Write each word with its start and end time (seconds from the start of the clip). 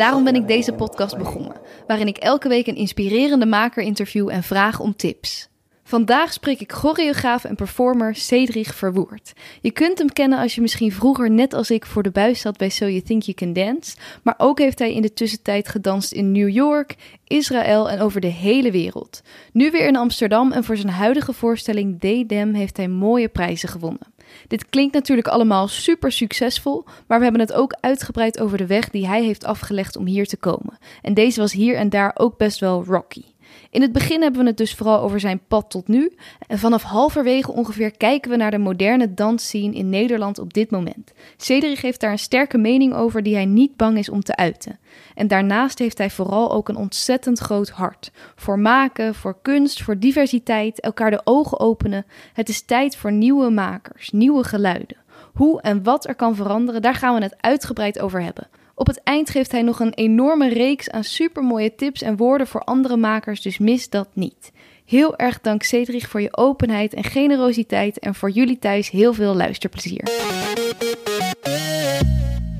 Daarom 0.00 0.24
ben 0.24 0.34
ik 0.34 0.46
deze 0.46 0.72
podcast 0.72 1.18
begonnen, 1.18 1.56
waarin 1.86 2.06
ik 2.06 2.16
elke 2.16 2.48
week 2.48 2.66
een 2.66 2.76
inspirerende 2.76 3.46
maker 3.46 3.82
interview 3.82 4.28
en 4.28 4.42
vraag 4.42 4.80
om 4.80 4.96
tips. 4.96 5.48
Vandaag 5.84 6.32
spreek 6.32 6.60
ik 6.60 6.72
choreograaf 6.72 7.44
en 7.44 7.54
performer 7.54 8.14
Cedric 8.14 8.66
Verwoerd. 8.66 9.32
Je 9.60 9.70
kunt 9.70 9.98
hem 9.98 10.12
kennen 10.12 10.38
als 10.38 10.54
je 10.54 10.60
misschien 10.60 10.92
vroeger 10.92 11.30
net 11.30 11.54
als 11.54 11.70
ik 11.70 11.86
voor 11.86 12.02
de 12.02 12.10
buis 12.10 12.40
zat 12.40 12.56
bij 12.56 12.68
So 12.68 12.86
You 12.86 13.02
Think 13.02 13.22
You 13.22 13.36
Can 13.36 13.52
Dance, 13.52 13.96
maar 14.22 14.34
ook 14.38 14.58
heeft 14.58 14.78
hij 14.78 14.94
in 14.94 15.02
de 15.02 15.12
tussentijd 15.12 15.68
gedanst 15.68 16.12
in 16.12 16.32
New 16.32 16.48
York, 16.48 16.96
Israël 17.26 17.90
en 17.90 18.00
over 18.00 18.20
de 18.20 18.26
hele 18.26 18.70
wereld. 18.70 19.22
Nu 19.52 19.70
weer 19.70 19.86
in 19.86 19.96
Amsterdam 19.96 20.52
en 20.52 20.64
voor 20.64 20.76
zijn 20.76 20.92
huidige 20.92 21.32
voorstelling 21.32 22.00
They 22.00 22.24
Them 22.26 22.54
heeft 22.54 22.76
hij 22.76 22.88
mooie 22.88 23.28
prijzen 23.28 23.68
gewonnen. 23.68 24.12
Dit 24.48 24.68
klinkt 24.68 24.94
natuurlijk 24.94 25.28
allemaal 25.28 25.68
super 25.68 26.12
succesvol, 26.12 26.84
maar 27.06 27.18
we 27.18 27.24
hebben 27.24 27.42
het 27.42 27.52
ook 27.52 27.76
uitgebreid 27.80 28.40
over 28.40 28.58
de 28.58 28.66
weg 28.66 28.88
die 28.88 29.06
hij 29.06 29.24
heeft 29.24 29.44
afgelegd 29.44 29.96
om 29.96 30.06
hier 30.06 30.26
te 30.26 30.36
komen. 30.36 30.78
En 31.02 31.14
deze 31.14 31.40
was 31.40 31.52
hier 31.52 31.76
en 31.76 31.88
daar 31.88 32.12
ook 32.14 32.36
best 32.36 32.60
wel 32.60 32.84
rocky. 32.84 33.24
In 33.70 33.82
het 33.82 33.92
begin 33.92 34.22
hebben 34.22 34.40
we 34.40 34.46
het 34.46 34.56
dus 34.56 34.74
vooral 34.74 35.00
over 35.00 35.20
zijn 35.20 35.40
pad 35.48 35.70
tot 35.70 35.88
nu. 35.88 36.12
En 36.46 36.58
vanaf 36.58 36.82
halverwege 36.82 37.52
ongeveer 37.52 37.96
kijken 37.96 38.30
we 38.30 38.36
naar 38.36 38.50
de 38.50 38.58
moderne 38.58 39.14
dansscene 39.14 39.74
in 39.74 39.88
Nederland 39.88 40.38
op 40.38 40.54
dit 40.54 40.70
moment. 40.70 41.12
Cedric 41.36 41.78
heeft 41.78 42.00
daar 42.00 42.10
een 42.10 42.18
sterke 42.18 42.58
mening 42.58 42.94
over 42.94 43.22
die 43.22 43.34
hij 43.34 43.44
niet 43.44 43.76
bang 43.76 43.98
is 43.98 44.08
om 44.08 44.22
te 44.22 44.36
uiten. 44.36 44.78
En 45.14 45.28
daarnaast 45.28 45.78
heeft 45.78 45.98
hij 45.98 46.10
vooral 46.10 46.52
ook 46.52 46.68
een 46.68 46.76
ontzettend 46.76 47.38
groot 47.38 47.68
hart. 47.68 48.10
Voor 48.36 48.58
maken, 48.58 49.14
voor 49.14 49.38
kunst, 49.42 49.82
voor 49.82 49.98
diversiteit, 49.98 50.80
elkaar 50.80 51.10
de 51.10 51.20
ogen 51.24 51.60
openen. 51.60 52.06
Het 52.32 52.48
is 52.48 52.62
tijd 52.62 52.96
voor 52.96 53.12
nieuwe 53.12 53.50
makers, 53.50 54.10
nieuwe 54.10 54.44
geluiden. 54.44 54.96
Hoe 55.34 55.60
en 55.60 55.82
wat 55.82 56.06
er 56.06 56.14
kan 56.14 56.34
veranderen, 56.34 56.82
daar 56.82 56.94
gaan 56.94 57.14
we 57.14 57.22
het 57.22 57.36
uitgebreid 57.42 58.00
over 58.00 58.22
hebben. 58.22 58.48
Op 58.80 58.86
het 58.86 59.02
eind 59.02 59.30
geeft 59.30 59.52
hij 59.52 59.62
nog 59.62 59.80
een 59.80 59.94
enorme 59.94 60.48
reeks 60.48 60.90
aan 60.90 61.04
supermooie 61.04 61.74
tips 61.74 62.02
en 62.02 62.16
woorden 62.16 62.46
voor 62.46 62.60
andere 62.60 62.96
makers, 62.96 63.42
dus 63.42 63.58
mis 63.58 63.88
dat 63.88 64.08
niet. 64.12 64.52
Heel 64.84 65.16
erg 65.16 65.40
dank 65.40 65.62
Cedric 65.62 66.06
voor 66.06 66.20
je 66.20 66.36
openheid 66.36 66.94
en 66.94 67.04
generositeit 67.04 67.98
en 67.98 68.14
voor 68.14 68.30
jullie 68.30 68.58
thuis 68.58 68.90
heel 68.90 69.12
veel 69.12 69.34
luisterplezier. 69.34 70.08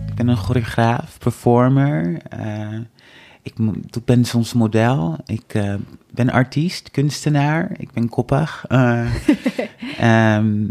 Ik 0.08 0.14
ben 0.14 0.28
een 0.28 0.36
choreograaf, 0.36 1.18
performer. 1.18 2.22
Uh, 2.38 2.78
ik 3.42 3.54
ben 4.04 4.24
soms 4.24 4.52
model. 4.52 5.16
Ik 5.26 5.54
uh, 5.54 5.74
ben 6.10 6.30
artiest, 6.30 6.90
kunstenaar. 6.90 7.70
Ik 7.76 7.92
ben 7.92 8.08
koppig. 8.08 8.64
Uh, 8.68 9.14
um, 10.36 10.70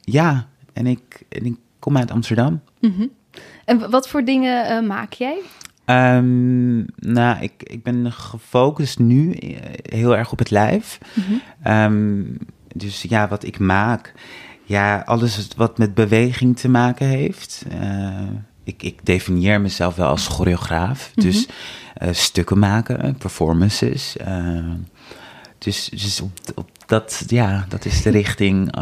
ja, 0.00 0.48
en 0.72 0.86
ik, 0.86 1.22
en 1.28 1.44
ik 1.44 1.56
kom 1.78 1.96
uit 1.96 2.10
Amsterdam. 2.10 2.60
Mm 2.80 2.94
-hmm. 2.96 3.10
En 3.66 3.90
wat 3.90 4.08
voor 4.08 4.24
dingen 4.24 4.82
uh, 4.82 4.88
maak 4.88 5.12
jij? 5.12 5.38
Um, 5.86 6.84
nou, 6.96 7.42
ik, 7.42 7.52
ik 7.56 7.82
ben 7.82 8.12
gefocust 8.12 8.98
nu 8.98 9.36
heel 9.82 10.16
erg 10.16 10.32
op 10.32 10.38
het 10.38 10.50
lijf. 10.50 10.98
Mm 11.14 11.24
-hmm. 11.24 11.72
um, 11.72 12.38
dus 12.74 13.02
ja, 13.02 13.28
wat 13.28 13.44
ik 13.44 13.58
maak, 13.58 14.12
ja, 14.64 15.02
alles 15.06 15.48
wat 15.56 15.78
met 15.78 15.94
beweging 15.94 16.58
te 16.58 16.68
maken 16.68 17.06
heeft. 17.06 17.64
Uh, 17.80 18.18
ik, 18.64 18.82
ik 18.82 19.06
definieer 19.06 19.60
mezelf 19.60 19.96
wel 19.96 20.08
als 20.08 20.26
choreograaf. 20.26 21.10
Mm 21.14 21.22
-hmm. 21.22 21.30
Dus 21.30 21.46
uh, 22.02 22.08
stukken 22.12 22.58
maken, 22.58 23.16
performances. 23.16 24.16
dus 25.58 25.88
dus 25.88 26.20
op, 26.20 26.30
op, 26.54 26.70
dat, 26.86 27.24
ja, 27.26 27.66
dat 27.68 27.84
is 27.84 28.02
de 28.02 28.10
richting 28.20 28.74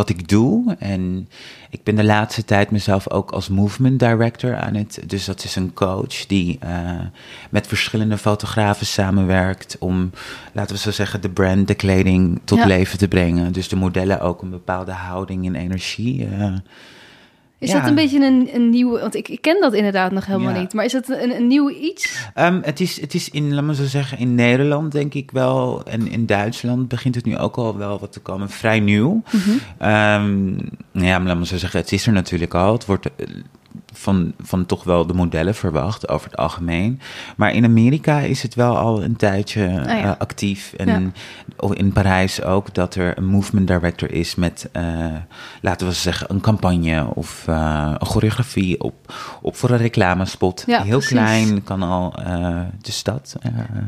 wat 0.00 0.08
ik 0.08 0.28
doe. 0.28 0.76
En 0.78 1.28
ik 1.70 1.82
ben 1.82 1.96
de 1.96 2.04
laatste 2.04 2.44
tijd 2.44 2.70
mezelf 2.70 3.10
ook 3.10 3.30
als 3.30 3.48
movement 3.48 3.98
director 3.98 4.56
aan 4.56 4.74
het. 4.74 5.02
Dus 5.06 5.24
dat 5.24 5.44
is 5.44 5.56
een 5.56 5.72
coach 5.72 6.26
die 6.26 6.58
uh, 6.64 7.00
met 7.50 7.66
verschillende 7.66 8.18
fotografen 8.18 8.86
samenwerkt 8.86 9.76
om, 9.78 10.10
laten 10.52 10.74
we 10.74 10.80
zo 10.80 10.90
zeggen, 10.90 11.20
de 11.20 11.28
brand, 11.28 11.68
de 11.68 11.74
kleding 11.74 12.40
tot 12.44 12.58
ja. 12.58 12.66
leven 12.66 12.98
te 12.98 13.08
brengen. 13.08 13.52
Dus 13.52 13.68
de 13.68 13.76
modellen 13.76 14.20
ook 14.20 14.42
een 14.42 14.50
bepaalde 14.50 14.92
houding 14.92 15.46
en 15.46 15.54
energie. 15.54 16.26
Uh, 16.26 16.54
is 17.60 17.70
ja. 17.70 17.78
dat 17.78 17.88
een 17.88 17.94
beetje 17.94 18.26
een, 18.26 18.48
een 18.52 18.70
nieuwe, 18.70 19.00
want 19.00 19.14
ik, 19.14 19.28
ik 19.28 19.42
ken 19.42 19.60
dat 19.60 19.72
inderdaad 19.72 20.12
nog 20.12 20.26
helemaal 20.26 20.54
ja. 20.54 20.60
niet, 20.60 20.74
maar 20.74 20.84
is 20.84 20.92
het 20.92 21.08
een, 21.08 21.36
een 21.36 21.46
nieuw 21.46 21.70
iets? 21.70 22.28
Um, 22.38 22.60
het, 22.64 22.80
is, 22.80 23.00
het 23.00 23.14
is 23.14 23.28
in, 23.28 23.54
laat 23.54 23.64
me 23.64 23.74
zo 23.74 23.84
zeggen, 23.84 24.18
in 24.18 24.34
Nederland 24.34 24.92
denk 24.92 25.14
ik 25.14 25.30
wel, 25.30 25.82
en 25.84 26.10
in 26.10 26.26
Duitsland 26.26 26.88
begint 26.88 27.14
het 27.14 27.24
nu 27.24 27.38
ook 27.38 27.56
al 27.56 27.76
wel 27.76 27.98
wat 27.98 28.12
te 28.12 28.20
komen, 28.20 28.50
vrij 28.50 28.80
nieuw. 28.80 29.22
Mm 29.30 29.40
-hmm. 29.40 29.88
um, 29.88 30.58
ja, 30.92 31.18
maar 31.18 31.26
laat 31.26 31.38
me 31.38 31.46
zo 31.46 31.56
zeggen, 31.56 31.80
het 31.80 31.92
is 31.92 32.06
er 32.06 32.12
natuurlijk 32.12 32.54
al, 32.54 32.72
het 32.72 32.86
wordt 32.86 33.06
van, 33.92 34.32
van 34.42 34.66
toch 34.66 34.84
wel 34.84 35.06
de 35.06 35.14
modellen 35.14 35.54
verwacht 35.54 36.08
over 36.08 36.30
het 36.30 36.38
algemeen. 36.38 37.00
Maar 37.36 37.54
in 37.54 37.64
Amerika 37.64 38.18
is 38.18 38.42
het 38.42 38.54
wel 38.54 38.76
al 38.76 39.02
een 39.02 39.16
tijdje 39.16 39.64
oh 39.66 39.84
ja. 39.84 40.04
uh, 40.04 40.12
actief. 40.18 40.72
En 40.72 41.12
ja. 41.58 41.74
in 41.74 41.92
Parijs 41.92 42.42
ook 42.42 42.74
dat 42.74 42.94
er 42.94 43.18
een 43.18 43.26
movement 43.26 43.66
director 43.66 44.12
is 44.12 44.34
met, 44.34 44.68
uh, 44.72 45.06
laten 45.60 45.86
we 45.86 45.92
zeggen, 45.92 46.26
een 46.30 46.40
campagne 46.40 47.14
of 47.14 47.46
uh, 47.48 47.94
een 47.98 48.06
choreografie 48.06 48.80
op, 48.80 49.14
op 49.42 49.56
voor 49.56 49.70
een 49.70 49.78
reclamespot. 49.78 50.64
Ja, 50.66 50.82
Heel 50.82 50.98
precies. 50.98 51.16
klein 51.16 51.64
kan 51.64 51.82
al 51.82 52.14
de 52.80 52.92
stad. 52.92 53.36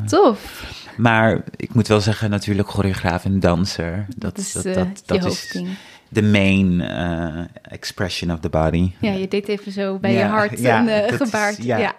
Tof. 0.07 0.65
Maar 0.97 1.43
ik 1.57 1.75
moet 1.75 1.89
wel 1.89 2.01
zeggen, 2.01 2.31
natuurlijk 2.31 2.71
choreograaf 2.71 3.25
en 3.25 3.41
danser. 3.41 4.07
Dat, 4.09 4.35
dat 4.35 4.39
is, 4.39 4.53
dat, 4.53 4.65
dat, 4.65 5.03
dat 5.07 5.25
is 5.25 5.63
de 6.13 6.23
main 6.23 6.81
uh, 6.81 7.45
expression 7.63 8.33
of 8.33 8.41
the 8.41 8.49
body. 8.49 8.91
Ja, 9.01 9.13
je 9.13 9.29
deed 9.29 9.49
even 9.49 9.73
zo 9.73 9.99
bij 9.99 10.13
ja, 10.13 10.19
je 10.19 10.25
hart 10.25 10.61
ja, 10.61 10.81
een 10.81 11.13
uh, 11.13 11.19
gebaard. 11.19 11.59
Is, 11.59 11.65
ja, 11.65 11.79
ja. 11.79 11.95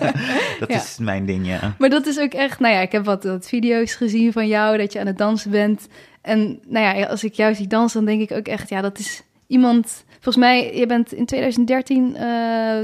dat 0.60 0.70
is 0.70 0.96
mijn 1.00 1.26
ding, 1.26 1.46
ja. 1.46 1.74
Maar 1.78 1.88
dat 1.88 2.06
is 2.06 2.18
ook 2.18 2.32
echt, 2.32 2.60
nou 2.60 2.74
ja, 2.74 2.80
ik 2.80 2.92
heb 2.92 3.04
wat, 3.04 3.24
wat 3.24 3.48
video's 3.48 3.94
gezien 3.94 4.32
van 4.32 4.48
jou, 4.48 4.78
dat 4.78 4.92
je 4.92 5.00
aan 5.00 5.06
het 5.06 5.18
dansen 5.18 5.50
bent. 5.50 5.86
En 6.22 6.60
nou 6.66 6.98
ja, 6.98 7.06
als 7.06 7.24
ik 7.24 7.34
jou 7.34 7.54
zie 7.54 7.66
dansen, 7.66 8.04
dan 8.04 8.16
denk 8.16 8.30
ik 8.30 8.36
ook 8.36 8.46
echt, 8.46 8.68
ja, 8.68 8.80
dat 8.80 8.98
is 8.98 9.22
iemand... 9.46 10.04
Volgens 10.20 10.44
mij, 10.44 10.76
je 10.76 10.86
bent 10.86 11.12
in 11.12 11.26
2013 11.26 12.06
uh, 12.06 12.20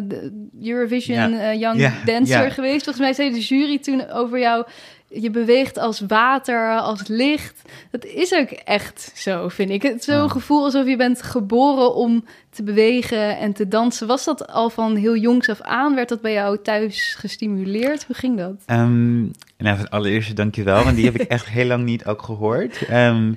de 0.04 0.48
Eurovision 0.62 1.58
Young 1.58 1.90
Dancer 2.04 2.50
geweest. 2.50 2.84
Volgens 2.84 3.04
mij 3.04 3.12
zei 3.12 3.30
de 3.30 3.40
jury 3.40 3.78
toen 3.78 4.10
over 4.10 4.38
jou 4.38 4.66
je 5.08 5.30
beweegt 5.30 5.78
als 5.78 6.00
water, 6.00 6.78
als 6.78 7.06
licht. 7.06 7.62
Dat 7.90 8.04
is 8.04 8.34
ook 8.34 8.50
echt 8.50 9.12
zo, 9.14 9.48
vind 9.48 9.70
ik. 9.70 9.82
Het 9.82 9.98
is 9.98 10.04
zo'n 10.04 10.30
gevoel 10.30 10.64
alsof 10.64 10.86
je 10.86 10.96
bent 10.96 11.22
geboren 11.22 11.94
om 11.94 12.24
te 12.50 12.62
bewegen 12.62 13.38
en 13.38 13.52
te 13.52 13.68
dansen. 13.68 14.06
Was 14.06 14.24
dat 14.24 14.46
al 14.46 14.70
van 14.70 14.96
heel 14.96 15.16
jongs 15.16 15.48
af 15.48 15.60
aan? 15.60 15.94
Werd 15.94 16.08
dat 16.08 16.20
bij 16.20 16.32
jou 16.32 16.58
thuis 16.62 17.14
gestimuleerd? 17.18 18.04
Hoe 18.04 18.16
ging 18.16 18.36
dat? 18.36 18.62
Um, 18.66 19.30
nou, 19.58 19.86
allereerst 19.88 20.36
dankjewel, 20.36 20.84
want 20.84 20.96
die 20.96 21.04
heb 21.04 21.20
ik 21.20 21.28
echt 21.36 21.46
heel 21.46 21.66
lang 21.66 21.84
niet 21.84 22.06
ook 22.06 22.22
gehoord. 22.22 22.90
Um, 22.90 23.36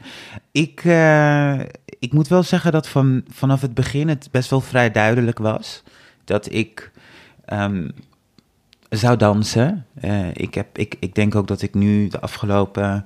ik, 0.51 0.83
uh, 0.83 1.59
ik 1.99 2.13
moet 2.13 2.27
wel 2.27 2.43
zeggen 2.43 2.71
dat 2.71 2.87
van, 2.87 3.23
vanaf 3.27 3.61
het 3.61 3.73
begin 3.73 4.07
het 4.07 4.27
best 4.31 4.49
wel 4.49 4.61
vrij 4.61 4.91
duidelijk 4.91 5.37
was 5.37 5.83
dat 6.23 6.51
ik... 6.51 6.91
Um, 7.53 7.91
zou 8.89 9.17
dansen. 9.17 9.85
Uh, 10.01 10.27
ik, 10.33 10.53
heb, 10.53 10.77
ik, 10.77 10.95
ik 10.99 11.15
denk 11.15 11.35
ook 11.35 11.47
dat 11.47 11.61
ik 11.61 11.73
nu 11.73 12.07
de 12.07 12.19
afgelopen 12.19 13.05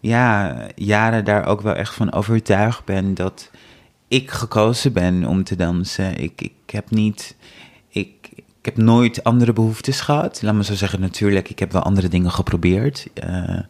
ja, 0.00 0.56
jaren 0.74 1.24
daar 1.24 1.46
ook 1.46 1.60
wel 1.60 1.74
echt 1.74 1.94
van 1.94 2.12
overtuigd 2.12 2.84
ben 2.84 3.14
dat 3.14 3.50
ik 4.08 4.30
gekozen 4.30 4.92
ben 4.92 5.24
om 5.24 5.44
te 5.44 5.56
dansen. 5.56 6.16
Ik, 6.16 6.40
ik 6.40 6.70
heb 6.70 6.90
niet. 6.90 7.36
Ik, 7.88 8.28
ik 8.34 8.64
heb 8.64 8.76
nooit 8.76 9.24
andere 9.24 9.52
behoeftes 9.52 10.00
gehad. 10.00 10.42
Laat 10.42 10.54
me 10.54 10.64
zo 10.64 10.74
zeggen, 10.74 11.00
natuurlijk, 11.00 11.50
ik 11.50 11.58
heb 11.58 11.72
wel 11.72 11.82
andere 11.82 12.08
dingen 12.08 12.30
geprobeerd. 12.30 13.08
Uh, 13.24 13.60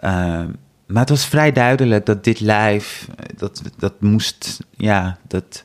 uh, 0.00 0.44
maar 0.86 1.00
het 1.00 1.08
was 1.08 1.26
vrij 1.26 1.52
duidelijk 1.52 2.06
dat 2.06 2.24
dit 2.24 2.40
live, 2.40 3.06
dat, 3.36 3.62
dat 3.78 4.00
moest, 4.00 4.58
ja, 4.76 5.18
dat 5.28 5.64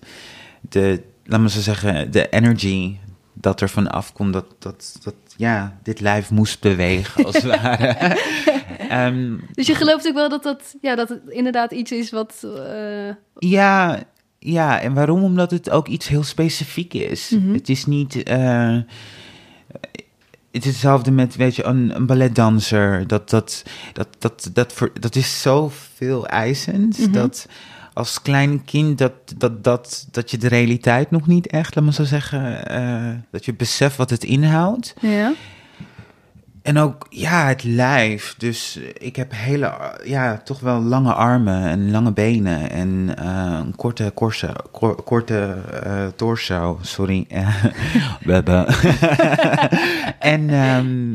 de, 0.61 1.03
laat 1.25 1.39
me 1.39 1.49
zo 1.49 1.59
zeggen, 1.59 2.11
de 2.11 2.29
energy 2.29 2.97
dat 3.41 3.61
er 3.61 3.69
van 3.69 3.87
afkomt 3.87 4.33
dat, 4.33 4.45
dat, 4.59 4.99
dat 5.03 5.15
ja, 5.37 5.79
dit 5.83 5.99
lijf 5.99 6.29
moest 6.29 6.59
bewegen, 6.59 7.25
als 7.25 7.35
het 7.35 7.43
ware. 7.43 8.17
um, 8.91 9.43
dus 9.53 9.67
je 9.67 9.75
gelooft 9.75 10.07
ook 10.07 10.13
wel 10.13 10.29
dat, 10.29 10.43
dat, 10.43 10.75
ja, 10.81 10.95
dat 10.95 11.09
het 11.09 11.21
inderdaad 11.27 11.71
iets 11.71 11.91
is 11.91 12.11
wat... 12.11 12.41
Uh... 12.43 13.13
Ja, 13.37 14.03
ja, 14.39 14.79
en 14.79 14.93
waarom? 14.93 15.23
Omdat 15.23 15.51
het 15.51 15.69
ook 15.69 15.87
iets 15.87 16.07
heel 16.07 16.23
specifiek 16.23 16.93
is. 16.93 17.29
Mm 17.29 17.43
-hmm. 17.43 17.53
Het 17.53 17.69
is 17.69 17.85
niet... 17.85 18.29
Uh, 18.29 18.77
het 20.51 20.65
is 20.65 20.71
hetzelfde 20.71 21.11
met, 21.11 21.35
weet 21.35 21.55
je, 21.55 21.63
een, 21.63 21.95
een 21.95 22.05
balletdanser. 22.05 23.07
Dat, 23.07 23.29
dat, 23.29 23.63
dat, 23.93 24.07
dat, 24.19 24.49
dat, 24.53 24.73
voor, 24.73 24.91
dat 24.99 25.15
is 25.15 25.41
zoveel 25.41 26.27
eisend. 26.27 26.97
Mhm. 26.97 27.11
Dat 27.11 27.47
als 27.93 28.21
klein 28.21 28.65
kind, 28.65 28.97
dat, 28.97 29.13
dat, 29.37 29.63
dat, 29.63 30.07
dat 30.11 30.31
je 30.31 30.37
de 30.37 30.47
realiteit 30.47 31.11
nog 31.11 31.27
niet 31.27 31.47
echt, 31.47 31.75
laat 31.75 31.83
maar 31.83 31.93
zo 31.93 32.03
zeggen, 32.03 32.65
eh, 32.67 33.15
dat 33.31 33.45
je 33.45 33.53
beseft 33.53 33.95
wat 33.95 34.09
het 34.09 34.23
inhoudt. 34.23 34.93
Ja. 34.99 35.33
En 36.61 36.77
ook, 36.77 37.05
ja, 37.09 37.47
het 37.47 37.63
lijf. 37.63 38.35
Dus 38.37 38.79
ik 38.97 39.15
heb 39.15 39.31
hele, 39.35 39.99
ja, 40.03 40.37
toch 40.37 40.59
wel 40.59 40.81
lange 40.81 41.13
armen 41.13 41.63
en 41.63 41.91
lange 41.91 42.11
benen 42.11 42.69
en 42.69 43.13
eh, 43.17 43.59
een 43.65 43.75
korte, 43.75 44.11
korse, 44.13 44.55
kor- 44.71 45.03
korte 45.03 45.57
eh, 45.83 46.07
torso, 46.15 46.79
sorry. 46.81 47.25
En 50.19 50.49
ehm, 50.49 51.13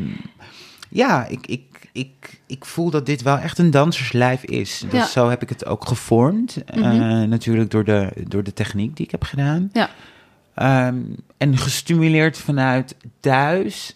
ja, 0.89 1.27
ik, 1.27 1.47
ik, 1.47 1.89
ik, 1.93 2.36
ik 2.47 2.65
voel 2.65 2.91
dat 2.91 3.07
dit 3.07 3.23
wel 3.23 3.39
echt 3.39 3.59
een 3.59 3.71
danserslijf 3.71 4.43
is. 4.45 4.85
Dus 4.91 5.01
Ja. 5.01 5.07
zo 5.07 5.29
heb 5.29 5.43
ik 5.43 5.49
het 5.49 5.67
ook 5.67 5.87
gevormd. 5.89 6.65
eh, 6.65 6.77
Mhm. 6.77 7.29
natuurlijk 7.29 7.71
door 7.71 7.85
de, 7.85 8.11
door 8.29 8.43
de 8.43 8.53
techniek 8.53 8.97
die 8.97 9.05
ik 9.05 9.11
heb 9.11 9.25
gedaan. 9.25 9.71
Ja. 9.73 9.91
Ehm, 10.55 10.97
en 11.37 11.57
gestimuleerd 11.57 12.39
vanuit 12.39 12.97
thuis. 13.21 13.95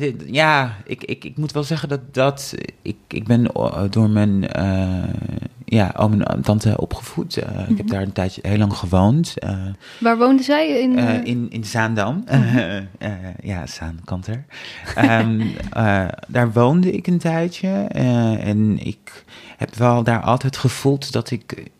Het- 0.00 0.24
Ja, 0.26 0.76
ik, 0.84 1.04
ik, 1.04 1.24
ik 1.24 1.36
moet 1.36 1.52
wel 1.52 1.62
zeggen 1.62 1.88
dat 1.88 2.14
dat. 2.14 2.54
Ik, 2.82 2.96
ik 3.08 3.24
ben 3.26 3.46
eh, 3.52 3.82
door 3.90 4.10
mijn. 4.10 4.48
eh 4.48 5.02
ja, 5.64 5.94
oom 5.96 6.20
en 6.22 6.42
tante 6.42 6.80
opgevoed. 6.80 7.36
Eh, 7.36 7.60
Ik 7.68 7.76
heb 7.76 7.86
Mhm. 7.86 7.86
daar 7.94 8.02
een 8.02 8.12
tijdje 8.12 8.40
heel 8.48 8.58
lang 8.58 8.72
gewoond. 8.74 9.34
eh, 9.38 9.58
Waar 10.00 10.18
woonde 10.18 10.42
zij? 10.42 10.68
In, 10.80 10.98
eh, 10.98 11.14
eh, 11.16 11.24
in, 11.24 11.46
in 11.50 11.64
Zaandam. 11.64 12.22
Eh, 12.26 12.76
eh, 12.76 12.82
ja, 13.42 13.66
Zaankanter. 13.66 14.44
Ehm, 14.94 15.40
eh, 15.72 16.08
daar 16.28 16.52
woonde 16.52 16.92
ik 16.92 17.06
een 17.06 17.18
tijdje. 17.18 17.68
eh, 17.88 18.46
en 18.48 18.86
ik 18.86 19.24
heb 19.56 19.74
wel 19.74 20.02
daar 20.02 20.20
altijd 20.20 20.56
gevoeld 20.56 21.12
dat 21.12 21.30
ik... 21.30 21.70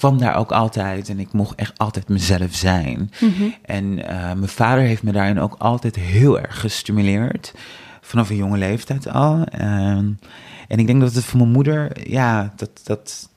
Kwam 0.00 0.18
daar 0.18 0.36
ook 0.36 0.52
altijd 0.52 1.08
en 1.08 1.18
ik 1.20 1.32
mocht 1.32 1.54
echt 1.54 1.78
altijd 1.78 2.08
mezelf 2.08 2.54
zijn. 2.54 3.10
mhm. 3.20 3.42
En 3.62 4.08
eh, 4.08 4.22
mijn 4.22 4.48
vader 4.48 4.84
heeft 4.84 5.02
me 5.02 5.12
daarin 5.12 5.40
ook 5.40 5.54
altijd 5.58 5.96
heel 5.96 6.40
erg 6.40 6.60
gestimuleerd. 6.60 7.52
Vanaf 8.00 8.30
een 8.30 8.36
jonge 8.36 8.58
leeftijd 8.58 9.08
al. 9.08 9.44
Ehm, 9.44 10.08
en 10.68 10.78
ik 10.78 10.86
denk 10.86 11.00
dat 11.00 11.14
het 11.14 11.24
voor 11.24 11.38
mijn 11.38 11.50
moeder, 11.52 12.08
ja, 12.10 12.52
dat, 12.56 12.70
dat, 12.84 13.28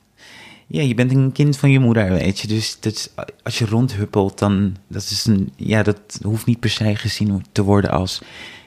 ja, 0.66 0.82
je 0.82 0.94
bent 0.94 1.10
een 1.12 1.32
kind 1.32 1.56
van 1.56 1.70
je 1.70 1.78
moeder, 1.78 2.10
weet 2.10 2.40
je. 2.40 2.46
Dus 2.48 2.76
dat 2.80 2.92
is- 2.92 3.08
als 3.42 3.58
je 3.58 3.66
rondhuppelt, 3.66 4.38
dan, 4.38 4.76
dat 4.88 5.02
is 5.02 5.24
een, 5.26 5.52
ja, 5.56 5.82
dat 5.82 6.18
hoeft 6.22 6.46
niet 6.46 6.60
per 6.60 6.70
se 6.70 6.96
gezien 6.96 7.44
te 7.52 7.62
worden 7.62 7.90
als 7.90 8.20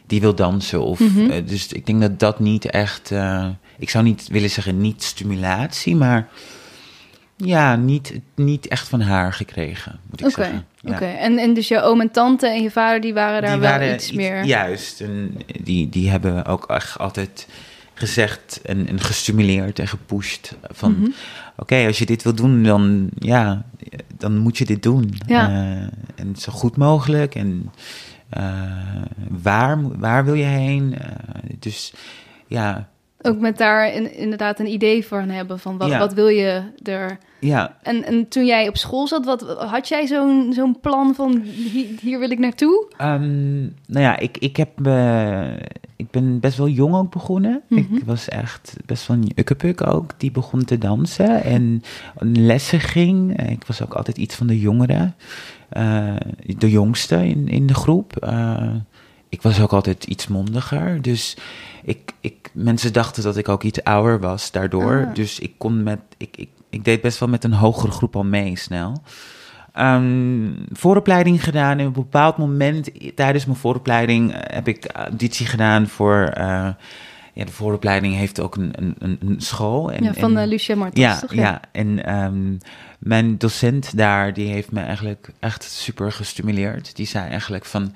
die 0.08 0.22
wil 0.22 0.36
dansen. 0.36 0.82
Of, 0.84 1.00
Mhm. 1.00 1.30
eh, 1.30 1.48
dus 1.48 1.74
ik 1.74 1.86
denk 1.86 2.02
dat 2.02 2.20
dat 2.20 2.40
niet 2.40 2.66
echt, 2.66 3.12
eh, 3.12 3.48
ik 3.78 3.90
zou 3.90 4.04
niet 4.04 4.28
willen 4.28 4.50
zeggen 4.50 4.78
niet 4.78 5.04
stimulatie, 5.04 5.96
maar 5.96 6.28
ja, 7.38 7.76
niet, 7.76 8.20
niet 8.36 8.68
echt 8.68 8.88
van 8.88 9.02
haar 9.02 9.34
gekregen, 9.34 10.00
moet 10.10 10.26
ik 10.26 10.30
zeggen. 10.30 10.66
Ja. 10.82 10.94
oké. 10.94 11.06
En, 11.06 11.38
en 11.38 11.54
dus 11.54 11.68
je 11.68 11.82
oom 11.82 12.02
en 12.02 12.12
tante 12.12 12.48
en 12.48 12.62
je 12.62 12.72
vader, 12.72 13.02
die 13.02 13.14
waren 13.14 13.42
daar 13.42 13.52
Die 13.52 13.60
wel 13.60 13.70
waren 13.70 13.94
iets 13.94 14.12
meer... 14.12 14.46
Juist, 14.46 15.02
en 15.02 15.38
die, 15.62 15.90
die 15.90 16.10
hebben 16.10 16.46
ook 16.46 16.66
echt 16.66 16.98
altijd 16.98 17.48
gezegd 17.94 18.62
en, 18.62 18.88
en 18.88 19.00
gestimuleerd 19.00 19.80
en 19.80 19.88
gepusht 19.88 20.56
van... 20.62 20.92
Mhm. 21.00 21.10
Oké, 21.60 21.86
als 21.86 22.00
je 22.00 22.06
dit 22.06 22.24
wil 22.24 22.36
doen, 22.36 22.64
dan, 22.64 23.10
ja, 23.20 23.66
dan 24.18 24.38
moet 24.38 24.58
je 24.58 24.66
dit 24.66 24.84
doen. 24.84 25.14
Ja. 25.28 25.50
Eh, 25.50 25.82
en 26.16 26.36
zo 26.36 26.52
goed 26.52 26.78
mogelijk. 26.78 27.36
En 27.36 27.72
eh, 28.30 28.42
waar, 29.30 29.98
waar 30.00 30.26
wil 30.26 30.34
je 30.34 30.44
heen? 30.44 30.98
Eh, 30.98 31.10
dus 31.60 31.94
ja, 32.48 32.90
Ook 33.28 33.40
met 33.40 33.58
daar 33.58 33.94
in- 33.94 34.16
inderdaad 34.16 34.60
een 34.60 34.72
idee 34.72 35.06
van 35.06 35.30
hebben 35.30 35.60
van 35.60 35.78
wat, 35.78 35.90
Ja. 35.90 36.00
wat 36.00 36.14
wil 36.14 36.28
je 36.28 36.62
er... 36.84 37.18
ja, 37.40 37.78
En, 37.84 38.04
en 38.04 38.28
toen 38.28 38.46
jij 38.46 38.68
op 38.68 38.78
school 38.78 39.08
zat, 39.08 39.26
wat, 39.26 39.42
had 39.58 39.88
jij 39.88 40.08
zo'n 40.08 40.54
zo'n 40.54 40.80
plan 40.80 41.16
van 41.16 41.42
hier, 41.42 41.86
hier 42.02 42.20
wil 42.20 42.30
ik 42.32 42.40
naartoe? 42.40 42.86
Ehm, 42.98 43.60
nou 43.62 43.72
ja, 44.02 44.18
ik, 44.18 44.38
ik, 44.38 44.58
heb, 44.58 44.86
eh, 44.86 45.54
ik 45.96 46.12
ben 46.12 46.40
best 46.40 46.58
wel 46.58 46.68
jong 46.68 46.96
ook 46.96 47.12
begonnen. 47.12 47.62
Mhm. 47.70 47.96
Ik 47.96 48.04
was 48.06 48.30
echt 48.30 48.74
best 48.86 49.08
wel 49.08 49.18
een 49.18 49.32
ukkepuk 49.36 49.88
ook. 49.88 50.12
Die 50.18 50.32
begon 50.32 50.64
te 50.66 50.78
dansen 50.78 51.44
en 51.44 51.84
lessen 52.34 52.80
ging. 52.80 53.50
Ik 53.50 53.64
was 53.68 53.82
ook 53.84 53.94
altijd 53.94 54.18
iets 54.18 54.36
van 54.36 54.48
de 54.48 54.60
jongeren. 54.60 55.16
eh, 55.70 56.16
de 56.58 56.70
jongste 56.72 57.16
in, 57.28 57.48
in 57.48 57.68
de 57.68 57.74
groep. 57.74 58.16
Eh, 58.18 58.68
ik 59.30 59.42
was 59.42 59.62
ook 59.62 59.74
altijd 59.74 60.04
iets 60.04 60.28
mondiger. 60.28 61.02
Dus 61.02 61.38
ik, 61.84 62.12
ik, 62.20 62.50
mensen 62.54 62.94
dachten 62.94 63.24
dat 63.24 63.38
ik 63.38 63.50
ook 63.50 63.64
iets 63.64 63.84
ouder 63.84 64.20
was 64.20 64.52
daardoor. 64.52 65.06
Ah. 65.08 65.14
Dus 65.14 65.40
ik 65.40 65.54
kon 65.58 65.84
met... 65.84 66.00
Ik, 66.18 66.38
ik, 66.38 66.50
ik 66.70 66.86
deed 66.86 67.02
best 67.02 67.20
wel 67.20 67.30
met 67.30 67.44
een 67.44 67.54
hogere 67.54 67.92
groep 67.92 68.16
al 68.16 68.24
mee 68.26 68.58
snel. 68.58 69.02
Ehm, 69.74 70.50
vooropleiding 70.72 71.44
gedaan. 71.44 71.78
En 71.80 71.88
op 71.88 71.96
een 71.96 72.02
bepaald 72.04 72.38
moment 72.38 72.90
tijdens 73.16 73.46
mijn 73.46 73.58
vooropleiding 73.58 74.34
eh, 74.34 74.56
heb 74.56 74.68
ik 74.68 74.86
auditie 74.94 75.46
gedaan 75.46 75.88
voor. 75.88 76.22
eh, 76.34 76.70
ja, 77.38 77.46
de 77.46 77.52
vooropleiding 77.52 78.16
heeft 78.16 78.40
ook 78.42 78.56
een, 78.56 78.72
een, 78.76 79.18
een- 79.20 79.42
school. 79.42 79.92
En, 79.92 80.04
ja, 80.04 80.14
van 80.14 80.38
en- 80.38 80.44
eh, 80.44 80.48
Lucia 80.50 80.76
Martens, 80.76 81.00
ja, 81.00 81.20
toch? 81.20 81.34
ja, 81.34 81.62
en 81.72 82.06
ehm, 82.06 82.56
mijn 83.00 83.38
docent 83.38 83.98
daar, 83.98 84.34
die 84.34 84.48
heeft 84.48 84.72
me 84.72 84.80
eigenlijk 84.82 85.30
echt 85.40 85.64
super 85.64 86.12
gestimuleerd. 86.12 86.96
Die 86.96 87.06
zei 87.08 87.30
eigenlijk 87.30 87.66
van, 87.66 87.94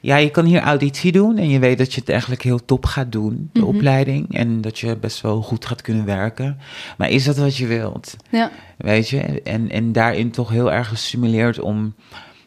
ja, 0.00 0.16
je 0.16 0.30
kan 0.30 0.44
hier 0.44 0.60
auditie 0.60 1.12
doen 1.12 1.36
en 1.38 1.48
je 1.48 1.58
weet 1.58 1.78
dat 1.78 1.94
je 1.94 2.00
het 2.00 2.08
eigenlijk 2.08 2.42
heel 2.42 2.64
top 2.64 2.86
gaat 2.86 3.12
doen, 3.12 3.50
de 3.52 3.60
Mhm. 3.60 3.68
opleiding. 3.68 4.34
En 4.34 4.60
dat 4.60 4.78
je 4.78 4.96
best 4.96 5.20
wel 5.20 5.42
goed 5.42 5.66
gaat 5.66 5.82
kunnen 5.82 6.04
werken. 6.04 6.58
Maar 6.98 7.10
is 7.10 7.24
dat 7.24 7.36
wat 7.36 7.56
je 7.56 7.66
wilt? 7.66 8.16
Ja. 8.30 8.50
Weet 8.78 9.08
je? 9.08 9.42
En, 9.42 9.70
en 9.70 9.92
daarin 9.92 10.30
toch 10.30 10.48
heel 10.50 10.72
erg 10.72 10.88
gestimuleerd 10.88 11.60
om 11.60 11.94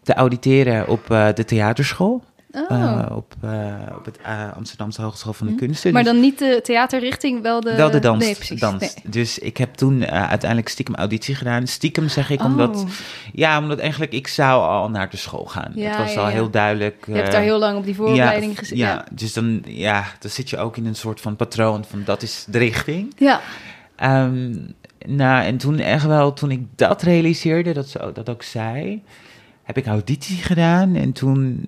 te 0.03 0.13
auditeren 0.13 0.87
op 0.87 1.11
eh, 1.11 1.27
de 1.33 1.45
theaterschool. 1.45 2.23
Oh. 2.69 3.01
eh, 3.09 3.15
op, 3.15 3.33
eh, 3.41 3.73
op 3.97 4.05
het 4.05 4.17
eh, 4.23 4.53
Amsterdamse 4.55 5.01
Hogeschool 5.01 5.33
van 5.33 5.47
de 5.47 5.53
Hm. 5.53 5.59
Kunsten. 5.59 5.93
maar 5.93 6.03
Dus- 6.03 6.11
dan 6.11 6.21
niet 6.21 6.39
de 6.39 6.59
theaterrichting, 6.63 7.41
wel 7.41 7.61
de... 7.61 7.75
wel 7.75 7.91
de 7.91 7.99
dans. 7.99 8.23
Nee, 8.23 8.35
precies. 8.35 8.59
dans. 8.59 8.81
Nee. 8.81 8.91
Dus 9.11 9.39
ik 9.39 9.57
heb 9.57 9.73
toen 9.73 10.05
uiteindelijk 10.07 10.69
stiekem 10.69 10.95
auditie 10.95 11.35
gedaan. 11.35 11.67
Stiekem 11.67 12.09
zeg 12.09 12.29
ik, 12.29 12.39
Oh. 12.39 12.45
omdat, 12.45 12.85
ja, 13.33 13.59
omdat 13.59 13.79
eigenlijk 13.79 14.11
ik 14.13 14.27
zou 14.27 14.61
al 14.67 14.89
naar 14.89 15.09
de 15.09 15.17
school 15.17 15.45
gaan. 15.45 15.71
Ja, 15.75 15.89
het 15.89 15.97
was 15.97 16.13
ja, 16.13 16.19
al 16.19 16.27
ja. 16.27 16.33
heel 16.33 16.49
duidelijk. 16.49 17.03
Je 17.05 17.13
hebt 17.13 17.31
daar 17.31 17.41
heel 17.41 17.59
lang 17.59 17.77
op 17.77 17.85
die 17.85 17.95
vooropleiding 17.95 18.51
ja, 18.51 18.57
gezeten. 18.57 18.77
Ja, 18.77 19.05
dus 19.11 19.33
dan, 19.33 19.61
ja, 19.65 20.03
dan 20.19 20.31
zit 20.31 20.49
je 20.49 20.57
ook 20.57 20.77
in 20.77 20.85
een 20.85 20.95
soort 20.95 21.21
van 21.21 21.35
patroon 21.35 21.85
van 21.85 22.01
dat 22.05 22.21
is 22.21 22.45
de 22.49 22.57
richting. 22.57 23.13
ja. 23.17 23.39
Ehm, 23.95 24.55
nou, 25.05 25.45
en 25.45 25.57
toen 25.57 25.79
echt 25.79 26.05
wel, 26.05 26.33
toen 26.33 26.51
ik 26.51 26.61
dat 26.75 27.01
realiseerde, 27.01 27.73
dat 27.73 27.87
ze 27.87 28.11
dat 28.13 28.29
ook 28.29 28.43
zei, 28.43 29.03
heb 29.63 29.77
ik 29.77 29.87
auditie 29.87 30.37
gedaan. 30.37 30.95
En 30.95 31.11
toen, 31.11 31.67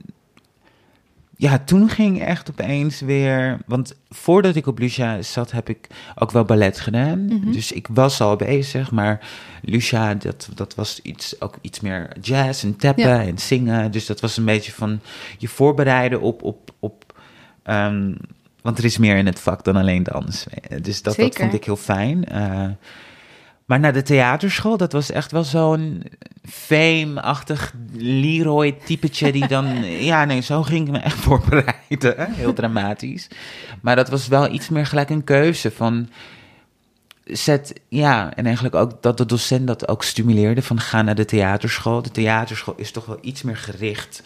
ja, 1.40 1.60
toen 1.60 1.90
ging 1.90 2.22
echt 2.22 2.50
opeens 2.50 3.00
weer, 3.00 3.58
want 3.66 3.96
voordat 4.10 4.56
ik 4.56 4.68
op 4.68 4.80
Lucia 4.80 5.22
zat, 5.22 5.52
heb 5.52 5.70
ik 5.70 5.88
ook 6.16 6.32
wel 6.32 6.44
ballet 6.44 6.80
gedaan. 6.80 7.26
Mhm. 7.26 7.52
Dus 7.52 7.72
ik 7.72 7.88
was 7.94 8.22
al 8.22 8.36
bezig, 8.36 8.92
maar 8.92 9.28
Lucia, 9.62 10.14
dat, 10.16 10.50
dat 10.56 10.76
was 10.76 11.00
iets, 11.02 11.42
ook 11.42 11.58
iets 11.62 11.80
meer 11.80 12.10
jazz 12.22 12.64
en 12.64 12.76
tappen 12.76 13.04
Ja. 13.04 13.22
en 13.24 13.38
zingen. 13.38 13.92
Dus 13.92 14.06
dat 14.06 14.20
was 14.20 14.38
een 14.38 14.46
beetje 14.46 14.72
van 14.72 15.00
je 15.38 15.48
voorbereiden 15.48 16.22
op, 16.22 16.44
op, 16.44 16.74
op 16.80 17.14
ehm, 17.64 18.14
want 18.62 18.78
er 18.78 18.86
is 18.86 18.98
meer 18.98 19.18
in 19.18 19.26
het 19.26 19.40
vak 19.40 19.64
dan 19.64 19.76
alleen 19.76 20.04
dans. 20.04 20.46
Dus 20.82 21.02
dat, 21.02 21.16
dat 21.16 21.36
vond 21.36 21.54
ik 21.54 21.66
heel 21.66 21.76
fijn. 21.76 22.26
Eh, 22.26 22.68
maar 23.70 23.80
naar 23.80 23.94
de 23.94 24.02
theaterschool, 24.02 24.78
dat 24.78 24.92
was 24.92 25.12
echt 25.12 25.32
wel 25.32 25.44
zo'n 25.44 26.04
fame-achtig 26.44 27.74
Leroy-typetje 27.94 29.32
die 29.32 29.48
dan... 29.48 29.84
ja, 30.12 30.26
nee, 30.26 30.42
zo 30.42 30.64
ging 30.64 30.88
ik 30.88 30.92
me 30.92 31.00
echt 31.00 31.16
voorbereiden. 31.16 32.34
Heel 32.34 32.54
dramatisch. 32.54 33.28
Maar 33.82 33.96
dat 33.96 34.10
was 34.10 34.28
wel 34.28 34.52
iets 34.52 34.70
meer 34.70 34.86
gelijk 34.86 35.10
een 35.10 35.24
keuze 35.24 35.72
van... 35.72 36.10
Zet, 37.24 37.74
ja, 37.88 38.34
en 38.36 38.46
eigenlijk 38.46 38.76
ook 38.76 39.02
dat 39.02 39.18
de 39.18 39.26
docent 39.26 39.68
dat 39.68 39.88
ook 39.88 40.04
stimuleerde 40.04 40.62
van 40.62 40.80
ga 40.80 41.02
naar 41.02 41.16
de 41.16 41.26
theaterschool. 41.26 42.02
De 42.02 42.12
theaterschool 42.12 42.76
is 42.78 42.92
toch 42.92 43.06
wel 43.06 43.18
iets 43.22 43.42
meer 43.42 43.58
gericht 43.58 44.24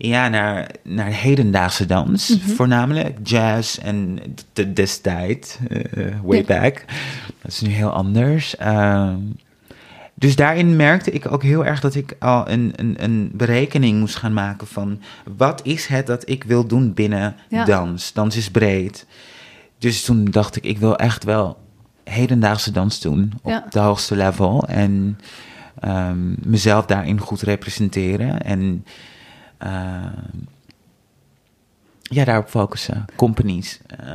ja, 0.00 0.28
naar, 0.28 0.70
naar 0.82 1.12
hedendaagse 1.12 1.86
dans, 1.86 2.28
Mhm. 2.28 2.50
voornamelijk 2.50 3.18
jazz 3.22 3.78
en 3.78 4.18
de 4.52 4.72
destijd, 4.72 5.58
eh, 5.70 6.06
way 6.22 6.44
back. 6.44 6.84
Dat 7.42 7.50
is 7.52 7.60
nu 7.60 7.70
heel 7.70 7.90
anders. 7.90 8.56
Ehm, 8.56 9.16
dus 10.14 10.36
daarin 10.36 10.76
merkte 10.76 11.10
ik 11.10 11.32
ook 11.32 11.42
heel 11.42 11.64
erg 11.64 11.80
dat 11.80 11.94
ik 11.94 12.16
al 12.18 12.48
een, 12.50 12.72
een, 12.76 12.94
een 13.04 13.30
berekening 13.32 13.98
moest 13.98 14.16
gaan 14.16 14.32
maken 14.32 14.66
van 14.66 15.00
wat 15.36 15.60
is 15.64 15.86
het 15.86 16.06
dat 16.06 16.28
ik 16.28 16.44
wil 16.44 16.66
doen 16.66 16.94
binnen 16.94 17.34
Ja. 17.48 17.64
dans. 17.64 18.12
Dans 18.12 18.36
is 18.36 18.50
breed. 18.50 19.06
Dus 19.78 20.04
toen 20.04 20.24
dacht 20.24 20.56
ik, 20.56 20.64
ik 20.64 20.78
wil 20.78 20.96
echt 20.96 21.24
wel 21.24 21.58
hedendaagse 22.04 22.70
dans 22.70 23.00
doen 23.00 23.32
op 23.42 23.50
Ja. 23.50 23.66
de 23.70 23.78
hoogste 23.78 24.16
level. 24.16 24.64
En 24.68 25.18
ehm, 25.80 26.48
mezelf 26.48 26.86
daarin 26.86 27.20
goed 27.20 27.40
representeren. 27.42 28.42
En 28.42 28.84
ja, 32.02 32.24
daarop 32.24 32.48
focussen. 32.48 33.04
Companies. 33.16 33.80
Uh, 34.00 34.06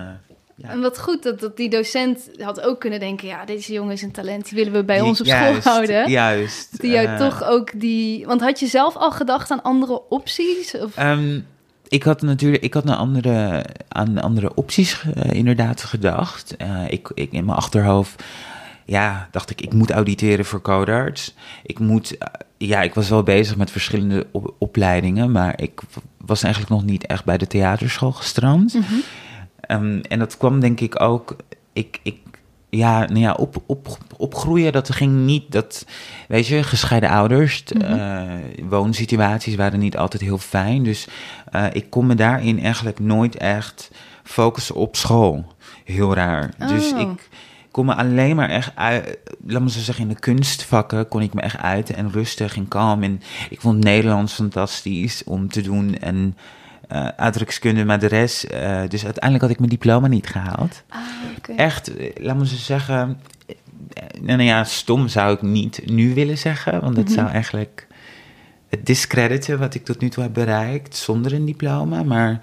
ja. 0.55 0.69
En 0.69 0.81
wat 0.81 0.99
goed 0.99 1.23
dat, 1.23 1.39
dat 1.39 1.57
die 1.57 1.69
docent 1.69 2.29
had 2.39 2.61
ook 2.61 2.79
kunnen 2.79 2.99
denken: 2.99 3.27
ja, 3.27 3.45
deze 3.45 3.73
jongen 3.73 3.93
is 3.93 4.01
een 4.01 4.11
talent, 4.11 4.45
die 4.45 4.57
willen 4.57 4.73
we 4.73 4.83
bij 4.83 5.01
ons 5.01 5.19
op 5.19 5.27
school 5.27 5.53
houden. 5.53 6.09
Juist. 6.09 6.81
Die 6.81 6.91
jou 6.91 7.17
toch 7.17 7.43
ook 7.43 7.79
die. 7.79 8.25
Want 8.25 8.41
had 8.41 8.59
je 8.59 8.67
zelf 8.67 8.95
al 8.95 9.11
gedacht 9.11 9.51
aan 9.51 9.63
andere 9.63 10.09
opties? 10.09 10.75
Of? 10.75 10.97
Ehm, 10.97 11.39
ik 11.87 12.03
had 12.03 12.21
natuurlijk, 12.21 12.63
ik 12.63 12.73
had 12.73 12.83
naar 12.83 12.95
andere, 12.95 13.65
aan 13.87 14.21
andere 14.21 14.53
opties 14.55 15.03
inderdaad 15.29 15.83
gedacht. 15.83 16.55
ik, 16.87 17.11
ik 17.13 17.31
in 17.31 17.45
mijn 17.45 17.57
achterhoofd 17.57 18.23
ja, 18.85 19.27
dacht 19.31 19.49
ik, 19.49 19.61
ik 19.61 19.73
moet 19.73 19.91
auditeren 19.91 20.45
voor 20.45 20.61
codarts. 20.61 21.35
Ik 21.63 21.79
moet, 21.79 22.17
eh, 22.17 22.27
ja, 22.57 22.81
ik 22.81 22.93
was 22.93 23.09
wel 23.09 23.23
bezig 23.23 23.55
met 23.55 23.71
verschillende 23.71 24.27
opleidingen, 24.57 25.31
maar 25.31 25.61
ik 25.61 25.81
was 26.17 26.43
eigenlijk 26.43 26.73
nog 26.73 26.83
niet 26.83 27.05
echt 27.05 27.25
bij 27.25 27.37
de 27.37 27.47
theaterschool 27.47 28.11
gestrand. 28.11 28.73
Mhm. 28.73 28.93
Ehm, 29.59 29.99
en 29.99 30.19
dat 30.19 30.37
kwam 30.37 30.59
denk 30.59 30.79
ik 30.79 31.01
ook, 31.01 31.35
ik, 31.73 31.99
ik 32.03 32.17
ja, 32.69 32.99
nou 32.99 33.19
ja, 33.19 33.33
op, 33.33 33.63
op, 33.65 33.97
opgroeien, 34.17 34.71
dat 34.71 34.91
ging 34.91 35.25
niet, 35.25 35.51
dat, 35.51 35.85
weet 36.27 36.47
je, 36.47 36.63
gescheiden 36.63 37.09
ouders, 37.09 37.63
mm 37.73 38.41
woonsituaties 38.69 39.55
waren 39.55 39.79
niet 39.79 39.97
altijd 39.97 40.23
heel 40.23 40.37
fijn. 40.37 40.83
Dus 40.83 41.07
uh, 41.55 41.65
ik 41.71 41.89
kon 41.89 42.05
me 42.05 42.15
daarin 42.15 42.63
eigenlijk 42.63 42.99
nooit 42.99 43.35
echt 43.35 43.91
focussen 44.23 44.75
op 44.75 44.95
school. 44.95 45.45
Heel 45.83 46.13
raar. 46.13 46.53
Dus 46.57 46.91
oh. 46.91 46.99
ik, 46.99 47.29
kon 47.73 47.85
me 47.85 47.95
alleen 47.95 48.35
maar 48.35 48.49
echt 48.49 48.71
uit, 48.75 49.17
laat 49.45 49.61
me 49.61 49.69
zo 49.69 49.79
zeggen, 49.79 50.03
in 50.03 50.09
de 50.09 50.19
kunstvakken 50.19 51.07
kon 51.07 51.21
ik 51.21 51.33
me 51.33 51.41
echt 51.41 51.57
uit 51.57 51.89
en 51.89 52.11
rustig 52.11 52.55
en 52.55 52.67
kalm. 52.67 53.03
En 53.03 53.21
ik 53.49 53.61
vond 53.61 53.83
Nederlands 53.83 54.33
fantastisch 54.33 55.23
om 55.23 55.49
te 55.49 55.61
doen 55.61 55.97
en 55.97 56.37
uh, 56.91 57.07
uitdrukskunde, 57.07 57.85
maar 57.85 57.99
de 57.99 58.07
rest, 58.07 58.43
uh, 58.43 58.81
dus 58.87 59.03
uiteindelijk 59.03 59.43
had 59.43 59.49
ik 59.49 59.57
mijn 59.57 59.69
diploma 59.69 60.07
niet 60.07 60.27
gehaald. 60.27 60.83
Ah, 60.89 60.99
okay. 61.37 61.55
Echt, 61.55 61.95
eh, 61.95 62.09
laat 62.15 62.37
me 62.37 62.47
zo 62.47 62.55
zeggen, 62.55 63.19
nou, 64.21 64.37
nou 64.37 64.41
ja, 64.41 64.63
stom 64.63 65.07
zou 65.07 65.33
ik 65.33 65.41
niet 65.41 65.81
nu 65.85 66.13
willen 66.13 66.37
zeggen, 66.37 66.81
want 66.81 66.95
dat 66.95 67.05
mhm. 67.05 67.13
zou 67.13 67.29
eigenlijk 67.29 67.87
het 68.69 68.85
discrediten 68.85 69.59
wat 69.59 69.73
ik 69.73 69.85
tot 69.85 70.01
nu 70.01 70.09
toe 70.09 70.23
heb 70.23 70.33
bereikt 70.33 70.95
zonder 70.95 71.33
een 71.33 71.45
diploma, 71.45 72.03
maar 72.03 72.39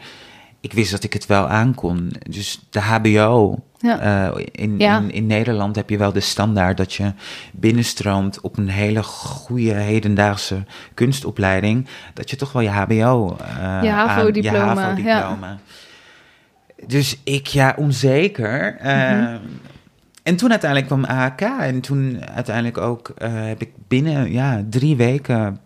ik 0.60 0.72
wist 0.72 0.90
dat 0.90 1.04
ik 1.04 1.12
het 1.12 1.26
wel 1.26 1.48
aankon. 1.48 2.12
Dus 2.28 2.60
de 2.70 2.80
HBO. 2.80 3.62
Ja. 3.82 4.30
Uh, 4.30 4.44
in, 4.52 4.78
in, 4.78 5.10
in, 5.10 5.26
Nederland 5.26 5.76
heb 5.76 5.90
je 5.90 5.96
wel 5.96 6.12
de 6.12 6.20
standaard 6.20 6.76
dat 6.76 6.92
je 6.92 7.12
binnenstroomt 7.52 8.40
op 8.40 8.58
een 8.58 8.68
hele 8.68 9.02
goede 9.02 9.72
hedendaagse 9.72 10.64
kunstopleiding. 10.94 11.86
Dat 12.14 12.30
je 12.30 12.36
toch 12.36 12.52
wel 12.52 12.62
je 12.62 12.68
HBO. 12.68 13.36
Uh, 13.40 13.78
je 13.82 13.88
HAVO-diploma. 13.88 14.96
Ja. 14.96 15.58
Dus 16.86 17.20
ik, 17.24 17.46
ja, 17.46 17.74
onzeker. 17.76 18.76
Uh, 18.84 19.34
En 20.22 20.36
toen 20.36 20.50
uiteindelijk 20.50 20.90
kwam 20.90 21.04
AHK. 21.04 21.40
En 21.40 21.80
toen 21.80 22.20
uiteindelijk 22.34 22.78
ook 22.78 23.14
heb 23.22 23.62
ik 23.62 23.70
binnen 23.88 24.32
ja, 24.32 24.62
drie 24.70 24.96
weken 24.96 25.60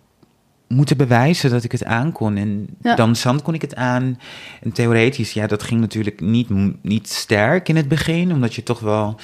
moeten 0.68 0.96
bewijzen 0.96 1.50
dat 1.50 1.64
ik 1.64 1.72
het 1.72 1.84
aankon. 1.84 2.36
En 2.36 2.68
dan 2.96 3.16
zand 3.16 3.42
kon 3.42 3.54
ik 3.54 3.62
het 3.62 3.74
aan. 3.74 4.18
En 4.62 4.72
theoretisch, 4.72 5.32
ja, 5.32 5.46
dat 5.46 5.62
ging 5.62 5.80
natuurlijk 5.80 6.20
niet, 6.20 6.48
niet 6.82 7.08
sterk 7.08 7.68
in 7.68 7.76
het 7.76 7.88
begin, 7.88 8.32
omdat 8.32 8.54
je 8.54 8.62
toch 8.62 8.80
wel 8.80 9.16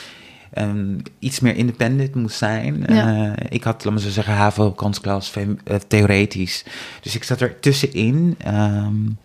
um, 0.59 0.97
iets 1.19 1.41
meer 1.41 1.57
independent 1.57 2.15
moest 2.15 2.37
zijn. 2.37 2.93
Uh, 2.93 3.33
ik 3.49 3.65
had, 3.65 3.85
laten 3.85 3.95
we 3.95 4.01
zo 4.01 4.11
zeggen, 4.11 4.35
HAVO, 4.35 4.73
kansklas, 4.73 5.35
uh, 5.37 5.75
theoretisch. 5.89 6.65
Dus 7.01 7.15
ik 7.15 7.25
zat 7.25 7.41
er 7.41 7.61
tussenin. 7.61 8.37
Um, 8.47 9.19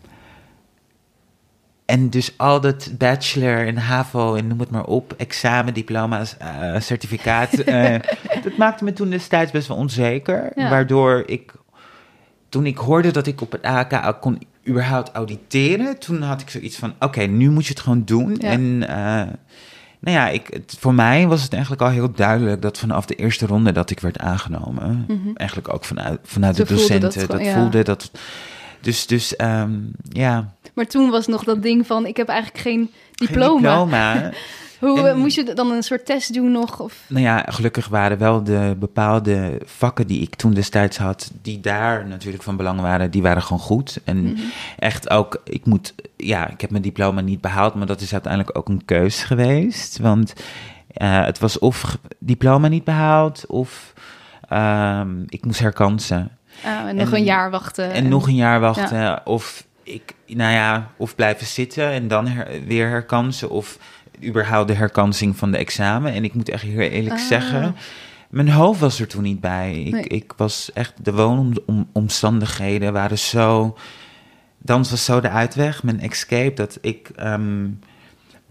en 1.85 2.09
dus 2.09 2.33
al 2.37 2.61
dat 2.61 2.91
bachelor 2.97 3.67
en 3.67 3.77
HAVO 3.77 4.35
en 4.35 4.47
noem 4.47 4.59
het 4.59 4.69
maar 4.69 4.85
op, 4.85 5.13
examen, 5.17 5.73
diploma's, 5.73 6.35
uh, 6.41 6.79
certificaat. 6.79 7.65
dat 8.43 8.57
maakte 8.57 8.83
me 8.83 8.93
toen 8.93 9.09
destijds 9.09 9.51
best 9.51 9.67
wel 9.67 9.77
onzeker. 9.77 10.51
Waardoor 10.55 11.23
ik 11.25 11.53
toen 12.55 12.65
ik 12.65 12.77
hoorde 12.77 13.11
dat 13.11 13.27
ik 13.27 13.41
op 13.41 13.51
het 13.51 13.61
AK 13.61 14.21
kon 14.21 14.41
überhaupt 14.67 15.11
auditeren, 15.11 15.99
toen 15.99 16.21
had 16.21 16.41
ik 16.41 16.49
zoiets 16.49 16.77
van: 16.77 16.93
oké, 16.99 17.21
nu 17.21 17.49
moet 17.49 17.65
je 17.65 17.69
het 17.69 17.79
gewoon 17.79 18.03
doen. 18.05 18.37
En 18.37 18.61
uh, 18.61 18.89
nou 19.99 20.17
ja, 20.17 20.27
ik, 20.27 20.47
het, 20.49 20.75
voor 20.79 20.93
mij 20.93 21.27
was 21.27 21.43
het 21.43 21.53
eigenlijk 21.53 21.81
al 21.81 21.89
heel 21.89 22.11
duidelijk 22.11 22.61
dat 22.61 22.77
vanaf 22.77 23.05
de 23.05 23.15
eerste 23.15 23.45
ronde 23.45 23.71
dat 23.71 23.89
ik 23.89 23.99
werd 23.99 24.19
aangenomen, 24.19 25.05
mhm. 25.07 25.35
eigenlijk 25.35 25.73
ook 25.73 25.85
vanuit, 25.85 26.19
vanuit 26.23 26.55
de 26.55 26.65
docenten, 26.65 27.27
dat, 27.27 27.47
voelde 27.47 27.83
dat. 27.83 28.11
Dus, 28.81 29.07
dus 29.07 29.33
um, 29.41 29.91
ja. 30.09 30.53
Maar 30.73 30.87
toen 30.87 31.09
was 31.09 31.27
nog 31.27 31.43
dat 31.43 31.61
ding 31.61 31.87
van: 31.87 32.05
ik 32.05 32.17
heb 32.17 32.27
eigenlijk 32.27 32.61
geen 32.61 32.91
diploma. 33.11 33.77
Geen 33.77 33.85
diploma. 33.85 34.31
Hoe 34.79 35.09
eh, 35.09 35.15
moest 35.15 35.35
je 35.35 35.53
dan 35.53 35.71
een 35.71 35.83
soort 35.83 36.05
test 36.05 36.33
doen 36.33 36.51
nog? 36.51 36.79
Of? 36.79 37.03
Nou 37.07 37.23
ja, 37.23 37.45
gelukkig 37.47 37.87
waren 37.87 38.17
wel 38.17 38.43
de 38.43 38.75
bepaalde 38.79 39.61
vakken 39.65 40.07
die 40.07 40.21
ik 40.21 40.35
toen 40.35 40.53
destijds 40.53 40.97
had, 40.97 41.31
die 41.41 41.59
daar 41.59 42.07
natuurlijk 42.07 42.43
van 42.43 42.57
belang 42.57 42.81
waren, 42.81 43.11
die 43.11 43.21
waren 43.21 43.41
gewoon 43.41 43.59
goed. 43.59 43.99
En 44.03 44.23
mhm. 44.23 44.41
echt 44.79 45.09
ook, 45.09 45.41
ik 45.43 45.65
moet, 45.65 45.93
ja, 46.17 46.49
ik 46.49 46.61
heb 46.61 46.69
mijn 46.69 46.83
diploma 46.83 47.21
niet 47.21 47.41
behaald, 47.41 47.75
maar 47.75 47.87
dat 47.87 48.01
is 48.01 48.13
uiteindelijk 48.13 48.57
ook 48.57 48.69
een 48.69 48.85
keus 48.85 49.23
geweest. 49.23 49.97
Want 49.97 50.33
uh, 50.97 51.25
het 51.25 51.39
was 51.39 51.59
of 51.59 51.97
diploma 52.19 52.67
niet 52.67 52.83
behaald, 52.83 53.45
of 53.47 53.93
um, 54.53 55.23
ik 55.27 55.45
moest 55.45 55.59
herkansen. 55.59 56.37
Oh, 56.65 56.87
en 56.87 56.95
nog 56.95 57.11
een 57.11 57.23
jaar 57.23 57.51
wachten. 57.51 57.91
En, 57.91 58.09
nog 58.09 58.27
een 58.27 58.35
jaar 58.35 58.59
wachten. 58.59 59.25
Of 59.25 59.65
ik, 59.83 60.13
nou 60.27 60.53
ja, 60.53 60.91
of 60.97 61.15
blijven 61.15 61.45
zitten 61.45 61.91
en 61.91 62.07
dan 62.07 62.27
her, 62.27 62.65
weer 62.65 62.89
herkansen. 62.89 63.49
Of 63.49 63.77
überhaupt 64.23 64.67
de 64.67 64.73
herkansing 64.73 65.37
van 65.37 65.51
de 65.51 65.57
examen. 65.57 66.13
En 66.13 66.23
ik 66.23 66.33
moet 66.33 66.49
echt 66.49 66.63
heel 66.63 66.79
eerlijk 66.79 67.15
ah. 67.15 67.27
zeggen, 67.27 67.75
mijn 68.29 68.49
hoofd 68.49 68.79
was 68.79 68.99
er 68.99 69.07
toen 69.07 69.23
niet 69.23 69.39
bij. 69.39 69.81
Ik, 69.81 70.05
ik 70.05 70.33
was 70.37 70.71
echt, 70.73 70.93
de 71.01 71.13
woonomstandigheden 71.13 72.93
waren 72.93 73.19
zo, 73.19 73.77
dans 74.57 74.89
was 74.89 75.05
zo 75.05 75.21
de 75.21 75.29
uitweg, 75.29 75.83
mijn 75.83 75.99
escape, 75.99 76.53
dat 76.53 76.77
ik, 76.81 77.09
um, 77.19 77.79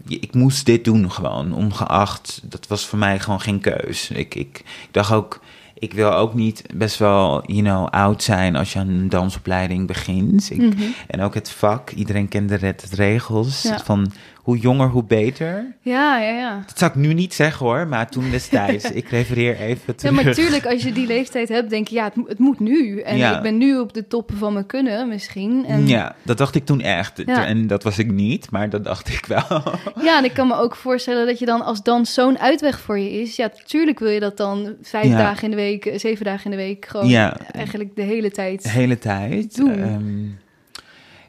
ik 0.07 0.33
moest 0.33 0.65
dit 0.65 0.83
doen 0.83 1.11
gewoon, 1.11 1.53
ongeacht. 1.53 2.41
Dat 2.43 2.67
was 2.67 2.85
voor 2.85 2.99
mij 2.99 3.19
gewoon 3.19 3.41
geen 3.41 3.59
keus. 3.59 4.09
Ik, 4.09 4.35
ik, 4.35 4.59
ik 4.59 4.89
dacht 4.91 5.11
ook, 5.11 5.39
ik 5.73 5.93
wil 5.93 6.13
ook 6.13 6.33
niet 6.33 6.63
best 6.73 6.97
wel, 6.97 7.51
you 7.51 7.61
know, 7.61 7.87
oud 7.89 8.23
zijn 8.23 8.55
als 8.55 8.73
je 8.73 8.79
aan 8.79 8.87
een 8.87 9.09
dansopleiding 9.09 9.87
begint. 9.87 10.51
Ik, 10.51 10.57
mhm. 10.57 10.83
En 11.07 11.21
ook 11.21 11.33
het 11.33 11.49
vak, 11.49 11.89
iedereen 11.89 12.27
kende 12.27 12.57
het 12.57 12.87
regels 12.93 13.69
van 13.83 14.11
hoe 14.45 14.57
jonger, 14.57 14.89
hoe 14.89 15.03
beter. 15.03 15.75
Ja, 15.81 16.19
ja, 16.19 16.29
ja. 16.29 16.63
Dat 16.65 16.77
zou 16.77 16.91
ik 16.91 16.97
nu 16.97 17.13
niet 17.13 17.33
zeggen 17.33 17.65
hoor, 17.65 17.87
maar 17.87 18.09
toen 18.09 18.29
destijds. 18.29 18.91
ik 19.01 19.09
refereer 19.09 19.59
even 19.59 19.95
terug. 19.95 20.01
Ja, 20.01 20.11
maar 20.11 20.25
natuurlijk, 20.25 20.65
als 20.65 20.83
je 20.83 20.91
die 20.91 21.07
leeftijd 21.07 21.49
hebt, 21.49 21.69
denk 21.69 21.87
je, 21.87 21.95
ja, 21.95 22.03
het, 22.03 22.27
het 22.27 22.39
moet 22.39 22.59
nu. 22.59 22.99
En 22.99 23.35
ik 23.35 23.41
ben 23.41 23.57
nu 23.57 23.79
op 23.79 23.93
de 23.93 24.07
toppen 24.07 24.37
van 24.37 24.53
mijn 24.53 24.65
kunnen 24.65 25.07
misschien. 25.07 25.65
En... 25.65 25.87
Ja, 25.87 26.15
dat 26.21 26.37
dacht 26.37 26.55
ik 26.55 26.65
toen 26.65 26.81
echt. 26.81 27.23
En 27.23 27.67
dat 27.67 27.83
was 27.83 27.97
ik 27.97 28.11
niet, 28.11 28.51
maar 28.51 28.69
dat 28.69 28.83
dacht 28.83 29.07
ik 29.07 29.25
wel. 29.25 29.63
ja, 30.07 30.17
en 30.17 30.23
ik 30.23 30.33
kan 30.33 30.47
me 30.47 30.55
ook 30.55 30.75
voorstellen 30.75 31.25
dat 31.25 31.39
je 31.39 31.45
dan 31.45 31.61
als 31.61 31.83
dans 31.83 32.13
zo'n 32.13 32.39
uitweg 32.39 32.79
voor 32.79 32.99
je 32.99 33.21
is. 33.21 33.35
Ja, 33.35 33.49
natuurlijk 33.57 33.99
wil 33.99 34.09
je 34.09 34.19
dat 34.19 34.37
dan 34.37 34.75
vijf 34.81 35.11
dagen 35.11 35.43
in 35.43 35.49
de 35.49 35.55
week, 35.55 35.91
zeven 35.95 36.25
dagen 36.25 36.45
in 36.45 36.51
de 36.51 36.63
week, 36.63 36.85
gewoon 36.85 37.07
ja. 37.07 37.37
eigenlijk 37.51 37.95
de 37.95 38.01
hele 38.01 38.31
tijd 38.31 38.63
De 38.63 38.69
hele 38.69 38.97
tijd. 38.97 39.55
Doen. 39.55 39.79
Um, 39.79 40.37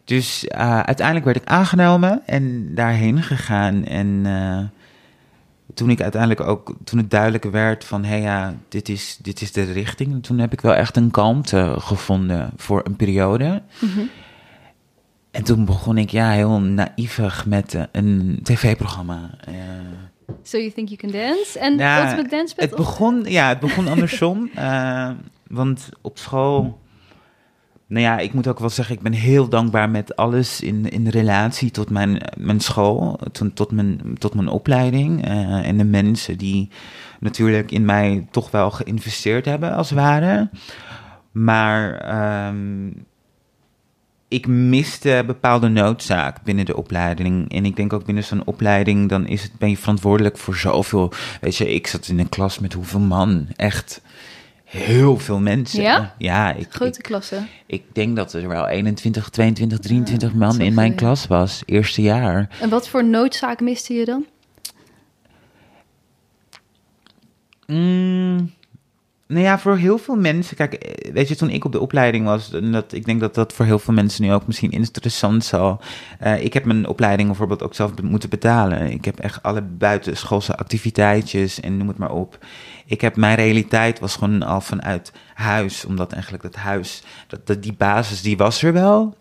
dus 0.06 0.44
uh, 0.44 0.80
uiteindelijk 0.80 1.24
werd 1.26 1.36
ik 1.36 1.48
aangenomen 1.48 2.22
en 2.26 2.74
daarheen 2.74 3.22
gegaan. 3.22 3.84
En 3.84 4.06
uh, 4.06 4.58
toen 5.74 5.90
ik 5.90 6.00
uiteindelijk 6.00 6.40
ook, 6.40 6.74
toen 6.84 6.98
het 6.98 7.10
duidelijker 7.10 7.50
werd 7.50 7.84
van, 7.84 8.04
hé 8.04 8.08
hey, 8.08 8.20
ja, 8.20 8.54
dit 8.68 8.88
is, 8.88 9.18
dit 9.22 9.40
is 9.40 9.52
de 9.52 9.62
richting. 9.62 10.22
Toen 10.22 10.38
heb 10.38 10.52
ik 10.52 10.60
wel 10.60 10.74
echt 10.74 10.96
een 10.96 11.10
kalmte 11.10 11.74
gevonden 11.78 12.50
voor 12.56 12.80
een 12.84 12.96
periode. 12.96 13.62
Mm 13.78 13.88
-hmm. 13.88 14.10
En 15.30 15.44
toen 15.44 15.64
begon 15.64 15.98
ik 15.98 16.10
ja, 16.10 16.30
heel 16.30 16.60
naïvig 16.60 17.46
met 17.46 17.74
uh, 17.74 17.82
een 17.92 18.40
tv-programma. 18.42 19.30
So 20.42 20.58
you 20.58 20.70
think 20.70 20.88
you 20.88 21.00
can 21.00 21.10
dance? 21.10 21.58
En 21.58 21.76
nou, 21.76 22.04
Ultimate 22.04 22.28
Dance 22.28 22.54
Het 22.56 22.76
begon, 22.76 23.24
ja, 23.24 23.48
het 23.48 23.60
begon 23.60 23.88
andersom. 23.88 24.50
want 25.46 25.88
op 26.00 26.18
school 26.18 26.78
nou 27.88 28.02
ja, 28.02 28.18
ik 28.18 28.32
moet 28.32 28.46
ook 28.46 28.58
wel 28.58 28.70
zeggen, 28.70 28.94
ik 28.94 29.02
ben 29.02 29.12
heel 29.12 29.48
dankbaar 29.48 29.90
met 29.90 30.16
alles 30.16 30.60
in, 30.60 30.90
in 30.90 31.08
relatie 31.08 31.70
tot 31.70 31.90
mijn, 31.90 32.22
mijn 32.36 32.60
school, 32.60 33.20
tot, 33.54 33.72
mijn, 33.72 34.00
tot 34.18 34.34
mijn 34.34 34.48
opleiding. 34.48 35.28
Uh, 35.28 35.66
en 35.68 35.76
de 35.76 35.84
mensen 35.84 36.38
die 36.38 36.70
natuurlijk 37.20 37.70
in 37.70 37.84
mij 37.84 38.26
toch 38.30 38.50
wel 38.50 38.70
geïnvesteerd 38.70 39.44
hebben, 39.44 39.74
als 39.74 39.90
het 39.90 39.98
ware. 39.98 40.50
Maar 41.32 42.48
um, 42.48 43.06
ik 44.28 44.46
miste 44.46 45.22
bepaalde 45.26 45.68
noodzaak 45.68 46.42
binnen 46.42 46.64
de 46.64 46.76
opleiding. 46.76 47.52
En 47.52 47.64
ik 47.64 47.76
denk 47.76 47.92
ook 47.92 48.04
binnen 48.04 48.24
zo'n 48.24 48.46
opleiding, 48.46 49.08
dan 49.08 49.26
is 49.26 49.42
het, 49.42 49.52
ben 49.58 49.70
je 49.70 49.76
verantwoordelijk 49.76 50.38
voor 50.38 50.56
zoveel. 50.56 51.12
Weet 51.40 51.56
je, 51.56 51.74
ik 51.74 51.86
zat 51.86 52.08
in 52.08 52.18
een 52.18 52.28
klas 52.28 52.58
met 52.58 52.72
hoeveel 52.72 53.00
man, 53.00 53.46
echt 53.56 54.00
heel 54.76 55.18
veel 55.18 55.38
mensen. 55.38 55.82
Ja? 55.82 56.14
Ja, 56.18 56.52
ik, 56.52 56.66
Grote 56.68 56.98
ik, 56.98 57.04
klasse. 57.04 57.46
ik 57.66 57.82
denk 57.92 58.16
dat 58.16 58.32
er 58.32 58.48
wel 58.48 58.66
21, 58.66 59.28
22, 59.28 59.78
23 59.78 60.34
man 60.34 60.60
in 60.60 60.74
mijn 60.74 60.90
ja. 60.90 60.96
klas 60.96 61.26
was, 61.26 61.62
eerste 61.66 62.02
jaar. 62.02 62.48
En 62.60 62.68
wat 62.68 62.88
voor 62.88 63.04
noodzaak 63.04 63.60
miste 63.60 63.94
je 63.94 64.04
dan? 64.04 64.26
Mm, 67.66 68.52
nou 69.28 69.42
ja, 69.42 69.58
voor 69.58 69.76
heel 69.76 69.98
veel 69.98 70.16
mensen. 70.16 70.56
Kijk, 70.56 70.74
eh, 70.74 71.12
weet 71.12 71.28
je, 71.28 71.36
toen 71.36 71.50
ik 71.50 71.64
op 71.64 71.72
de 71.72 71.80
opleiding 71.80 72.24
was, 72.24 72.50
dat, 72.50 72.92
ik 72.92 73.04
denk 73.04 73.20
dat 73.20 73.34
dat 73.34 73.52
voor 73.52 73.64
heel 73.64 73.78
veel 73.78 73.94
mensen 73.94 74.22
nu 74.22 74.32
ook 74.32 74.46
misschien 74.46 74.70
interessant 74.70 75.44
zal. 75.44 75.80
Eh, 76.18 76.44
ik 76.44 76.52
heb 76.52 76.64
mijn 76.64 76.86
opleiding 76.86 77.28
bijvoorbeeld 77.28 77.62
ook 77.62 77.74
zelf 77.74 78.02
moeten 78.02 78.28
betalen. 78.28 78.90
Ik 78.90 79.04
heb 79.04 79.18
echt 79.18 79.42
alle 79.42 79.62
buitenschoolse 79.62 80.56
activiteitjes 80.56 81.60
en 81.60 81.76
noem 81.76 81.88
het 81.88 81.98
maar 81.98 82.12
op. 82.12 82.38
Ik 82.86 83.00
heb 83.00 83.16
mijn 83.16 83.36
realiteit 83.36 83.98
was 83.98 84.16
gewoon 84.16 84.42
al 84.42 84.60
vanuit 84.60 85.12
huis, 85.34 85.84
omdat 85.84 86.12
eigenlijk 86.12 86.42
dat 86.42 86.54
huis, 86.54 87.02
dat, 87.26 87.46
dat 87.46 87.62
die 87.62 87.74
basis 87.74 88.22
die 88.22 88.36
was 88.36 88.62
er 88.62 88.72
wel, 88.72 89.16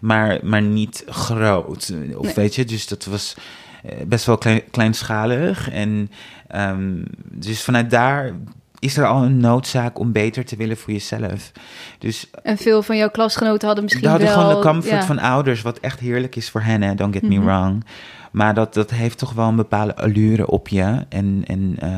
maar, 0.00 0.38
maar 0.42 0.62
niet 0.62 1.04
groot. 1.06 1.92
Of 2.14 2.24
Nee. 2.24 2.34
weet 2.34 2.54
je, 2.54 2.64
dus 2.64 2.86
dat 2.86 3.04
was 3.04 3.36
eh, 3.82 3.92
best 4.06 4.26
wel 4.26 4.38
klein, 4.38 4.62
kleinschalig. 4.70 5.70
En 5.70 6.10
ehm, 6.46 7.02
dus 7.32 7.62
vanuit 7.62 7.90
daar 7.90 8.34
is 8.80 8.96
er 8.96 9.06
al 9.06 9.22
een 9.22 9.36
noodzaak 9.36 9.98
om 9.98 10.12
beter 10.12 10.44
te 10.44 10.56
willen 10.56 10.76
voor 10.76 10.92
jezelf. 10.92 11.52
Dus 11.98 12.30
En 12.42 12.56
veel 12.58 12.82
van 12.82 12.96
jouw 12.96 13.10
klasgenoten 13.10 13.66
hadden 13.66 13.84
misschien 13.84 14.08
hadden 14.08 14.26
wel... 14.28 14.36
gewoon 14.38 14.54
de 14.54 14.60
comfort 14.68 15.00
ja. 15.00 15.04
van 15.04 15.18
ouders, 15.18 15.62
wat 15.62 15.78
echt 15.78 16.00
heerlijk 16.00 16.36
is 16.36 16.50
voor 16.50 16.60
hen, 16.62 16.82
hè, 16.82 16.94
don't 16.94 17.14
get 17.14 17.22
me 17.22 17.36
Mhm. 17.36 17.44
wrong. 17.44 17.84
Maar 18.30 18.54
dat, 18.54 18.74
dat 18.74 18.90
heeft 18.90 19.18
toch 19.18 19.32
wel 19.32 19.48
een 19.48 19.56
bepaalde 19.56 19.96
allure 19.96 20.46
op 20.46 20.68
je. 20.68 21.04
En, 21.08 21.42
en 21.46 21.74
eh, 21.78 21.90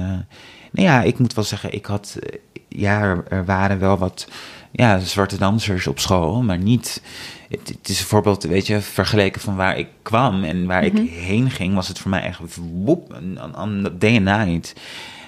nou 0.70 0.88
ja, 0.88 1.02
ik 1.02 1.18
moet 1.18 1.34
wel 1.34 1.44
zeggen, 1.44 1.72
ik 1.72 1.86
had, 1.86 2.16
eh, 2.20 2.38
ja, 2.68 3.22
er, 3.28 3.44
waren 3.44 3.78
wel 3.78 3.98
wat 3.98 4.28
ja, 4.70 4.98
zwarte 4.98 5.38
dansers 5.38 5.86
op 5.86 5.98
school, 5.98 6.42
maar 6.42 6.58
niet. 6.58 7.02
Het, 7.48 7.68
het 7.68 7.88
is 7.88 7.96
bijvoorbeeld, 7.98 8.42
weet 8.42 8.66
je, 8.66 8.80
vergeleken 8.80 9.40
van 9.40 9.56
waar 9.56 9.78
ik 9.78 9.88
kwam 10.02 10.44
en 10.44 10.66
waar 10.66 10.84
Mhm. 10.84 10.96
ik 10.96 11.10
heen 11.10 11.50
ging, 11.50 11.74
was 11.74 11.88
het 11.88 11.98
voor 11.98 12.10
mij 12.10 12.22
echt 12.22 12.40
woep, 12.84 13.12
een, 13.12 13.38
and 13.56 14.00
night. 14.00 14.74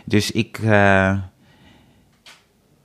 Dus 0.05 0.31
ik, 0.31 0.59
eh, 0.59 1.17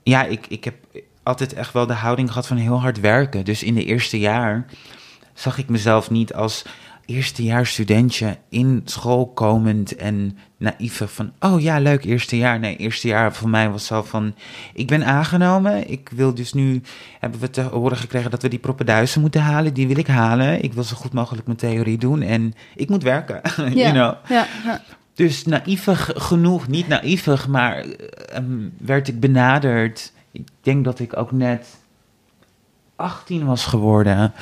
ja, 0.09 0.23
ik, 0.23 0.47
ik 0.47 0.63
heb 0.63 0.75
altijd 1.23 1.53
echt 1.53 1.73
wel 1.73 1.87
de 1.87 1.93
houding 1.93 2.27
gehad 2.27 2.47
van 2.47 2.57
heel 2.57 2.81
hard 2.81 2.99
werken. 2.99 3.45
Dus 3.45 3.63
in 3.63 3.73
de 3.73 3.85
eerste 3.85 4.19
jaar 4.19 4.65
zag 5.33 5.57
ik 5.57 5.69
mezelf 5.69 6.09
niet 6.09 6.33
als 6.33 6.65
eerstejaars 7.09 7.71
studentje 7.71 8.37
in 8.49 8.81
school 8.85 9.27
komend 9.27 9.95
en 9.95 10.37
naïef 10.57 11.01
van, 11.05 11.31
oh 11.39 11.61
ja, 11.61 11.79
leuk 11.79 12.03
eerste 12.03 12.37
jaar. 12.37 12.59
Nee, 12.59 12.75
eerste 12.75 13.07
jaar 13.07 13.33
voor 13.33 13.49
mij 13.49 13.69
was 13.69 13.85
zo 13.85 14.03
van, 14.03 14.35
ik 14.73 14.87
ben 14.87 15.05
aangenomen. 15.05 15.91
Ik 15.91 16.09
wil 16.15 16.33
dus 16.33 16.53
nu, 16.53 16.81
hebben 17.19 17.39
we 17.39 17.49
te 17.49 17.61
horen 17.61 17.97
gekregen 17.97 18.31
dat 18.31 18.41
we 18.41 18.47
die 18.47 18.59
proppenduizen 18.59 19.21
moeten 19.21 19.41
halen. 19.41 19.73
Die 19.73 19.87
wil 19.87 19.97
ik 19.97 20.07
halen. 20.07 20.63
Ik 20.63 20.73
wil 20.73 20.83
zo 20.83 20.95
goed 20.95 21.13
mogelijk 21.13 21.45
mijn 21.45 21.57
theorie 21.57 21.97
doen 21.97 22.21
en 22.21 22.53
ik 22.75 22.89
moet 22.89 23.03
werken. 23.03 23.41
Ja, 23.57 23.91
you 23.91 23.91
know? 23.91 24.13
ja, 24.37 24.47
ja. 24.65 24.81
Dus 25.19 25.45
naïvig 25.45 26.11
genoeg, 26.15 26.67
niet 26.67 26.87
naïvig, 26.87 27.47
maar 27.47 27.77
eh, 27.77 28.35
ehm, 28.35 28.69
werd 28.77 29.07
ik 29.07 29.19
benaderd. 29.19 30.11
Ik 30.31 30.47
denk 30.61 30.83
dat 30.85 30.99
ik 30.99 31.17
ook 31.17 31.31
net 31.31 31.77
18 32.95 33.45
was 33.45 33.65
geworden. 33.65 34.33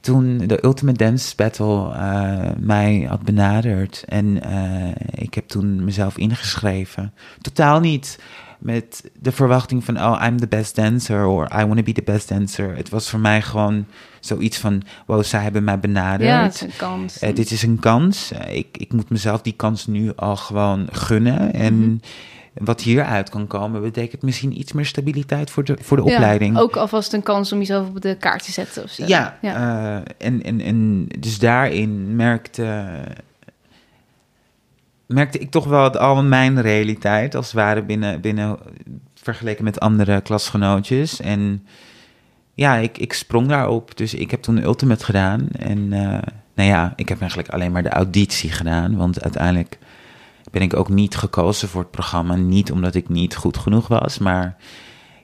Toen 0.00 0.38
de 0.38 0.64
Ultimate 0.64 1.04
Dance 1.04 1.36
Battle 1.36 1.92
eh, 1.92 2.50
mij 2.56 3.06
had 3.08 3.22
benaderd. 3.22 4.04
En 4.08 4.42
eh, 4.42 5.22
ik 5.22 5.34
heb 5.34 5.48
toen 5.48 5.84
mezelf 5.84 6.16
ingeschreven. 6.16 7.12
Totaal 7.40 7.80
niet 7.80 8.18
met 8.62 9.10
de 9.20 9.32
verwachting 9.32 9.84
van... 9.84 9.96
oh, 9.98 10.22
I'm 10.26 10.36
the 10.40 10.46
best 10.46 10.76
dancer. 10.76 11.24
Or 11.26 11.48
I 11.60 11.64
want 11.64 11.76
to 11.76 11.82
be 11.82 11.92
the 11.92 12.02
best 12.02 12.28
dancer. 12.28 12.76
Het 12.76 12.88
was 12.88 13.10
voor 13.10 13.20
mij 13.20 13.42
gewoon 13.42 13.86
zoiets 14.20 14.58
van... 14.58 14.82
wow, 15.06 15.24
zij 15.24 15.42
hebben 15.42 15.64
mij 15.64 15.78
benaderd. 15.78 16.28
ja, 16.30 16.42
het 16.42 16.54
is 16.54 16.60
een 16.60 16.72
kans. 16.76 17.18
Eh, 17.18 17.34
dit 17.34 17.50
is 17.50 17.62
een 17.62 17.78
kans. 17.78 18.32
Eh, 18.32 18.56
ik, 18.56 18.66
ik 18.78 18.92
moet 18.92 19.10
mezelf 19.10 19.42
die 19.42 19.52
kans 19.56 19.86
nu 19.86 20.12
al 20.16 20.36
gewoon 20.36 20.88
gunnen. 20.92 21.52
En 21.52 21.74
Mhm. 21.78 22.64
wat 22.64 22.80
hieruit 22.80 23.28
kan 23.30 23.46
komen, 23.46 23.82
betekent 23.82 24.22
misschien 24.22 24.58
iets 24.58 24.72
meer 24.72 24.86
stabiliteit 24.86 25.50
voor 25.50 25.64
de, 25.64 25.76
voor 25.80 25.96
de 25.96 26.02
Ja, 26.04 26.12
opleiding. 26.14 26.58
ook 26.58 26.76
alvast 26.76 27.12
een 27.12 27.22
kans 27.22 27.52
om 27.52 27.58
jezelf 27.58 27.88
op 27.88 28.00
de 28.00 28.16
kaart 28.16 28.44
te 28.44 28.52
zetten 28.52 28.82
of 28.84 28.90
zo. 28.90 29.04
Ja, 29.06 29.38
ja. 29.42 29.54
eh, 30.18 30.26
en, 30.26 30.42
en, 30.42 30.60
en 30.60 31.06
dus 31.18 31.38
daarin 31.38 32.16
merkte, 32.16 32.84
merkte 35.06 35.38
ik 35.38 35.50
toch 35.50 35.64
wel 35.64 35.84
het, 35.84 35.96
al 35.96 36.22
mijn 36.22 36.60
realiteit, 36.60 37.34
als 37.34 37.46
het 37.46 37.54
ware, 37.54 37.82
binnen, 37.82 38.20
binnen 38.20 38.58
vergeleken 39.14 39.64
met 39.64 39.80
andere 39.80 40.20
klasgenootjes. 40.20 41.20
En 41.20 41.66
ja, 42.54 42.76
ik, 42.76 42.98
ik 42.98 43.12
sprong 43.12 43.48
daarop. 43.48 43.96
Dus 43.96 44.14
ik 44.14 44.30
heb 44.30 44.42
toen 44.42 44.62
Ultimate 44.62 45.04
gedaan. 45.04 45.48
En 45.58 45.92
eh, 45.92 46.22
nou 46.54 46.68
ja, 46.68 46.92
ik 46.96 47.08
heb 47.08 47.20
eigenlijk 47.20 47.50
alleen 47.50 47.72
maar 47.72 47.82
de 47.82 47.88
auditie 47.88 48.50
gedaan. 48.50 48.96
Want 48.96 49.22
uiteindelijk 49.22 49.78
ben 50.50 50.62
ik 50.62 50.76
ook 50.76 50.88
niet 50.88 51.16
gekozen 51.16 51.68
voor 51.68 51.80
het 51.80 51.90
programma. 51.90 52.34
Niet 52.34 52.72
omdat 52.72 52.94
ik 52.94 53.08
niet 53.08 53.36
goed 53.36 53.56
genoeg 53.56 53.88
was, 53.88 54.18
maar 54.18 54.56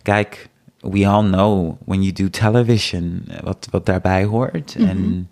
kijk, 0.02 0.48
we 0.80 1.06
all 1.06 1.24
know 1.24 1.76
when 1.84 2.02
you 2.02 2.12
do 2.12 2.30
television 2.30 3.24
eh, 3.28 3.38
wat, 3.42 3.68
wat 3.70 3.86
daarbij 3.86 4.24
hoort. 4.24 4.74
Mhm. 4.78 4.88
En 4.88 5.30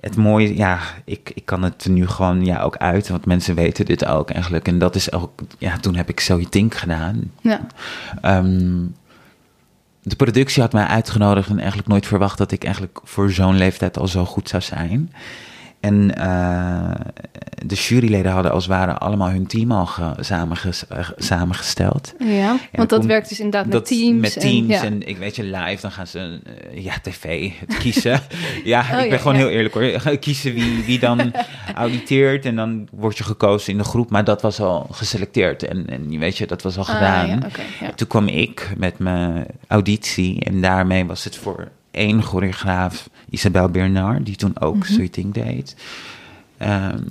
het 0.00 0.16
mooie, 0.16 0.56
ja, 0.56 0.80
ik, 1.04 1.30
ik 1.34 1.44
kan 1.44 1.62
het 1.62 1.86
nu 1.88 2.06
gewoon 2.06 2.44
ja, 2.44 2.60
ook 2.60 2.76
uit, 2.76 3.08
want 3.08 3.26
mensen 3.26 3.54
weten 3.54 3.84
dit 3.84 4.04
ook 4.04 4.30
eigenlijk. 4.30 4.68
En 4.68 4.78
dat 4.78 4.94
is 4.94 5.12
ook, 5.12 5.40
ja, 5.58 5.76
toen 5.76 5.94
heb 5.94 6.08
ik 6.08 6.20
So 6.20 6.36
You 6.36 6.48
Think 6.48 6.74
gedaan. 6.74 7.32
ja. 7.40 7.60
Ehm, 8.20 8.84
de 10.02 10.16
productie 10.16 10.62
had 10.62 10.72
mij 10.72 10.84
uitgenodigd 10.84 11.48
en 11.48 11.58
eigenlijk 11.58 11.88
nooit 11.88 12.06
verwacht 12.06 12.38
dat 12.38 12.52
ik 12.52 12.64
eigenlijk 12.64 13.00
voor 13.04 13.30
zo'n 13.30 13.56
leeftijd 13.56 13.98
al 13.98 14.08
zo 14.08 14.24
goed 14.24 14.48
zou 14.48 14.62
zijn. 14.62 15.12
En 15.80 16.14
eh, 16.16 16.90
de 17.66 17.74
juryleden 17.74 18.32
hadden 18.32 18.52
als 18.52 18.66
het 18.66 18.72
ware 18.74 18.92
allemaal 18.98 19.30
hun 19.30 19.46
team 19.46 19.72
al 19.72 19.86
ge- 19.86 20.14
samenges- 20.20 20.86
eh, 20.86 21.08
samengesteld. 21.16 22.14
Ja, 22.18 22.56
want 22.72 22.88
dat 22.88 23.04
werkt 23.04 23.28
dus 23.28 23.40
inderdaad 23.40 23.66
met 23.72 23.86
teams. 23.86 24.20
Met 24.20 24.40
teams 24.40 24.80
en, 24.82 25.08
ik 25.08 25.16
weet 25.16 25.36
je, 25.36 25.42
live, 25.44 25.78
dan 25.80 25.90
gaan 25.90 26.06
ze, 26.06 26.40
eh, 26.72 26.84
ja, 26.84 26.94
tv, 27.02 27.50
het 27.58 27.78
kiezen. 27.78 28.20
ja, 28.64 28.80
ik 28.82 28.90
ben 28.90 29.04
Oh, 29.04 29.10
ja, 29.10 29.16
gewoon 29.16 29.34
ja. 29.34 29.40
heel 29.40 29.50
eerlijk 29.50 29.74
hoor. 29.74 30.18
Kiezen 30.18 30.54
wie, 30.54 30.84
wie 30.84 30.98
dan 30.98 31.32
auditeert 31.74 32.44
en 32.44 32.56
dan 32.56 32.88
word 32.92 33.18
je 33.18 33.24
gekozen 33.24 33.72
in 33.72 33.78
de 33.78 33.84
groep. 33.84 34.10
Maar 34.10 34.24
dat 34.24 34.42
was 34.42 34.60
al 34.60 34.86
geselecteerd 34.90 35.62
en, 35.62 35.86
en 35.86 36.10
je 36.10 36.18
weet 36.18 36.36
je, 36.38 36.46
dat 36.46 36.62
was 36.62 36.76
al 36.78 36.84
Ah, 36.86 36.94
gedaan. 36.94 37.42
Toen 37.94 38.06
kwam 38.08 38.28
ik 38.28 38.72
met 38.76 38.98
mijn 38.98 39.46
auditie 39.68 40.44
en 40.44 40.60
daarmee 40.60 41.04
was 41.06 41.24
het 41.24 41.36
voor 41.36 41.68
één 41.90 42.22
choreograaf, 42.22 43.08
Isabel 43.30 43.68
Bernard, 43.68 44.26
die 44.26 44.36
toen 44.36 44.60
ook 44.60 44.88
mm 44.88 45.32
deed. 45.32 45.76
Ehm, 46.56 47.02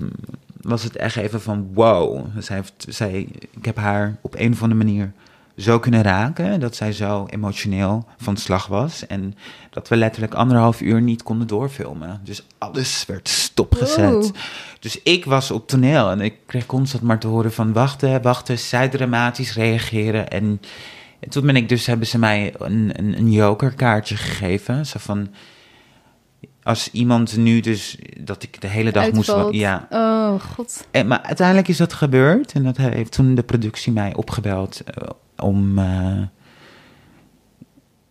was 0.61 0.83
het 0.83 0.95
echt 0.95 1.15
even 1.15 1.41
van 1.41 1.67
wow. 1.73 2.25
Zij 2.39 2.55
heeft, 2.55 2.85
zij, 2.89 3.27
ik 3.51 3.65
heb 3.65 3.77
haar 3.77 4.17
op 4.21 4.35
een 4.37 4.51
of 4.51 4.61
andere 4.61 4.83
manier 4.83 5.11
zo 5.57 5.79
kunnen 5.79 6.01
raken 6.01 6.59
dat 6.59 6.75
zij 6.75 6.91
zo 6.91 7.25
emotioneel 7.29 8.05
van 8.17 8.37
slag 8.37 8.67
was. 8.67 9.07
En 9.07 9.35
dat 9.69 9.87
we 9.87 9.95
letterlijk 9.95 10.33
anderhalf 10.33 10.81
uur 10.81 11.01
niet 11.01 11.23
konden 11.23 11.47
doorfilmen. 11.47 12.21
Dus 12.23 12.45
alles 12.57 13.05
werd 13.05 13.27
stopgezet. 13.27 14.11
Wow. 14.11 14.35
Dus 14.79 15.01
ik 15.03 15.25
was 15.25 15.51
op 15.51 15.67
toneel 15.67 16.09
en 16.09 16.21
ik 16.21 16.35
kreeg 16.45 16.65
constant 16.65 17.03
maar 17.03 17.19
te 17.19 17.27
horen 17.27 17.53
van 17.53 17.73
wachten, 17.73 18.21
wachten, 18.21 18.59
zij 18.59 18.89
dramatisch 18.89 19.53
reageren. 19.53 20.29
En, 20.29 20.61
en 21.19 21.29
toen 21.29 21.45
ben 21.45 21.55
ik 21.55 21.69
dus, 21.69 21.85
hebben 21.85 22.07
ze 22.07 22.19
mij 22.19 22.53
een, 22.57 22.91
een, 22.93 23.17
een 23.17 23.31
jokerkaartje 23.31 24.15
gegeven. 24.15 24.85
Zo 24.85 24.99
van, 24.99 25.27
als 26.63 26.91
iemand 26.91 27.37
nu 27.37 27.59
dus, 27.59 27.97
dat 28.19 28.43
ik 28.43 28.61
de 28.61 28.67
hele 28.67 28.91
dag 28.91 29.11
moest... 29.11 29.33
Ja, 29.51 29.87
Oh, 29.89 30.41
god. 30.41 30.87
en, 30.91 31.07
maar 31.07 31.21
uiteindelijk 31.21 31.67
is 31.67 31.77
dat 31.77 31.93
gebeurd. 31.93 32.51
En 32.51 32.63
dat 32.63 32.77
heeft 32.77 33.11
toen 33.11 33.35
de 33.35 33.43
productie 33.43 33.91
mij 33.91 34.15
opgebeld 34.15 34.81
eh, 34.83 35.09
om, 35.37 35.79
eh, 35.79 36.21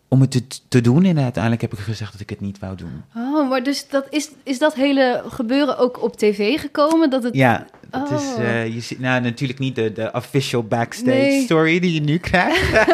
om 0.08 0.20
het 0.20 0.30
te, 0.30 0.46
te 0.68 0.80
doen. 0.80 1.04
En 1.04 1.18
uiteindelijk 1.18 1.62
heb 1.62 1.72
ik 1.72 1.78
gezegd 1.78 2.12
dat 2.12 2.20
ik 2.20 2.30
het 2.30 2.40
niet 2.40 2.58
wou 2.58 2.76
doen. 2.76 3.02
Oh, 3.16 3.48
maar 3.48 3.62
dus 3.62 3.88
dat 3.88 4.06
is, 4.10 4.30
is 4.42 4.58
dat 4.58 4.74
hele 4.74 5.22
gebeuren 5.28 5.78
ook 5.78 6.02
op 6.02 6.16
tv 6.16 6.60
gekomen? 6.60 7.10
Dat 7.10 7.22
het... 7.22 7.34
Ja, 7.34 7.66
dat 7.90 8.10
is, 8.10 8.16
Oh. 8.36 8.42
eh, 8.42 8.74
je 8.74 8.80
ziet, 8.80 8.98
nou 8.98 9.20
natuurlijk 9.20 9.58
niet 9.58 9.74
de, 9.74 9.92
de 9.92 10.10
official 10.12 10.62
backstage 10.62 11.10
Nee. 11.16 11.42
story 11.44 11.80
die 11.80 11.92
je 11.94 12.00
nu 12.00 12.18
krijgt. 12.30 12.70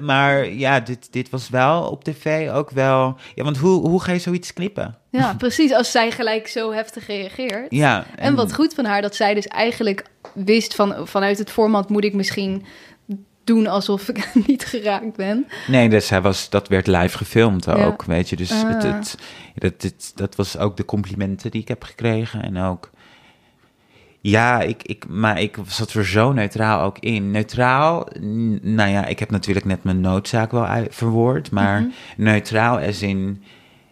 Maar 0.00 0.48
ja, 0.48 0.80
dit, 0.80 1.08
dit 1.12 1.30
was 1.30 1.48
wel 1.48 1.82
op 1.90 2.04
tv 2.04 2.50
ook 2.50 2.70
wel... 2.70 3.16
Ja, 3.34 3.44
want 3.44 3.56
hoe, 3.58 3.88
hoe 3.88 4.02
ga 4.02 4.12
je 4.12 4.18
zoiets 4.18 4.52
knippen? 4.52 4.98
Ja, 5.10 5.34
precies. 5.38 5.72
Als 5.72 5.90
zij 5.90 6.10
gelijk 6.10 6.48
zo 6.48 6.72
heftig 6.72 7.06
reageert. 7.06 7.66
Ja, 7.68 8.06
En 8.16 8.34
wat 8.34 8.54
goed 8.54 8.74
van 8.74 8.84
haar 8.84 9.02
dat 9.02 9.14
zij 9.14 9.34
dus 9.34 9.46
eigenlijk 9.46 10.04
wist 10.34 10.74
van 10.74 10.94
vanuit 11.08 11.38
het 11.38 11.50
format 11.50 11.88
moet 11.88 12.04
ik 12.04 12.14
misschien 12.14 12.64
doen 13.44 13.66
alsof 13.66 14.08
ik 14.08 14.28
niet 14.46 14.64
geraakt 14.64 15.16
ben. 15.16 15.46
Nee, 15.66 15.88
dus 15.88 16.08
hij 16.10 16.20
was, 16.20 16.50
dat 16.50 16.68
werd 16.68 16.86
live 16.86 17.16
gefilmd 17.16 17.64
Ja. 17.64 17.72
ook, 17.84 18.04
weet 18.04 18.28
je. 18.28 18.36
Dus 18.36 18.50
het, 18.50 18.84
Ah. 18.84 18.92
het, 18.94 19.14
dat, 19.54 19.82
het, 19.82 20.12
dat 20.14 20.34
was 20.36 20.58
ook 20.58 20.76
de 20.76 20.84
complimenten 20.84 21.50
die 21.50 21.60
ik 21.60 21.68
heb 21.68 21.84
gekregen. 21.84 22.42
En 22.42 22.58
ook, 22.58 22.90
Ja, 24.24 24.60
ik, 24.60 24.82
ik, 24.82 25.04
maar 25.08 25.40
ik 25.40 25.56
zat 25.66 25.92
er 25.92 26.06
zo 26.06 26.32
neutraal 26.32 26.80
ook 26.82 26.98
in. 26.98 27.30
Neutraal, 27.30 28.06
nou 28.62 28.90
ja, 28.90 29.06
ik 29.06 29.18
heb 29.18 29.30
natuurlijk 29.30 29.66
net 29.66 29.84
mijn 29.84 30.00
noodzaak 30.00 30.50
wel 30.50 30.66
verwoord, 30.90 31.50
maar 31.50 31.80
Mhm. 31.80 31.90
neutraal 32.16 32.78
als 32.78 33.02
in, 33.02 33.42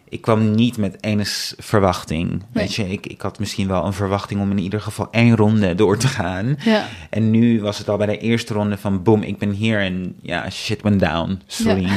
ik 0.09 0.21
kwam 0.21 0.51
niet 0.55 0.77
met 0.77 0.97
enig 1.03 1.53
verwachting. 1.57 2.29
Nee. 2.29 2.39
Weet 2.51 2.73
je, 2.75 2.89
ik, 2.91 3.07
ik 3.07 3.21
had 3.21 3.39
misschien 3.39 3.67
wel 3.67 3.85
een 3.85 3.93
verwachting 3.93 4.41
om 4.41 4.51
in 4.51 4.57
ieder 4.59 4.81
geval 4.81 5.07
één 5.11 5.35
ronde 5.35 5.75
door 5.75 5.97
te 5.97 6.07
gaan. 6.07 6.55
Ja. 6.63 6.85
En 7.09 7.31
nu 7.31 7.61
was 7.61 7.77
het 7.77 7.89
al 7.89 7.97
bij 7.97 8.07
de 8.07 8.17
eerste 8.17 8.53
ronde 8.53 8.77
van 8.77 9.03
boom, 9.03 9.21
ik 9.21 9.37
ben 9.37 9.51
hier 9.51 9.79
en 9.79 10.15
ja, 10.21 10.49
shit 10.49 10.81
went 10.81 10.99
down. 10.99 11.41
Sorry. 11.47 11.87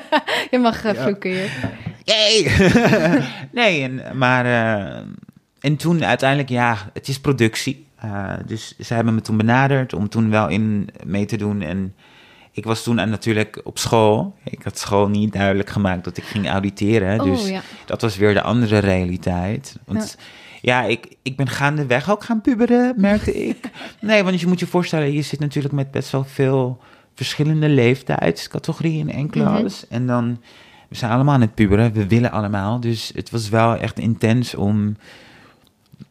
Je 0.50 0.58
mag 0.58 0.84
uh, 0.84 0.94
Ja. 0.94 1.02
vloeken 1.02 1.30
hier. 1.30 1.50
Yay! 2.04 2.50
nee, 3.52 3.82
en, 3.82 4.18
maar... 4.18 4.44
eh, 4.46 5.00
en 5.68 5.76
toen 5.76 6.04
uiteindelijk, 6.04 6.48
ja, 6.48 6.76
het 6.92 7.08
is 7.08 7.20
productie. 7.20 7.86
Eh, 7.96 8.32
dus 8.46 8.74
ze 8.78 8.94
hebben 8.94 9.14
me 9.14 9.20
toen 9.20 9.36
benaderd 9.36 9.92
om 9.92 10.08
toen 10.08 10.30
wel 10.30 10.48
in 10.48 10.88
mee 11.04 11.24
te 11.24 11.36
doen. 11.36 11.62
En 11.62 11.94
ik 12.52 12.64
was 12.64 12.82
toen 12.82 13.00
aan- 13.00 13.10
natuurlijk 13.10 13.60
op 13.64 13.78
school. 13.78 14.34
Ik 14.44 14.62
had 14.62 14.78
school 14.78 15.08
niet 15.08 15.32
duidelijk 15.32 15.70
gemaakt 15.70 16.04
dat 16.04 16.16
ik 16.16 16.24
ging 16.24 16.48
auditeren. 16.48 17.20
Oh 17.20 17.26
dus 17.26 17.48
ja. 17.48 17.60
dat 17.86 18.00
was 18.00 18.16
weer 18.16 18.34
de 18.34 18.42
andere 18.42 18.78
realiteit. 18.78 19.76
Want 19.86 20.16
ja, 20.60 20.82
ik, 20.82 21.16
ik 21.22 21.36
ben 21.36 21.48
gaandeweg 21.48 22.10
ook 22.10 22.24
gaan 22.24 22.40
puberen, 22.40 22.94
merkte 22.96 23.46
ik. 23.46 23.70
Nee, 24.00 24.22
want 24.24 24.40
je 24.40 24.46
moet 24.46 24.60
je 24.60 24.66
voorstellen, 24.66 25.12
je 25.12 25.22
zit 25.22 25.40
natuurlijk 25.40 25.74
met 25.74 25.90
best 25.90 26.10
wel 26.10 26.24
veel 26.24 26.80
verschillende 27.14 27.68
leeftijdscategorieën 27.68 29.08
in 29.08 29.14
één 29.14 29.30
klas. 29.30 29.86
En 29.88 30.06
dan, 30.06 30.40
we 30.88 30.96
zijn 30.96 31.12
allemaal 31.12 31.34
aan 31.34 31.40
het 31.40 31.54
puberen, 31.54 31.92
we 31.92 32.06
willen 32.06 32.30
allemaal. 32.30 32.80
Dus 32.80 33.12
het 33.14 33.30
was 33.30 33.48
wel 33.48 33.76
echt 33.76 33.98
intens 33.98 34.54
om... 34.54 34.96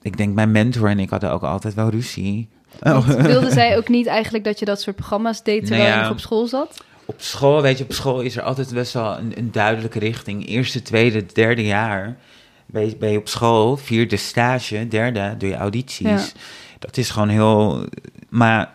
Ik 0.02 0.17
denk, 0.17 0.34
mijn 0.34 0.52
mentor 0.52 0.89
en 0.89 1.00
ik 1.00 1.10
hadden 1.10 1.32
ook 1.32 1.43
altijd 1.43 1.73
wel 1.73 1.89
ruzie. 1.89 2.47
Want 2.80 3.06
wilde 3.34 3.52
zij 3.52 3.78
ook 3.78 3.89
niet 3.89 4.06
eigenlijk 4.06 4.43
dat 4.43 4.60
je 4.60 4.65
dat 4.65 4.82
soort 4.82 4.95
programma's 4.95 5.43
deed 5.43 5.65
terwijl 5.65 5.84
Nou 5.84 5.97
je 5.97 6.06
ja. 6.06 6.12
op 6.12 6.19
school 6.19 6.47
zat? 6.47 6.84
Op 7.06 7.21
school, 7.21 7.62
weet 7.62 7.78
je, 7.78 7.84
op 7.84 7.93
school 7.93 8.21
is 8.21 8.38
er 8.38 8.43
altijd 8.43 8.73
best 8.73 8.93
wel 8.93 9.17
een, 9.17 9.34
een 9.38 9.52
duidelijke 9.52 10.00
richting. 10.00 10.47
Eerste, 10.47 10.82
tweede, 10.82 11.26
derde 11.34 11.65
jaar 11.65 12.17
ben 12.65 12.86
je, 12.86 12.95
ben 12.95 13.12
je 13.12 13.17
op 13.17 13.28
school. 13.28 13.78
Vierde 13.78 14.17
stage, 14.17 14.88
derde 14.88 15.36
doe 15.38 15.50
je 15.50 15.56
audities. 15.56 16.08
Ja. 16.08 16.39
Dat 16.80 16.97
is 16.97 17.10
gewoon 17.10 17.30
heel... 17.30 17.86
Maar 18.30 18.71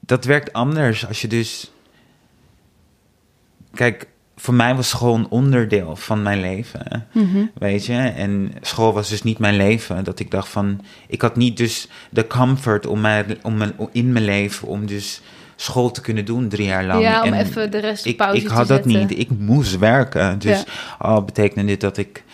dat 0.00 0.24
werkt 0.24 0.52
anders 0.52 1.06
als 1.06 1.20
je 1.20 1.28
dus... 1.28 1.70
Kijk, 3.74 4.08
voor 4.44 4.54
mij 4.54 4.74
was 4.74 4.88
school 4.88 5.14
een 5.14 5.26
onderdeel 5.28 5.96
van 5.96 6.22
mijn 6.22 6.40
leven. 6.40 7.06
Mhm. 7.12 7.44
Weet 7.54 7.86
je, 7.86 7.92
en 7.96 8.52
school 8.60 8.92
was 8.92 9.08
dus 9.08 9.22
niet 9.22 9.38
mijn 9.38 9.56
leven. 9.56 10.04
Dat 10.04 10.18
ik 10.20 10.30
dacht 10.30 10.48
van, 10.48 10.80
ik 11.08 11.20
had 11.22 11.36
niet 11.36 11.56
dus 11.56 11.88
de 12.10 12.26
comfort 12.26 12.86
om, 12.86 13.00
mijn, 13.00 13.26
om 13.42 13.56
mijn, 13.56 13.72
in 13.92 14.12
mijn 14.12 14.24
leven 14.24 14.68
om 14.68 14.86
dus 14.86 15.20
school 15.56 15.90
te 15.90 16.00
kunnen 16.00 16.24
doen 16.24 16.48
drie 16.48 16.66
jaar 16.66 16.84
lang. 16.84 17.02
Ja, 17.02 17.22
om 17.22 17.32
En 17.32 17.46
even 17.46 17.70
de 17.70 17.78
rest 17.78 18.04
ik, 18.06 18.16
pauze 18.16 18.40
ik 18.40 18.46
te 18.48 18.52
had 18.54 18.68
dat 18.68 18.82
zetten. 18.84 19.00
niet. 19.08 19.18
Ik 19.18 19.30
moest 19.38 19.78
werken. 19.78 20.38
Dus 20.38 20.58
Ja. 20.58 20.64
al 20.98 21.22
betekende 21.24 21.64
dit 21.64 21.80
dat 21.80 21.96
ik, 21.96 22.24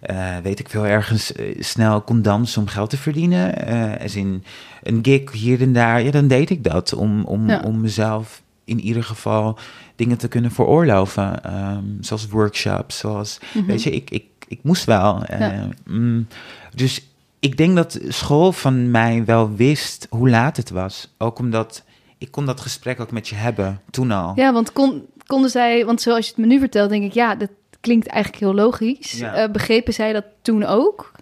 eh, 0.00 0.36
weet 0.42 0.58
ik 0.58 0.68
veel, 0.68 0.86
ergens 0.86 1.32
eh, 1.32 1.44
snel 1.58 2.00
kon 2.00 2.22
dansen 2.22 2.60
om 2.60 2.68
geld 2.68 2.90
te 2.90 2.96
verdienen. 2.96 3.66
eh 3.66 4.02
als 4.02 4.16
in 4.16 4.44
een 4.82 4.98
gig 5.02 5.32
hier 5.32 5.60
en 5.60 5.72
daar. 5.72 6.02
Ja, 6.02 6.10
dan 6.10 6.26
deed 6.28 6.50
ik 6.50 6.64
dat 6.64 6.94
om, 6.94 7.24
om, 7.24 7.48
Ja. 7.48 7.60
om 7.64 7.80
mezelf 7.80 8.42
in 8.64 8.80
ieder 8.80 9.04
geval 9.04 9.58
dingen 9.96 10.18
te 10.18 10.28
kunnen 10.28 10.50
veroorloven. 10.50 11.44
Ehm, 11.44 11.84
zoals 12.00 12.28
workshops, 12.28 12.98
zoals, 12.98 13.38
Mhm. 13.54 13.66
weet 13.66 13.82
je, 13.82 13.90
ik, 13.90 14.10
ik, 14.10 14.24
ik 14.48 14.58
moest 14.62 14.84
wel. 14.84 15.22
eh, 15.24 15.40
Ja. 15.40 15.68
mm, 15.86 16.26
dus 16.74 17.06
ik 17.40 17.56
denk 17.56 17.76
dat 17.76 17.98
school 18.08 18.52
van 18.52 18.90
mij 18.90 19.24
wel 19.24 19.54
wist 19.54 20.06
hoe 20.10 20.28
laat 20.30 20.56
het 20.56 20.70
was. 20.70 21.08
Ook 21.18 21.38
omdat 21.38 21.82
ik 22.18 22.30
kon 22.30 22.46
dat 22.46 22.60
gesprek 22.60 23.00
ook 23.00 23.10
met 23.12 23.28
je 23.28 23.34
hebben, 23.34 23.80
toen 23.90 24.10
al. 24.10 24.32
Ja, 24.36 24.52
want 24.52 24.72
kon, 24.72 25.06
konden 25.26 25.50
zij, 25.50 25.84
want 25.84 26.00
zoals 26.00 26.24
je 26.26 26.32
het 26.36 26.40
me 26.40 26.46
nu 26.46 26.58
vertelt, 26.58 26.90
denk 26.90 27.04
ik, 27.04 27.12
ja, 27.12 27.34
dat 27.34 27.48
klinkt 27.80 28.06
eigenlijk 28.06 28.42
heel 28.44 28.54
logisch. 28.54 29.12
Ja. 29.12 29.34
Eh, 29.34 29.50
begrepen 29.50 29.92
zij 29.92 30.12
dat 30.12 30.24
toen 30.42 30.64
ook? 30.64 31.12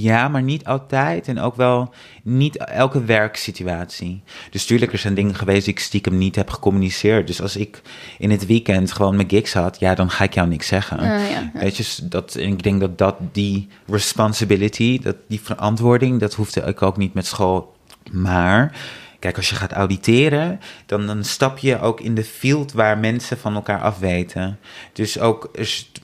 Ja, 0.00 0.28
maar 0.28 0.42
niet 0.42 0.64
altijd. 0.64 1.28
En 1.28 1.40
ook 1.40 1.56
wel 1.56 1.94
niet 2.22 2.56
elke 2.56 3.04
werksituatie. 3.04 4.22
Dus 4.50 4.66
tuurlijk, 4.66 4.92
er 4.92 4.98
zijn 4.98 5.14
dingen 5.14 5.34
geweest 5.34 5.64
die 5.64 5.74
ik 5.74 5.80
stiekem 5.80 6.18
niet 6.18 6.36
heb 6.36 6.50
gecommuniceerd. 6.50 7.26
Dus 7.26 7.42
als 7.42 7.56
ik 7.56 7.82
in 8.18 8.30
het 8.30 8.46
weekend 8.46 8.92
gewoon 8.92 9.16
mijn 9.16 9.28
gigs 9.28 9.52
had, 9.52 9.80
ja, 9.80 9.94
dan 9.94 10.10
ga 10.10 10.24
ik 10.24 10.34
jou 10.34 10.48
niks 10.48 10.66
zeggen. 10.66 11.04
Ja. 11.04 11.50
Weet 11.52 11.76
je, 11.76 12.08
dat, 12.08 12.34
en 12.34 12.48
ik 12.48 12.62
denk 12.62 12.80
dat, 12.80 12.98
dat 12.98 13.16
die 13.32 13.68
responsibility, 13.86 15.00
dat 15.00 15.16
die 15.28 15.40
verantwoording, 15.40 16.20
dat 16.20 16.34
hoefde 16.34 16.60
ik 16.60 16.82
ook 16.82 16.96
niet 16.96 17.14
met 17.14 17.26
school. 17.26 17.76
Maar, 18.12 18.76
kijk, 19.18 19.36
als 19.36 19.48
je 19.48 19.54
gaat 19.54 19.72
auditeren, 19.72 20.60
dan, 20.86 21.06
dan 21.06 21.24
stap 21.24 21.58
je 21.58 21.80
ook 21.80 22.00
in 22.00 22.14
de 22.14 22.24
field 22.24 22.72
waar 22.72 22.98
mensen 22.98 23.38
van 23.38 23.54
elkaar 23.54 23.80
afweten. 23.80 24.58
Dus 24.92 25.18
ook, 25.18 25.50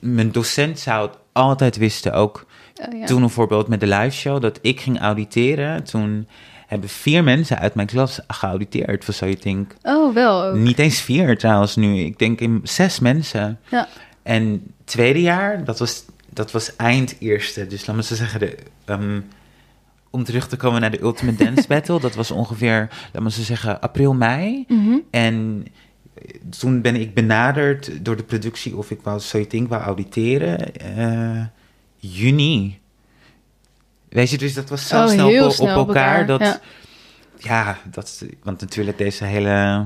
mijn 0.01 0.31
docent 0.31 0.79
zou 0.79 1.07
het 1.07 1.17
altijd 1.31 1.77
wisten, 1.77 2.13
ook 2.13 2.45
Oh, 2.81 2.99
ja. 2.99 3.05
toen 3.05 3.19
bijvoorbeeld 3.19 3.67
met 3.67 3.79
de 3.79 3.87
live 3.87 4.15
show, 4.15 4.41
dat 4.41 4.59
ik 4.61 4.79
ging 4.79 4.99
auditeren, 4.99 5.83
toen 5.83 6.27
hebben 6.67 6.89
vier 6.89 7.23
mensen 7.23 7.59
uit 7.59 7.75
mijn 7.75 7.87
klas 7.87 8.19
geauditeerd 8.27 9.17
You 9.19 9.35
Think. 9.35 9.73
Oh, 9.83 10.13
wel 10.13 10.43
ook. 10.43 10.55
Niet 10.55 10.79
eens 10.79 11.01
vier 11.01 11.37
trouwens 11.37 11.75
nu, 11.75 11.99
ik 11.99 12.19
denk 12.19 12.39
in 12.39 12.59
zes 12.63 12.99
mensen. 12.99 13.59
Ja. 13.69 13.87
En 14.23 14.63
tweede 14.83 15.21
jaar, 15.21 15.63
dat 15.63 15.79
was, 15.79 16.05
dat 16.29 16.51
was 16.51 16.75
eind 16.75 17.15
eerste. 17.19 17.67
Dus 17.67 17.85
laat 17.85 17.95
me 17.95 18.03
zo 18.03 18.15
zeggen, 18.15 18.39
de, 18.39 18.57
ehm, 18.85 19.19
om 20.09 20.23
terug 20.23 20.47
te 20.47 20.57
komen 20.57 20.81
naar 20.81 20.91
de 20.91 21.01
Ultimate 21.01 21.37
Dance 21.43 21.67
Battle, 21.67 21.99
dat 21.99 22.15
was 22.15 22.31
ongeveer, 22.31 22.89
laat 23.13 23.23
me 23.23 23.31
zo 23.31 23.41
zeggen, 23.41 23.81
april, 23.81 24.13
mei. 24.13 24.65
Mhm. 24.67 24.97
En 25.11 25.65
eh, 26.13 26.35
toen 26.59 26.81
ben 26.81 26.95
ik 26.95 27.13
benaderd 27.13 28.05
door 28.05 28.15
de 28.15 28.23
productie 28.23 28.77
of 28.77 28.91
ik 28.91 28.99
wou 29.03 29.19
So 29.19 29.37
You 29.37 29.49
Think 29.49 29.69
wou 29.69 29.81
auditeren. 29.83 30.75
eh, 30.75 31.45
juni. 32.11 32.79
Weet 34.09 34.29
je, 34.29 34.37
dus 34.37 34.53
dat 34.53 34.69
was 34.69 34.87
zo 34.87 35.03
Oh, 35.03 35.07
snel, 35.09 35.45
op, 35.45 35.51
snel 35.51 35.79
op 35.79 35.87
elkaar. 35.87 36.25
Dat, 36.25 36.39
ja. 36.39 36.59
ja, 37.37 37.77
dat, 37.91 38.25
want 38.43 38.61
natuurlijk 38.61 38.97
deze 38.97 39.25
hele... 39.25 39.85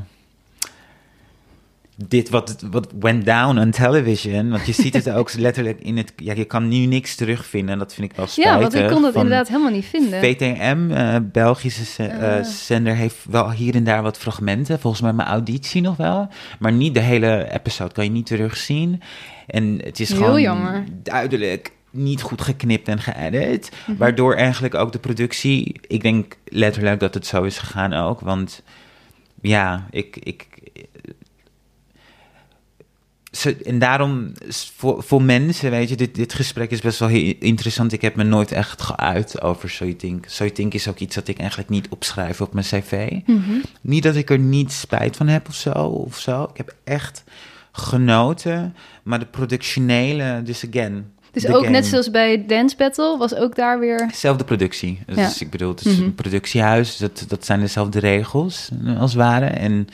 Dit 2.07 2.29
wat, 2.29 2.63
wat 2.71 2.91
went 2.99 3.25
down 3.25 3.57
on 3.57 3.71
television. 3.71 4.49
Want 4.49 4.65
je 4.65 4.71
ziet 4.73 4.93
het 4.93 5.09
ook 5.19 5.33
letterlijk 5.33 5.79
in 5.81 5.97
het... 5.97 6.13
Ja, 6.15 6.33
je 6.33 6.45
kan 6.45 6.67
nu 6.67 6.85
niks 6.85 7.15
terugvinden. 7.15 7.73
En 7.73 7.79
dat 7.79 7.93
vind 7.93 8.11
ik 8.11 8.17
wel 8.17 8.27
spijtig. 8.27 8.53
ja, 8.53 8.59
want 8.59 8.73
ik 8.73 8.87
kon 8.87 9.01
dat 9.01 9.15
inderdaad 9.15 9.47
helemaal 9.47 9.71
niet 9.71 9.85
vinden. 9.85 10.19
VTM, 10.19 10.91
eh, 10.91 11.15
Belgische 11.23 12.03
eh, 12.07 12.37
Ah. 12.37 12.43
zender, 12.45 12.95
heeft 12.95 13.17
wel 13.29 13.51
hier 13.51 13.75
en 13.75 13.83
daar 13.83 14.01
wat 14.03 14.17
fragmenten. 14.17 14.79
Volgens 14.79 15.01
mij 15.01 15.13
mijn 15.13 15.27
auditie 15.27 15.81
nog 15.81 15.97
wel. 15.97 16.27
Maar 16.59 16.71
niet 16.71 16.93
de 16.93 16.99
hele 16.99 17.47
episode. 17.51 17.93
Kan 17.93 18.03
je 18.03 18.11
niet 18.11 18.25
terugzien. 18.25 19.01
En 19.47 19.79
het 19.83 19.99
is 19.99 20.09
Heel 20.09 20.17
gewoon 20.17 20.41
jammer. 20.41 20.83
duidelijk 21.03 21.71
niet 21.91 22.21
goed 22.21 22.41
geknipt 22.41 22.87
en 22.87 22.99
geëdit. 22.99 23.71
Mhm. 23.87 23.97
Waardoor 23.97 24.35
eigenlijk 24.35 24.75
ook 24.75 24.91
de 24.91 24.99
productie... 24.99 25.79
Ik 25.87 26.01
denk 26.01 26.37
letterlijk 26.45 26.99
dat 26.99 27.13
het 27.13 27.25
zo 27.25 27.43
is 27.43 27.57
gegaan 27.57 27.93
ook. 27.93 28.19
Want 28.19 28.63
ja, 29.41 29.87
ik... 29.91 30.17
ik 30.17 30.47
ze, 33.31 33.55
en 33.55 33.79
daarom, 33.79 34.31
voor, 34.75 35.03
voor 35.03 35.21
mensen, 35.21 35.71
weet 35.71 35.89
je, 35.89 35.95
dit, 35.95 36.15
dit 36.15 36.33
gesprek 36.33 36.71
is 36.71 36.81
best 36.81 36.99
wel 36.99 37.07
heel 37.07 37.33
interessant. 37.39 37.91
Ik 37.91 38.01
heb 38.01 38.15
me 38.15 38.23
nooit 38.23 38.51
echt 38.51 38.81
geuit 38.81 39.41
over 39.41 39.69
So 39.69 39.85
You 39.85 39.95
Think. 39.95 40.25
So 40.27 40.43
You 40.43 40.55
Think 40.55 40.73
is 40.73 40.87
ook 40.87 40.99
iets 40.99 41.15
dat 41.15 41.27
ik 41.27 41.39
eigenlijk 41.39 41.69
niet 41.69 41.89
opschrijf 41.89 42.41
op 42.41 42.53
mijn 42.53 42.65
cv. 42.65 43.11
Mhm. 43.25 43.51
Niet 43.81 44.03
dat 44.03 44.15
ik 44.15 44.29
er 44.29 44.39
niet 44.39 44.71
spijt 44.71 45.17
van 45.17 45.27
heb 45.27 45.47
of 45.47 45.55
zo, 45.55 45.71
of 45.71 46.19
zo. 46.19 46.43
Ik 46.43 46.57
heb 46.57 46.75
echt 46.83 47.23
genoten. 47.71 48.75
Maar 49.03 49.19
de 49.19 49.25
productionele, 49.25 50.41
dus 50.43 50.65
again... 50.67 51.13
Dus 51.31 51.47
ook 51.47 51.55
game. 51.55 51.69
net 51.69 51.85
zoals 51.85 52.11
bij 52.11 52.45
Dance 52.45 52.75
Battle 52.75 53.17
was 53.17 53.35
ook 53.35 53.55
daar 53.55 53.79
weer... 53.79 54.09
Zelfde 54.13 54.43
productie. 54.43 54.99
Dus 55.05 55.15
Ja. 55.15 55.31
ik 55.45 55.49
bedoel, 55.51 55.69
het 55.69 55.85
is 55.85 55.95
Mhm. 55.95 56.03
een 56.03 56.15
productiehuis. 56.15 56.97
Dat, 56.97 57.25
dat 57.27 57.45
zijn 57.45 57.59
dezelfde 57.59 57.99
regels, 57.99 58.69
eh, 58.85 58.99
als 58.99 59.11
het 59.13 59.21
ware. 59.21 59.45
En 59.45 59.87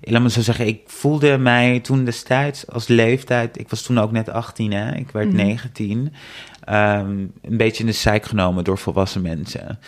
laat 0.00 0.22
me 0.22 0.30
zo 0.30 0.40
zeggen, 0.40 0.66
ik 0.66 0.80
voelde 0.86 1.38
mij 1.38 1.80
toen 1.80 2.04
destijds 2.04 2.66
als 2.68 2.86
leeftijd... 2.88 3.58
Ik 3.58 3.68
was 3.68 3.82
toen 3.82 3.98
ook 3.98 4.12
net 4.12 4.28
18, 4.28 4.72
hè. 4.72 4.94
Ik 4.94 5.10
werd 5.10 5.26
Mhm. 5.28 5.36
19. 5.36 6.12
ehm, 6.64 7.08
een 7.42 7.56
beetje 7.56 7.80
in 7.80 7.86
de 7.86 7.92
zeik 7.96 8.24
genomen 8.24 8.64
door 8.64 8.78
volwassen 8.78 9.22
mensen. 9.22 9.78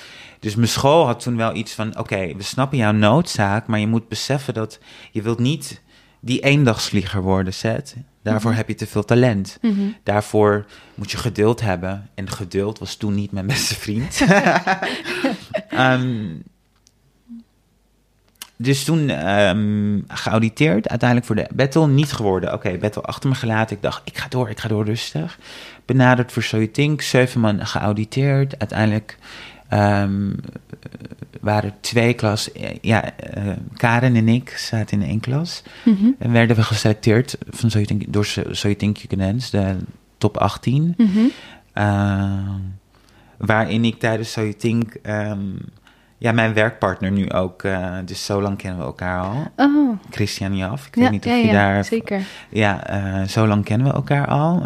Dus 0.41 0.55
mijn 0.55 0.69
school 0.69 1.07
had 1.07 1.21
toen 1.21 1.37
wel 1.37 1.55
iets 1.55 1.73
van... 1.73 1.99
Oké, 1.99 2.35
we 2.37 2.43
snappen 2.43 2.79
jouw 2.79 2.93
noodzaak, 2.93 3.67
maar 3.67 3.79
je 3.81 3.87
moet 3.87 4.09
beseffen 4.09 4.55
dat... 4.55 4.79
Je 5.11 5.23
wilt 5.23 5.39
niet 5.39 5.83
die 6.21 6.41
eendagsvlieger 6.41 7.23
worden, 7.23 7.55
Zet. 7.55 7.97
Daarvoor 8.25 8.51
Mhm. 8.51 8.59
heb 8.59 8.69
je 8.69 8.75
te 8.75 8.87
veel 8.87 9.05
talent. 9.05 9.59
Mhm. 9.61 9.81
Daarvoor 10.03 10.65
moet 10.95 11.11
je 11.11 11.17
geduld 11.17 11.61
hebben. 11.61 12.09
En 12.15 12.31
geduld 12.31 12.79
was 12.79 12.97
toen 12.97 13.15
niet 13.15 13.33
mijn 13.33 13.47
beste 13.47 13.75
vriend. 13.75 14.21
Ehm, 15.69 16.27
dus 18.57 18.85
toen 18.85 19.09
ehm, 19.09 20.01
geauditeerd, 20.09 20.89
uiteindelijk 20.89 21.27
voor 21.27 21.37
de 21.37 21.49
battle 21.55 21.89
niet 21.89 22.13
geworden. 22.13 22.53
Oké, 22.53 22.77
battle 22.79 23.03
achter 23.03 23.29
me 23.29 23.35
gelaten. 23.35 23.77
Ik 23.77 23.83
dacht, 23.83 24.03
ik 24.05 24.19
ga 24.19 24.29
door, 24.29 24.51
ik 24.51 24.61
ga 24.61 24.69
door 24.69 24.85
rustig. 24.85 25.39
Benaderd 25.85 26.33
voor 26.33 26.43
So 26.43 26.57
You 26.57 26.71
Think, 26.71 27.03
zeven 27.03 27.41
man 27.41 27.67
geauditeerd. 27.67 28.59
Uiteindelijk 28.59 29.19
ehm, 29.69 30.31
waren 31.41 31.75
twee 31.81 32.15
klas. 32.15 32.51
Ja, 32.81 33.17
eh, 33.17 33.43
Karen 33.77 34.17
en 34.17 34.29
ik 34.29 34.51
zaten 34.51 35.01
in 35.03 35.09
één 35.09 35.21
klas. 35.21 35.63
Mhm. 35.85 36.07
En 36.19 36.33
werden 36.33 36.57
we 36.57 36.63
geselecteerd 36.63 37.37
van 37.51 37.71
So 37.71 37.79
You 37.79 37.87
Think, 37.87 38.13
door 38.13 38.25
So 38.25 38.43
You 38.53 38.75
Think 38.77 38.97
You 38.97 39.09
Can 39.09 39.19
Dance, 39.19 39.51
de 39.51 39.77
top 40.19 40.37
18. 40.37 40.95
Mhm. 40.97 41.19
Ehm, 41.73 42.59
waarin 43.39 43.85
ik 43.85 43.99
tijdens 43.99 44.33
So 44.33 44.41
You 44.41 44.55
Think... 44.55 44.95
ehm, 45.03 45.41
ja, 46.19 46.33
mijn 46.33 46.55
werkpartner 46.55 47.11
nu 47.11 47.31
ook. 47.31 47.63
eh, 47.63 47.97
dus 48.05 48.25
zo 48.25 48.43
lang 48.43 48.57
kennen 48.57 48.79
we 48.81 48.85
elkaar 48.87 49.21
al. 49.21 49.47
Oh, 49.57 49.99
Christian 50.11 50.57
Jaf. 50.57 50.87
Ik 50.87 50.95
ja, 50.95 51.01
weet 51.01 51.11
niet 51.11 51.25
of 51.25 51.31
ja, 51.31 51.37
je 51.37 51.47
ja, 51.47 51.53
daar... 51.53 51.85
zeker. 51.85 52.23
Ja, 52.49 52.87
eh, 52.87 53.29
zo 53.29 53.47
lang 53.47 53.65
kennen 53.65 53.87
we 53.87 53.93
elkaar 53.93 54.27
al. 54.27 54.63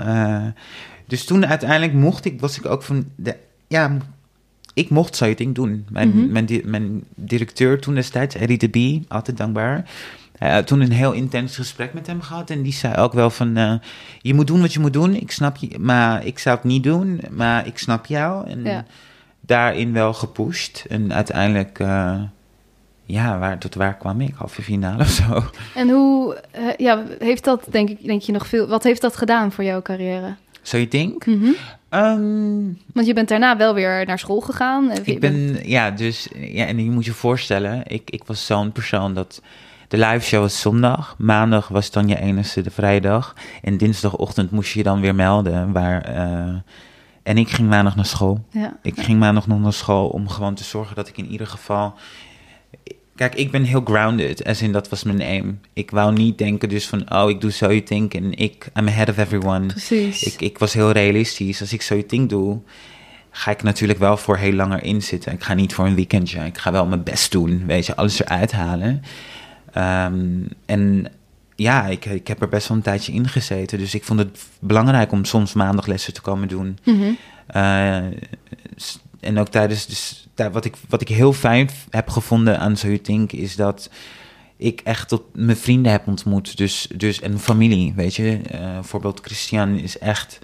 Dus 1.06 1.24
toen 1.24 1.46
uiteindelijk 1.46 1.92
mocht 1.92 2.24
ik, 2.24 2.40
was 2.40 2.58
ik 2.58 2.66
ook 2.66 2.82
van... 2.82 3.04
De, 3.16 3.36
ja, 3.66 3.96
ik 4.78 4.90
mocht 4.90 5.16
Think 5.36 5.54
doen. 5.54 5.86
Mijn, 5.90 6.08
Mhm. 6.08 6.32
mijn, 6.32 6.46
di- 6.46 6.62
mijn 6.64 7.04
directeur 7.14 7.80
toen 7.80 7.94
destijds, 7.94 8.34
Eddie 8.34 8.58
de 8.58 8.68
Bie, 8.68 9.04
altijd 9.08 9.36
dankbaar... 9.36 9.90
Toen 10.64 10.80
een 10.80 10.92
heel 10.92 11.12
intens 11.12 11.56
gesprek 11.56 11.94
met 11.94 12.06
hem 12.06 12.20
gehad. 12.20 12.50
En 12.50 12.62
die 12.62 12.72
zei 12.72 12.96
ook 12.96 13.12
wel 13.12 13.30
van... 13.30 13.56
eh, 13.56 13.74
je 14.20 14.34
moet 14.34 14.46
doen 14.46 14.60
wat 14.60 14.72
je 14.72 14.80
moet 14.80 14.92
doen. 14.92 15.14
Ik 15.14 15.30
snap 15.30 15.56
je, 15.56 15.78
maar 15.78 16.26
ik 16.26 16.38
zou 16.38 16.56
het 16.56 16.64
niet 16.64 16.82
doen. 16.82 17.20
Maar 17.30 17.66
ik 17.66 17.78
snap 17.78 18.06
jou. 18.06 18.48
En 18.48 18.64
Ja. 18.64 18.84
daarin 19.40 19.92
wel 19.92 20.12
gepusht. 20.12 20.84
En 20.88 21.12
uiteindelijk... 21.12 21.78
eh, 21.78 22.20
ja, 23.04 23.38
waar, 23.38 23.58
tot 23.58 23.74
waar 23.74 23.96
kwam 23.96 24.20
ik? 24.20 24.34
Halve 24.34 24.62
finale 24.62 25.02
of 25.02 25.08
zo. 25.10 25.42
En 25.74 25.88
hoe, 25.90 26.40
eh, 26.50 26.62
ja, 26.76 27.02
heeft 27.18 27.44
dat, 27.44 27.66
denk 27.70 27.88
ik, 27.88 28.04
denk 28.04 28.22
je 28.22 28.32
nog 28.32 28.46
veel, 28.46 28.66
wat 28.68 28.82
heeft 28.82 29.00
dat 29.00 29.16
gedaan 29.16 29.52
voor 29.52 29.64
jouw 29.64 29.82
carrière? 29.82 30.34
So 30.62 30.88
think? 30.88 31.26
Mhm. 31.26 31.50
Ehm, 31.88 32.62
Want 32.92 33.06
je 33.06 33.12
bent 33.12 33.28
daarna 33.28 33.56
wel 33.56 33.74
weer 33.74 34.06
naar 34.06 34.18
school 34.18 34.40
gegaan. 34.40 34.90
Ik 35.04 35.20
ben, 35.20 35.68
ja, 35.68 35.90
dus, 35.90 36.28
ja, 36.34 36.66
en 36.66 36.84
je 36.84 36.90
moet 36.90 37.04
je 37.04 37.12
voorstellen, 37.12 37.82
ik, 37.86 38.10
ik 38.10 38.24
was 38.24 38.46
zo'n 38.46 38.72
persoon 38.72 39.14
dat 39.14 39.42
de 39.88 39.96
live 39.96 40.24
show 40.24 40.40
was 40.40 40.60
zondag, 40.60 41.14
maandag 41.18 41.68
was 41.68 41.90
dan 41.90 42.08
je 42.08 42.20
enige 42.20 42.60
de 42.60 42.70
vrijdag 42.70 43.34
en 43.62 43.76
dinsdagochtend 43.76 44.50
moest 44.50 44.72
je 44.72 44.78
je 44.78 44.84
dan 44.84 45.00
weer 45.00 45.14
melden 45.14 45.72
waar, 45.72 46.02
eh, 46.02 46.54
en 47.22 47.38
ik 47.38 47.48
ging 47.48 47.68
maandag 47.68 47.96
naar 47.96 48.06
school. 48.06 48.44
Ja. 48.50 48.76
Ik 48.82 49.00
ging 49.00 49.18
maandag 49.18 49.46
nog 49.46 49.60
naar 49.60 49.72
school 49.72 50.08
om 50.08 50.28
gewoon 50.28 50.54
te 50.54 50.64
zorgen 50.64 50.96
dat 50.96 51.08
ik 51.08 51.18
in 51.18 51.26
ieder 51.26 51.46
geval. 51.46 51.94
Kijk, 53.18 53.34
ik 53.34 53.50
ben 53.50 53.62
heel 53.62 53.82
grounded, 53.84 54.44
as 54.44 54.62
in 54.62 54.72
dat 54.72 54.88
was 54.88 55.02
mijn 55.02 55.22
aim. 55.22 55.60
Ik 55.72 55.90
wou 55.90 56.12
niet 56.12 56.38
denken 56.38 56.68
dus 56.68 56.88
van, 56.88 57.12
oh, 57.12 57.30
ik 57.30 57.40
doe 57.40 57.50
So 57.50 57.66
You 57.66 57.82
Think 57.82 58.14
en 58.14 58.34
ik, 58.34 58.70
I'm 58.76 58.88
ahead 58.88 59.08
of 59.08 59.18
everyone. 59.18 59.66
Precies. 59.66 60.22
Ik, 60.22 60.40
ik 60.40 60.58
was 60.58 60.72
heel 60.72 60.90
realistisch. 60.90 61.60
Als 61.60 61.72
ik 61.72 61.82
So 61.82 61.94
You 61.94 62.06
Think 62.06 62.28
doe, 62.28 62.60
ga 63.30 63.50
ik 63.50 63.62
natuurlijk 63.62 63.98
wel 63.98 64.16
voor 64.16 64.36
heel 64.36 64.52
langer 64.52 64.82
inzitten. 64.82 65.32
Ik 65.32 65.42
ga 65.42 65.54
niet 65.54 65.74
voor 65.74 65.86
een 65.86 65.94
weekendje. 65.94 66.44
Ik 66.44 66.58
ga 66.58 66.72
wel 66.72 66.86
mijn 66.86 67.02
best 67.02 67.32
doen, 67.32 67.66
weet 67.66 67.86
je, 67.86 67.96
alles 67.96 68.20
eruit 68.20 68.52
halen. 68.52 69.02
Ehm, 69.72 70.40
en 70.66 71.06
ja, 71.54 71.86
ik, 71.86 72.04
ik 72.04 72.28
heb 72.28 72.42
er 72.42 72.48
best 72.48 72.68
wel 72.68 72.76
een 72.76 72.82
tijdje 72.82 73.12
in 73.12 73.28
gezeten. 73.28 73.78
Dus 73.78 73.94
ik 73.94 74.04
vond 74.04 74.18
het 74.18 74.44
belangrijk 74.60 75.12
om 75.12 75.24
soms 75.24 75.52
maandaglessen 75.52 76.12
te 76.12 76.20
komen 76.20 76.48
doen. 76.48 76.78
Mhm. 76.84 77.10
Eh, 77.46 77.96
en 79.20 79.38
ook 79.38 79.48
tijdens, 79.48 79.86
dus, 79.86 80.27
wat, 80.52 80.64
ik, 80.64 80.74
wat 80.88 81.00
ik 81.00 81.08
heel 81.08 81.32
fijn 81.32 81.70
heb 81.90 82.08
gevonden 82.08 82.58
aan 82.58 82.76
So 82.76 82.86
You 82.86 82.98
Think 83.00 83.32
is 83.32 83.56
dat 83.56 83.90
ik 84.56 84.80
echt 84.84 85.08
tot 85.08 85.22
mijn 85.32 85.56
vrienden 85.56 85.92
heb 85.92 86.06
ontmoet. 86.06 86.56
Dus, 86.56 86.88
dus 86.96 87.20
en 87.20 87.38
familie, 87.38 87.92
weet 87.96 88.14
je. 88.14 88.40
Eh, 88.50 88.60
bijvoorbeeld 88.72 89.20
Christian 89.24 89.78
is 89.78 89.98
echt 89.98 90.38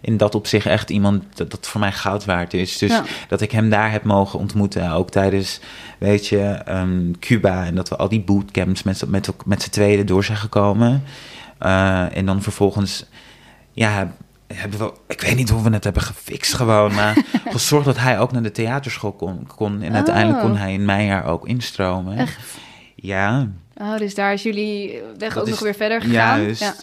in 0.00 0.16
dat 0.16 0.34
opzicht 0.34 0.66
echt 0.66 0.90
iemand 0.90 1.24
dat, 1.34 1.50
dat 1.50 1.66
voor 1.66 1.80
mij 1.80 1.92
goud 1.92 2.24
waard 2.24 2.54
is. 2.54 2.78
Dus 2.78 2.90
Ja. 2.90 3.04
dat 3.28 3.40
ik 3.40 3.50
hem 3.52 3.70
daar 3.70 3.90
heb 3.90 4.04
mogen 4.04 4.38
ontmoeten, 4.38 4.90
ook 4.90 5.10
tijdens, 5.10 5.60
weet 5.98 6.26
je, 6.26 6.40
ehm, 6.42 7.10
Cuba. 7.20 7.64
En 7.64 7.74
dat 7.74 7.88
we 7.88 7.96
al 7.96 8.08
die 8.08 8.20
bootcamps 8.20 8.82
met, 8.82 8.98
z'n- 8.98 9.10
met, 9.10 9.30
met 9.44 9.62
z'n 9.62 9.70
tweeën 9.70 10.06
door 10.06 10.24
zijn 10.24 10.38
gekomen. 10.38 11.02
Eh, 11.58 12.16
en 12.16 12.26
dan 12.26 12.42
vervolgens, 12.42 13.04
ja, 13.72 14.12
hebben 14.54 14.78
we, 14.78 14.92
ik 15.06 15.20
weet 15.20 15.36
niet 15.36 15.48
hoe 15.50 15.62
we 15.62 15.70
het 15.70 15.84
hebben 15.84 16.02
gefixt 16.02 16.54
gewoon, 16.54 16.94
maar 16.94 17.24
gezorgd 17.50 17.84
dat 17.84 17.98
hij 17.98 18.18
ook 18.20 18.32
naar 18.32 18.42
de 18.42 18.52
theaterschool 18.52 19.12
kon. 19.12 19.46
kon 19.56 19.82
en 19.82 19.88
Oh. 19.88 19.94
uiteindelijk 19.94 20.40
kon 20.40 20.56
hij 20.56 20.72
in 20.72 20.84
mijn 20.84 21.06
jaar 21.06 21.24
ook 21.24 21.46
instromen. 21.48 22.16
Echt? 22.18 22.38
Ja, 22.94 23.48
Oh, 23.80 23.96
dus 23.98 24.14
daar 24.14 24.32
is 24.32 24.42
jullie 24.42 25.00
weg 25.18 25.32
Dat 25.34 25.38
ook 25.42 25.44
is- 25.44 25.50
nog 25.50 25.60
weer 25.60 25.74
verder 25.74 26.00
gegaan. 26.00 26.40
juist. 26.40 26.60
Ja. 26.60 26.74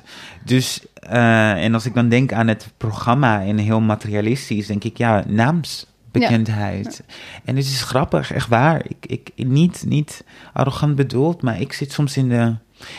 Dus, 0.45 0.85
eh, 0.93 1.63
en 1.63 1.73
als 1.73 1.85
ik 1.85 1.93
dan 1.93 2.09
denk 2.09 2.33
aan 2.33 2.47
het 2.47 2.71
programma 2.77 3.41
en 3.43 3.57
heel 3.57 3.81
materialistisch, 3.81 4.67
denk 4.67 4.83
ik, 4.83 4.97
ja, 4.97 5.23
naamsbekendheid. 5.27 7.03
En 7.45 7.55
het 7.55 7.65
is 7.65 7.83
grappig, 7.83 8.33
echt 8.33 8.47
waar. 8.47 8.85
Ik, 8.87 9.05
ik, 9.35 9.45
niet, 9.47 9.83
niet 9.87 10.23
arrogant 10.53 10.95
bedoeld, 10.95 11.41
maar 11.41 11.61
ik 11.61 11.73
zit 11.73 11.91
soms 11.91 12.17
in 12.17 12.29
de, 12.29 12.55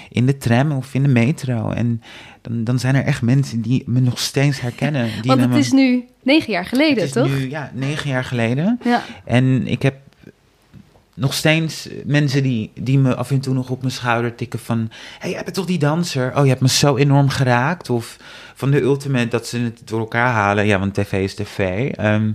in 0.09 0.27
de 0.27 0.37
tram 0.37 0.73
of 0.73 0.95
in 0.95 1.03
de 1.03 1.09
metro. 1.09 1.71
En 1.71 2.03
dan, 2.49 2.65
dan 2.65 2.79
zijn 2.79 2.95
er 2.95 3.05
echt 3.05 3.23
mensen 3.23 3.61
die 3.61 3.83
me 3.87 4.01
nog 4.01 4.19
steeds 4.19 4.61
herkennen. 4.61 5.05
Die 5.23 5.31
Want 5.31 5.41
het 5.41 5.51
me- 5.51 5.59
is 5.59 5.73
nu 5.73 6.05
negen 6.23 6.53
jaar 6.53 6.65
geleden, 6.65 6.97
het 6.97 7.05
is 7.05 7.13
toch? 7.13 7.29
nu, 7.29 7.51
ja, 7.51 7.71
negen 7.75 8.11
jaar 8.11 8.25
geleden. 8.25 8.81
Ja. 8.85 9.03
En 9.25 9.67
ik 9.67 9.83
heb 9.83 9.95
nog 11.15 11.35
steeds 11.35 11.89
mensen 12.05 12.43
die, 12.43 12.71
die 12.75 12.99
me 12.99 13.15
af 13.15 13.31
en 13.31 13.41
toe 13.41 13.55
nog 13.55 13.71
op 13.71 13.81
mijn 13.81 13.93
schouder 13.93 14.35
tikken 14.35 14.59
van... 14.59 14.91
hey, 15.19 15.31
jij 15.31 15.43
bent 15.43 15.55
toch 15.55 15.67
die 15.67 15.79
danser? 15.79 16.37
Oh, 16.37 16.43
je 16.43 16.49
hebt 16.49 16.61
me 16.61 16.69
zo 16.69 16.97
enorm 16.97 17.29
geraakt. 17.29 17.91
Of 17.91 18.17
van 18.55 18.71
de 18.71 18.81
ultimate 18.81 19.29
dat 19.29 19.47
ze 19.47 19.59
het 19.59 19.81
door 19.85 20.01
elkaar 20.01 20.33
halen. 20.33 20.67
Ja, 20.67 20.79
want 20.79 20.95
tv 20.95 21.13
is 21.13 21.35
tv. 21.35 21.91
Ehm, 21.91 22.31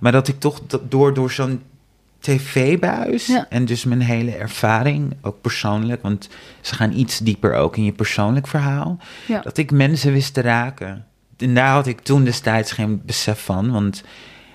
maar 0.00 0.12
dat 0.12 0.28
ik 0.28 0.40
toch 0.40 0.60
dat 0.66 0.90
door, 0.90 1.14
door 1.14 1.30
zo'n 1.30 1.62
tv-buis... 2.26 3.26
Ja. 3.26 3.46
en 3.48 3.64
dus 3.64 3.84
mijn 3.84 4.00
hele 4.00 4.30
ervaring, 4.36 5.16
ook 5.22 5.40
persoonlijk... 5.40 6.02
want 6.02 6.28
ze 6.60 6.74
gaan 6.74 6.92
iets 6.92 7.18
dieper 7.18 7.54
ook 7.54 7.76
in 7.76 7.84
je 7.84 7.92
persoonlijk 7.92 8.46
verhaal... 8.46 8.98
Ja. 9.26 9.40
dat 9.40 9.58
ik 9.58 9.70
mensen 9.70 10.12
wist 10.12 10.34
te 10.34 10.40
raken. 10.40 11.06
En 11.36 11.54
daar 11.54 11.72
had 11.72 11.86
ik 11.86 12.00
toen 12.00 12.24
destijds 12.24 12.72
geen 12.72 13.02
besef 13.04 13.44
van, 13.44 13.70
want 13.70 14.02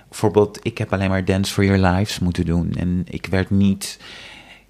bijvoorbeeld, 0.08 0.58
ik 0.62 0.78
heb 0.78 0.92
alleen 0.92 1.08
maar 1.08 1.24
Dance 1.24 1.52
for 1.52 1.64
Your 1.64 1.86
Lives 1.86 2.18
moeten 2.18 2.44
doen. 2.44 2.72
En 2.78 3.04
ik 3.08 3.26
werd 3.26 3.50
niet. 3.50 3.98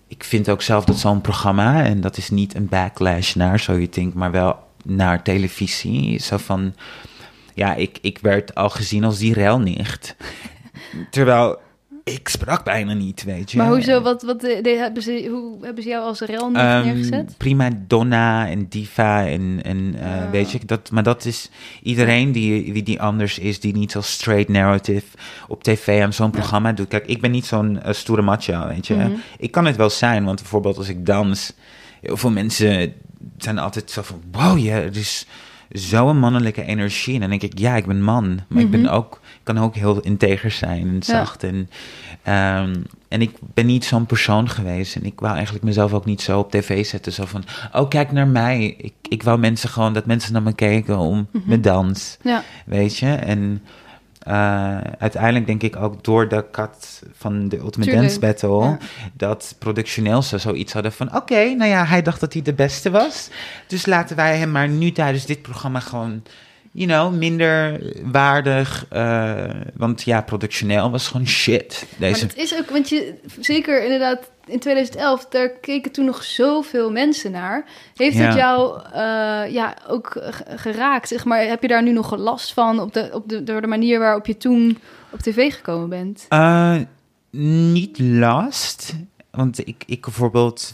Ik 0.09 0.25
vind 0.25 0.49
ook 0.49 0.63
zelf 0.63 0.85
dat 0.85 0.99
zo'n 0.99 1.21
programma, 1.21 1.85
en 1.85 2.01
dat 2.01 2.17
is 2.17 2.31
niet 2.31 2.55
een 2.55 2.69
backlash 2.69 3.35
naar, 3.35 3.61
zo 3.61 3.73
je 3.73 3.89
denkt, 3.89 4.15
maar 4.15 4.31
wel 4.31 4.59
naar 4.85 5.23
televisie. 5.23 6.21
Zo 6.21 6.37
van. 6.37 6.75
Ja, 7.55 7.75
ik, 7.75 7.99
ik 8.01 8.19
werd 8.19 8.55
al 8.55 8.71
gezien 8.71 9.05
als 9.05 9.19
die 9.19 9.35
relnicht. 9.35 10.17
Terwijl 11.11 11.59
ik 12.05 12.29
sprak 12.29 12.65
bijna 12.65 12.93
niet, 12.93 13.25
weet 13.25 13.51
je. 13.51 13.59
Maar 13.59 13.67
hoezo, 13.67 14.01
wat, 14.01 14.23
wat 14.23 14.41
de, 14.41 14.77
hebben 14.81 15.03
ze, 15.03 15.27
hoe 15.31 15.65
hebben 15.65 15.83
ze 15.83 15.89
jou 15.89 16.05
als 16.05 16.21
rel 16.21 16.51
Ehm, 16.53 16.85
neergezet? 16.85 17.35
prima 17.37 17.71
donna 17.87 18.49
en 18.49 18.67
diva 18.69 19.27
en, 19.27 19.61
en 19.63 19.95
eh, 19.99 20.23
Ah. 20.25 20.31
weet 20.31 20.51
je, 20.51 20.59
dat, 20.67 20.91
maar 20.91 21.03
dat 21.03 21.25
is 21.25 21.51
iedereen 21.83 22.33
die, 22.33 22.73
die, 22.73 22.83
die 22.83 23.01
anders 23.03 23.39
is, 23.39 23.61
die 23.61 23.73
niet 23.77 23.93
zo 23.93 24.01
straight 24.01 24.49
narrative 24.49 25.07
op 25.49 25.63
tv 25.63 26.03
aan 26.03 26.13
zo'n 26.13 26.31
programma 26.31 26.73
doet. 26.73 26.89
Kijk, 26.89 27.07
ik 27.07 27.21
ben 27.21 27.31
niet 27.31 27.47
zo'n 27.47 27.83
eh, 27.83 27.93
stoere 27.93 28.23
macho, 28.23 28.67
weet 28.69 28.87
je. 28.87 28.95
Mhm. 28.95 29.11
Ik 29.39 29.51
kan 29.51 29.65
het 29.65 29.77
wel 29.77 29.91
zijn, 29.91 30.25
want 30.25 30.41
bijvoorbeeld 30.41 30.77
als 30.77 30.89
ik 30.89 31.07
dans, 31.07 31.53
heel 32.01 32.17
veel 32.17 32.31
mensen 32.31 32.93
zijn 33.39 33.59
altijd 33.59 33.91
zo 33.91 34.03
van, 34.03 34.23
wow, 34.33 34.59
ja, 34.59 34.75
er 34.77 34.97
is 34.97 35.27
zo'n 35.73 36.19
mannelijke 36.19 36.65
energie. 36.65 37.15
En 37.15 37.21
dan 37.21 37.29
denk 37.31 37.43
ik, 37.43 37.59
ja, 37.59 37.77
ik 37.77 37.87
ben 37.87 38.03
man, 38.03 38.41
maar 38.49 38.63
ik 38.63 38.71
ben 38.71 38.81
Mhm. 38.81 38.93
ook, 38.93 39.21
ik 39.23 39.41
kan 39.43 39.59
ook 39.59 39.75
heel 39.75 40.01
integer 40.01 40.51
zijn 40.51 40.89
en 40.89 41.03
zacht. 41.03 41.43
En, 41.45 41.71
ehm, 42.23 42.75
en 43.09 43.21
ik 43.23 43.31
ben 43.55 43.67
niet 43.67 43.85
zo'n 43.85 44.07
persoon 44.07 44.49
geweest. 44.49 44.97
En 44.97 45.05
ik 45.05 45.21
wou 45.21 45.35
eigenlijk 45.35 45.65
mezelf 45.65 45.93
ook 45.93 46.05
niet 46.05 46.23
zo 46.23 46.39
op 46.39 46.51
tv 46.51 46.87
zetten. 46.87 47.13
Zo 47.13 47.25
van, 47.25 47.45
oh, 47.73 47.89
kijk 47.89 48.13
naar 48.13 48.29
mij. 48.29 48.75
Ik, 48.79 48.93
ik 49.09 49.23
wou 49.23 49.39
mensen 49.39 49.69
gewoon, 49.69 49.93
dat 49.93 50.07
mensen 50.07 50.33
naar 50.33 50.43
me 50.43 50.53
keken 50.55 50.99
om 50.99 51.27
Mhm. 51.33 51.49
mijn 51.49 51.63
dans. 51.63 52.17
Ja. 52.23 52.43
Weet 52.67 52.99
je? 52.99 53.11
En 53.11 53.63
eh, 54.25 54.79
uiteindelijk 54.99 55.47
denk 55.47 55.63
ik 55.63 55.77
ook 55.77 56.05
door 56.05 56.29
de 56.29 56.45
kat 56.51 57.03
van 57.13 57.49
de 57.49 57.57
Ultimate 57.57 57.91
Tuurlijk, 57.91 58.01
Dance 58.01 58.19
Battle... 58.19 58.65
ja. 58.65 58.79
dat 59.13 59.55
productioneel 59.59 60.23
ze 60.23 60.39
zoiets 60.39 60.73
hadden 60.73 60.93
van... 60.93 61.17
oké, 61.17 61.55
nou 61.55 61.71
ja, 61.71 61.85
hij 61.85 62.03
dacht 62.03 62.21
dat 62.21 62.33
hij 62.33 62.43
de 62.43 62.55
beste 62.55 62.91
was. 62.91 63.31
Dus 63.67 63.87
laten 63.87 64.17
wij 64.17 64.39
hem 64.39 64.51
maar 64.51 64.69
nu 64.69 64.93
tijdens 64.93 65.27
dit 65.27 65.43
programma 65.43 65.81
gewoon... 65.81 66.23
You 66.75 66.87
know, 66.89 67.15
minder 67.15 67.81
waardig. 68.03 68.87
eh, 68.89 69.51
want 69.77 70.03
ja, 70.03 70.21
productioneel 70.23 70.91
was 70.91 71.09
gewoon 71.09 71.27
shit. 71.27 71.87
Maar 71.99 72.09
Deze 72.09 72.25
het 72.25 72.37
is 72.37 72.59
ook, 72.59 72.71
want 72.71 72.89
je, 72.89 73.15
zeker 73.41 73.83
inderdaad 73.83 74.31
in 74.47 74.59
2011, 74.59 75.27
daar 75.27 75.49
keken 75.49 75.93
toen 75.93 76.05
nog 76.05 76.23
zoveel 76.25 76.91
mensen 76.91 77.31
naar. 77.31 77.65
Heeft 77.95 78.17
Ja. 78.17 78.23
het 78.25 78.35
jou 78.35 78.81
eh, 78.93 79.53
ja, 79.53 79.77
ook 79.89 80.23
geraakt? 80.57 81.09
Zeg 81.09 81.25
maar, 81.25 81.41
heb 81.47 81.63
je 81.63 81.69
daar 81.69 81.83
nu 81.83 81.93
nog 81.93 82.17
last 82.17 82.53
van 82.53 82.81
op 82.81 82.93
de, 82.93 83.11
op 83.13 83.29
de, 83.29 83.43
door 83.43 83.61
de 83.61 83.67
manier 83.67 83.99
waarop 83.99 84.27
je 84.27 84.37
toen 84.37 84.79
op 85.11 85.19
tv 85.19 85.55
gekomen 85.55 85.89
bent? 85.89 86.27
Eh, 86.29 86.77
niet 87.71 87.99
last. 87.99 88.95
Want 89.31 89.67
ik, 89.67 89.83
ik 89.87 90.01
bijvoorbeeld. 90.01 90.73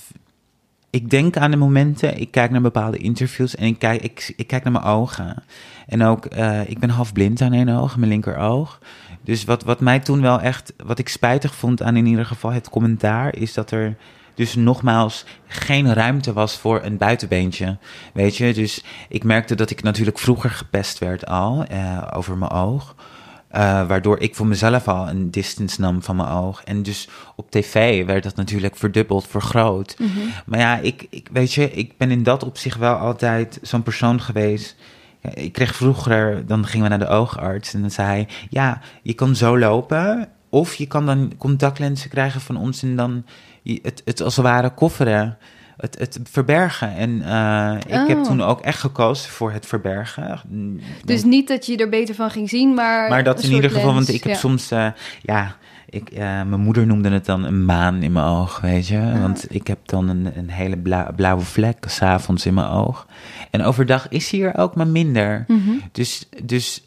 Ik 0.90 1.10
denk 1.10 1.36
aan 1.36 1.50
de 1.50 1.56
momenten. 1.56 2.20
Ik 2.20 2.30
kijk 2.30 2.50
naar 2.50 2.60
bepaalde 2.60 2.98
interviews. 2.98 3.54
En 3.54 3.66
ik 3.66 3.78
kijk, 3.78 4.02
ik, 4.02 4.46
kijk 4.46 4.62
naar 4.64 4.72
mijn 4.72 4.84
ogen. 4.84 5.42
En 5.86 6.02
ook. 6.02 6.26
eh, 6.26 6.68
ik 6.70 6.78
ben 6.78 6.90
half 6.90 7.12
blind 7.12 7.40
aan 7.40 7.52
één 7.52 7.68
oog, 7.68 7.96
mijn 7.96 8.10
linkeroog. 8.10 8.78
Dus 9.22 9.44
wat, 9.44 9.62
wat 9.62 9.80
mij 9.80 9.98
toen 9.98 10.20
wel 10.20 10.40
echt, 10.40 10.72
wat 10.84 10.98
ik 10.98 11.08
spijtig 11.08 11.54
vond 11.54 11.82
aan 11.82 11.96
in 11.96 12.06
ieder 12.06 12.26
geval 12.26 12.52
het 12.52 12.70
commentaar, 12.70 13.36
is 13.36 13.54
dat 13.54 13.70
er 13.70 13.96
dus 14.34 14.54
nogmaals 14.54 15.24
geen 15.46 15.94
ruimte 15.94 16.32
was 16.32 16.58
voor 16.58 16.80
een 16.84 16.96
buitenbeentje. 16.96 17.76
Weet 18.12 18.36
je, 18.36 18.54
dus 18.54 18.84
ik 19.08 19.24
merkte 19.24 19.54
dat 19.54 19.70
ik 19.70 19.82
natuurlijk 19.82 20.18
vroeger 20.18 20.50
gepest 20.50 20.98
werd 20.98 21.26
al 21.26 21.64
eh, 21.64 22.02
over 22.14 22.36
mijn 22.36 22.50
oog. 22.50 22.94
Eh, 23.48 23.86
waardoor 23.86 24.20
ik 24.20 24.34
voor 24.34 24.46
mezelf 24.46 24.88
al 24.88 25.08
een 25.08 25.30
distance 25.30 25.80
nam 25.80 26.02
van 26.02 26.16
mijn 26.16 26.28
oog. 26.28 26.64
En 26.64 26.82
dus 26.82 27.08
op 27.36 27.50
tv 27.50 28.06
werd 28.06 28.22
dat 28.22 28.36
natuurlijk 28.36 28.76
verdubbeld, 28.76 29.26
vergroot. 29.26 29.96
Maar 30.46 30.58
ja, 30.58 30.78
ik, 30.78 31.06
ik, 31.10 31.28
weet 31.32 31.52
je, 31.52 31.70
ik 31.70 31.96
ben 31.96 32.10
in 32.10 32.22
dat 32.22 32.44
opzicht 32.44 32.78
wel 32.78 32.94
altijd 32.94 33.58
zo'n 33.62 33.82
persoon 33.82 34.20
geweest. 34.20 34.76
Ja, 35.20 35.34
ik 35.34 35.52
kreeg 35.52 35.74
vroeger, 35.74 36.46
dan 36.46 36.66
gingen 36.66 36.90
we 36.90 36.96
naar 36.96 37.06
de 37.06 37.14
oogarts 37.14 37.74
en 37.74 37.80
dan 37.80 37.90
zei 37.90 38.08
hij... 38.08 38.28
Ja, 38.50 38.80
je 39.02 39.14
kan 39.14 39.36
zo 39.36 39.58
lopen 39.58 40.28
of 40.48 40.74
je 40.74 40.86
kan 40.86 41.06
dan 41.06 41.32
contactlenzen 41.38 42.10
krijgen 42.10 42.40
van 42.40 42.56
ons... 42.56 42.82
en 42.82 42.96
dan 42.96 43.24
het, 43.62 44.02
het 44.04 44.22
als 44.22 44.36
het 44.36 44.44
ware 44.44 44.70
kofferen, 44.70 45.38
het, 45.78 45.98
het 45.98 46.18
verbergen. 46.30 46.96
En 46.96 47.22
eh, 47.22 47.74
ik 48.02 48.08
heb 48.08 48.18
Oh. 48.18 48.24
toen 48.24 48.42
ook 48.42 48.60
echt 48.60 48.80
gekozen 48.80 49.30
voor 49.30 49.52
het 49.52 49.66
verbergen. 49.66 50.40
Dus 51.04 51.24
niet 51.24 51.48
dat 51.48 51.66
je 51.66 51.76
er 51.76 51.88
beter 51.88 52.14
van 52.14 52.30
ging 52.30 52.48
zien, 52.48 52.74
maar. 52.74 53.08
Maar 53.08 53.24
dat 53.24 53.42
in 53.42 53.52
ieder 53.52 53.70
geval, 53.70 53.94
want 53.94 54.08
ik 54.08 54.22
heb 54.22 54.32
ja. 54.32 54.38
soms, 54.38 54.70
eh, 54.70 54.86
ja, 55.22 55.56
ik, 55.90 56.10
eh, 56.10 56.18
mijn 56.20 56.60
moeder 56.60 56.86
noemde 56.86 57.10
het 57.10 57.24
dan 57.24 57.44
een 57.44 57.64
maan 57.64 58.02
in 58.02 58.12
mijn 58.12 58.26
oog, 58.26 58.60
weet 58.60 58.86
je. 58.88 58.98
Ah. 58.98 59.20
Want 59.20 59.46
ik 59.54 59.66
heb 59.66 59.78
dan 59.84 60.08
een, 60.08 60.30
een 60.36 60.50
hele 60.50 60.76
bla- 60.78 61.12
blauwe 61.16 61.42
vlek 61.44 61.84
s'avonds 61.88 62.46
in 62.46 62.54
mijn 62.54 62.68
oog. 62.68 63.06
En 63.50 63.62
overdag 63.62 64.08
is 64.08 64.30
hij 64.30 64.40
er 64.42 64.56
ook 64.56 64.74
maar 64.74 64.86
minder. 64.88 65.44
Mhm. 65.48 65.70
Dus, 65.92 66.28
dus 66.44 66.84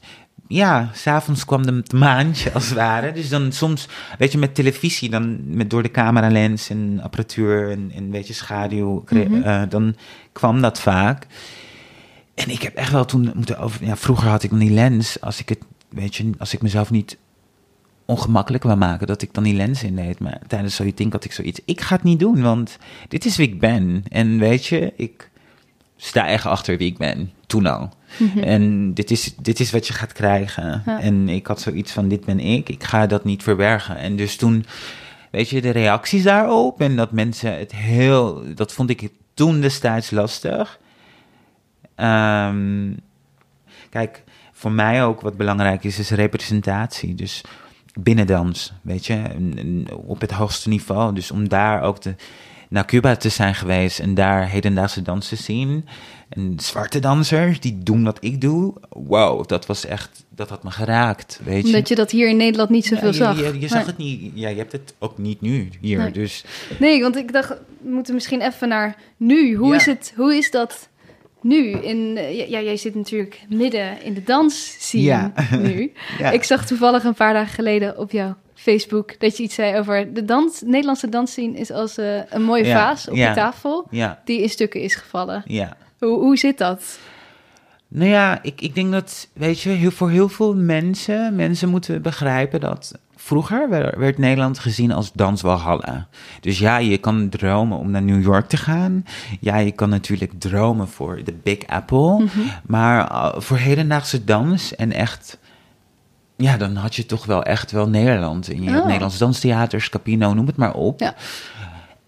ja, 0.52 0.90
s'avonds 0.94 1.46
kwam 1.46 1.66
de 1.66 1.74
het 1.74 1.94
maantje 1.94 2.52
als 2.52 2.66
het 2.70 2.78
ware. 2.78 3.12
Dus 3.12 3.30
dan 3.30 3.52
soms, 3.52 3.88
weet 4.18 4.32
je, 4.32 4.38
met 4.38 4.56
televisie, 4.56 5.10
dan 5.10 5.56
met, 5.56 5.70
door 5.70 5.84
de 5.84 5.92
cameralens 5.92 6.70
en 6.70 7.00
apparatuur 7.04 7.72
en, 7.72 7.92
en 7.96 8.12
weet 8.12 8.28
je, 8.28 8.34
schaduw, 8.34 9.04
Mhm. 9.10 9.42
eh, 9.44 9.62
dan 9.70 9.96
kwam 10.32 10.62
dat 10.62 10.80
vaak. 10.80 11.28
En 12.34 12.50
ik 12.50 12.62
heb 12.62 12.76
echt 12.76 12.92
wel 12.92 13.06
toen 13.06 13.32
moeten 13.36 13.58
over. 13.60 13.86
Ja, 13.86 13.96
vroeger 13.98 14.30
had 14.30 14.44
ik 14.44 14.50
dan 14.50 14.60
die 14.60 14.72
lens. 14.72 15.22
Als 15.22 15.40
ik 15.40 15.50
het, 15.50 15.60
weet 15.90 16.16
je, 16.16 16.30
als 16.38 16.54
ik 16.54 16.62
mezelf 16.62 16.92
niet 16.92 17.18
ongemakkelijk 18.06 18.64
wil 18.64 18.78
maken, 18.78 19.08
dat 19.08 19.22
ik 19.22 19.34
dan 19.34 19.44
die 19.44 19.54
lens 19.56 19.84
indeed. 19.84 20.20
Maar 20.20 20.40
tijdens 20.48 20.76
zoiets 20.76 20.98
ding 20.98 21.12
had 21.12 21.24
ik 21.24 21.32
zoiets. 21.32 21.60
Ik 21.66 21.82
ga 21.82 21.96
het 21.96 22.04
niet 22.04 22.20
doen, 22.20 22.42
want 22.42 22.78
dit 23.08 23.26
is 23.26 23.36
wie 23.38 23.48
ik 23.48 23.60
ben. 23.60 24.04
En 24.10 24.38
weet 24.40 24.66
je, 24.66 24.94
ik 24.96 25.30
sta 25.98 26.28
echt 26.28 26.46
achter 26.46 26.78
wie 26.78 26.88
ik 26.92 26.98
ben. 26.98 27.32
Toen 27.48 27.66
al. 27.66 27.90
En 28.42 28.94
dit 28.94 29.12
is, 29.12 29.36
dit 29.36 29.60
is 29.60 29.72
wat 29.72 29.88
je 29.88 29.94
gaat 29.94 30.14
krijgen. 30.14 30.84
Ja. 30.86 31.02
En 31.02 31.30
ik 31.30 31.48
had 31.48 31.62
zoiets 31.62 31.92
van: 31.92 32.08
dit 32.08 32.26
ben 32.26 32.40
ik. 32.40 32.70
Ik 32.70 32.84
ga 32.84 33.08
dat 33.08 33.24
niet 33.24 33.44
verbergen. 33.44 33.98
En 33.98 34.16
dus 34.16 34.36
toen, 34.36 34.66
weet 35.32 35.50
je, 35.50 35.62
de 35.62 35.70
reacties 35.70 36.24
daarop. 36.24 36.82
En 36.82 36.96
dat 36.96 37.12
mensen 37.12 37.58
het 37.58 37.72
heel. 37.76 38.44
Dat 38.56 38.74
vond 38.74 38.90
ik 38.90 39.10
toen 39.34 39.62
destijds 39.62 40.12
lastig. 40.12 40.80
Ehm, 41.96 42.94
kijk, 43.90 44.24
voor 44.52 44.72
mij 44.72 45.04
ook 45.04 45.22
wat 45.22 45.38
belangrijk 45.38 45.84
is, 45.84 46.00
is 46.00 46.10
representatie. 46.10 47.16
Dus 47.16 47.44
binnendans, 48.00 48.74
weet 48.82 49.06
je, 49.06 49.22
op 50.06 50.22
het 50.22 50.32
hoogste 50.32 50.70
niveau. 50.70 51.14
Dus 51.14 51.32
om 51.32 51.50
daar 51.50 51.82
ook 51.82 52.00
te, 52.00 52.16
naar 52.70 52.86
Cuba 52.86 53.16
te 53.16 53.30
zijn 53.30 53.56
geweest 53.56 54.00
en 54.00 54.14
daar 54.14 54.50
hedendaagse 54.50 55.02
dans 55.02 55.28
te 55.28 55.36
zien. 55.36 55.88
En 56.32 56.54
zwarte 56.60 57.00
dansers 57.00 57.60
die 57.60 57.78
doen 57.84 58.04
wat 58.04 58.18
ik 58.22 58.42
doe. 58.42 58.74
Wow, 58.90 59.48
dat 59.48 59.66
was 59.66 59.86
echt, 59.86 60.26
dat 60.30 60.50
had 60.50 60.64
me 60.64 60.72
geraakt, 60.72 61.40
weet 61.44 61.62
je. 61.62 61.68
Omdat 61.68 61.88
je 61.88 61.96
dat 61.96 62.12
hier 62.12 62.30
in 62.30 62.38
Nederland 62.38 62.70
niet 62.70 62.86
zoveel 62.86 63.08
Ja, 63.08 63.14
zag. 63.14 63.38
Je, 63.40 63.44
je, 63.54 63.60
je 63.60 63.68
zag 63.68 63.86
het 63.86 63.98
niet, 63.98 64.32
ja, 64.34 64.50
je 64.50 64.56
hebt 64.58 64.72
het 64.72 64.94
ook 65.00 65.18
niet 65.18 65.42
nu 65.42 65.70
hier. 65.82 65.98
Nee. 65.98 66.12
Dus 66.12 66.44
Nee, 66.80 67.02
want 67.02 67.16
ik 67.16 67.34
dacht, 67.34 67.50
we 67.50 67.90
moeten 67.90 68.14
misschien 68.14 68.42
even 68.42 68.68
naar 68.68 68.96
nu. 69.18 69.56
Hoe, 69.56 69.70
Ja. 69.70 69.76
is, 69.76 69.86
het, 69.86 70.14
hoe 70.16 70.36
is 70.36 70.52
dat 70.52 70.90
nu? 71.42 71.70
In, 71.72 72.18
eh, 72.18 72.50
ja, 72.50 72.62
jij 72.62 72.78
zit 72.78 72.96
natuurlijk 72.96 73.40
midden 73.50 74.02
in 74.04 74.14
de 74.14 74.24
dans 74.24 74.78
Ja. 74.92 75.32
nu. 75.62 75.92
ja. 76.20 76.32
Ik 76.32 76.44
zag 76.44 76.66
toevallig 76.66 77.04
een 77.04 77.14
paar 77.14 77.34
dagen 77.34 77.54
geleden 77.54 77.98
op 77.98 78.12
jouw 78.12 78.36
Facebook 78.54 79.20
dat 79.20 79.38
je 79.38 79.44
iets 79.44 79.56
zei 79.56 79.78
over 79.80 80.14
de 80.14 80.26
dans, 80.26 80.62
Nederlandse 80.66 81.10
dansscene 81.10 81.58
is 81.58 81.72
als 81.72 81.98
eh, 81.98 82.20
een 82.30 82.44
mooie 82.44 82.66
Ja, 82.66 82.76
vaas 82.78 83.10
op 83.10 83.16
ja. 83.16 83.30
je 83.30 83.36
tafel 83.36 83.88
ja, 83.90 84.22
die 84.26 84.42
in 84.42 84.50
stukken 84.50 84.82
is 84.82 84.96
gevallen. 84.96 85.44
ja. 85.46 85.78
Hoe, 86.02 86.20
hoe 86.20 86.38
zit 86.38 86.58
dat? 86.58 87.00
Nou 87.88 88.10
ja, 88.10 88.40
ik, 88.42 88.62
ik 88.62 88.76
denk 88.76 88.92
dat, 88.92 89.28
weet 89.34 89.62
je, 89.62 89.70
heel, 89.70 89.92
voor 89.92 90.10
heel 90.10 90.30
veel 90.30 90.56
mensen, 90.56 91.36
mensen 91.36 91.70
moeten 91.70 92.02
begrijpen 92.02 92.60
dat 92.60 93.00
vroeger 93.16 93.70
werd, 93.98 94.18
Nederland 94.18 94.60
gezien 94.60 94.92
als 94.92 95.12
danswalhalla. 95.14 96.08
Dus 96.40 96.60
ja, 96.60 96.78
je 96.78 96.98
kan 96.98 97.30
dromen 97.30 97.78
om 97.78 97.92
naar 97.92 98.02
New 98.02 98.24
York 98.24 98.48
te 98.48 98.58
gaan. 98.58 99.06
Ja, 99.40 99.58
je 99.58 99.72
kan 99.72 99.90
natuurlijk 99.90 100.32
dromen 100.38 100.88
voor 100.88 101.24
de 101.24 101.34
Big 101.44 101.68
Apple. 101.68 102.28
Maar 102.66 103.12
uh, 103.12 103.42
voor 103.42 103.58
hedendaagse 103.58 104.24
dans 104.24 104.76
en 104.76 104.92
echt, 104.92 105.38
ja, 106.36 106.58
dan 106.58 106.76
had 106.76 106.96
je 106.96 107.06
toch 107.06 107.26
wel 107.26 107.44
echt 107.44 107.72
wel 107.72 107.90
Nederland. 107.90 108.50
En 108.50 108.64
je 108.64 108.70
Oh. 108.70 108.86
Nederlands 108.86 109.18
danstheaters, 109.18 109.90
Capino, 109.90 110.34
noem 110.34 110.48
het 110.48 110.58
maar 110.58 110.74
op. 110.74 111.00
Ja. 111.00 111.16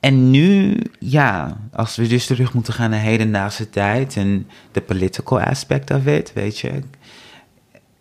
En 0.03 0.31
nu, 0.31 0.77
ja, 0.99 1.57
als 1.71 1.95
we 1.95 2.07
dus 2.07 2.25
terug 2.25 2.53
moeten 2.53 2.73
gaan 2.73 2.89
naar 2.89 2.99
hedendaagse 2.99 3.69
tijd 3.69 4.15
en 4.15 4.47
de 4.71 4.81
political 4.81 5.41
aspect 5.41 5.91
of 5.91 6.05
it, 6.05 6.33
weet 6.33 6.59
je. 6.59 6.81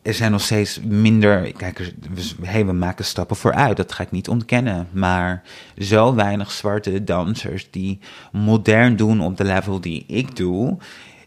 Er 0.02 0.14
zijn 0.14 0.30
nog 0.30 0.40
steeds 0.40 0.80
minder, 0.80 1.52
kijk, 1.52 1.92
we, 2.14 2.46
hey, 2.46 2.66
we 2.66 2.72
maken 2.72 3.04
stappen 3.04 3.36
vooruit, 3.36 3.76
dat 3.76 3.92
ga 3.92 4.02
ik 4.02 4.10
niet 4.10 4.28
ontkennen. 4.28 4.88
Maar 4.92 5.42
zo 5.78 6.14
weinig 6.14 6.50
zwarte 6.50 7.04
dansers 7.04 7.70
die 7.70 7.98
modern 8.32 8.96
doen 8.96 9.20
op 9.20 9.36
de 9.36 9.44
level 9.44 9.80
die 9.80 10.04
ik 10.06 10.36
doe, 10.36 10.76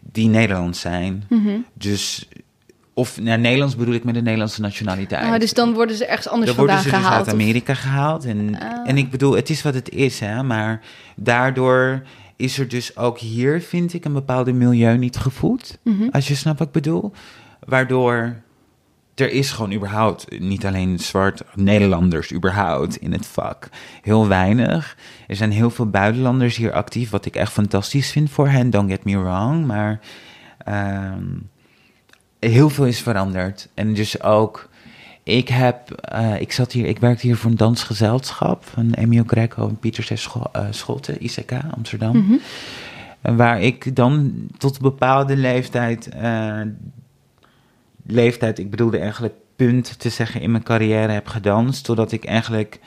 die 0.01 0.27
Nederlands 0.27 0.79
zijn. 0.79 1.23
Mhm. 1.29 1.57
Dus, 1.73 2.27
of 2.97 3.19
naar 3.21 3.39
Nederlands 3.39 3.75
bedoel 3.75 3.93
ik 3.93 4.03
met 4.03 4.13
de 4.13 4.21
Nederlandse 4.21 4.61
nationaliteit. 4.61 5.23
Ah, 5.33 5.39
dus 5.39 5.53
dan 5.53 5.73
worden 5.73 5.95
ze 5.95 6.05
ergens 6.05 6.27
anders 6.29 6.47
Dan 6.47 6.55
worden 6.65 6.75
vandaan 6.75 6.91
ze 6.93 6.97
dus 6.99 7.07
gehaald. 7.07 7.27
uit 7.27 7.35
of- 7.35 7.41
Amerika 7.41 7.73
gehaald. 7.73 8.25
En, 8.25 8.59
Ah. 8.59 8.89
en 8.89 8.97
ik 8.97 9.09
bedoel, 9.11 9.35
het 9.35 9.49
is 9.49 9.61
wat 9.61 9.73
het 9.73 9.89
is, 9.89 10.19
hè. 10.19 10.43
Maar 10.43 10.81
daardoor 11.15 12.01
is 12.35 12.59
er 12.59 12.67
dus 12.67 12.97
ook 12.97 13.19
hier, 13.19 13.61
vind 13.61 13.93
ik, 13.93 14.05
een 14.05 14.13
bepaalde 14.13 14.53
milieu 14.53 14.97
niet 14.97 15.17
gevoed. 15.17 15.77
Mhm. 15.83 16.09
Als 16.11 16.27
je 16.27 16.35
snapt 16.35 16.59
wat 16.59 16.67
ik 16.67 16.73
bedoel. 16.73 17.11
Waardoor 17.65 18.35
er 19.15 19.31
is 19.31 19.51
gewoon 19.51 19.73
überhaupt, 19.73 20.39
niet 20.39 20.65
alleen 20.65 20.99
zwart 20.99 21.41
Nederlanders 21.53 22.33
überhaupt 22.33 22.95
in 22.95 23.11
het 23.11 23.25
vak, 23.25 23.69
heel 24.01 24.27
weinig. 24.27 24.97
Er 25.27 25.35
zijn 25.35 25.51
heel 25.51 25.69
veel 25.69 25.89
buitenlanders 25.89 26.55
hier 26.55 26.73
actief, 26.73 27.09
wat 27.09 27.25
ik 27.25 27.35
echt 27.35 27.51
fantastisch 27.51 28.11
vind 28.11 28.29
voor 28.29 28.47
hen, 28.47 28.69
don't 28.69 28.89
get 28.91 29.03
me 29.03 29.17
wrong. 29.19 29.65
Maar 29.65 29.99
ehm, 30.57 31.23
heel 32.47 32.69
veel 32.69 32.85
is 32.85 33.01
veranderd. 33.01 33.67
En 33.73 33.93
dus 33.93 34.21
ook, 34.21 34.69
ik 35.23 35.47
heb, 35.49 35.91
eh, 35.91 36.41
ik 36.41 36.51
zat 36.51 36.71
hier, 36.71 36.85
ik 36.85 36.99
werkte 36.99 37.27
hier 37.27 37.37
voor 37.37 37.51
een 37.51 37.57
dansgezelschap 37.57 38.65
van 38.65 38.93
Emil 38.93 39.23
Greco 39.27 39.67
en 39.67 39.77
Pieter 39.79 40.03
C. 40.03 40.17
Scho- 40.17 40.49
eh, 40.51 40.65
Scholte, 40.69 41.17
ICK, 41.17 41.51
Amsterdam. 41.75 42.39
En 43.21 43.35
Waar 43.35 43.61
ik 43.61 43.95
dan 43.95 44.33
tot 44.57 44.75
een 44.75 44.81
bepaalde 44.81 45.37
leeftijd, 45.37 46.09
eh, 46.09 46.61
leeftijd, 48.05 48.59
ik 48.59 48.69
bedoelde 48.69 48.99
eigenlijk 48.99 49.33
punt 49.55 49.99
te 49.99 50.09
zeggen 50.09 50.41
in 50.41 50.51
mijn 50.51 50.63
carrière 50.63 51.11
heb 51.11 51.27
gedanst. 51.27 51.83
Totdat 51.83 52.11
ik 52.11 52.25
eigenlijk 52.25 52.79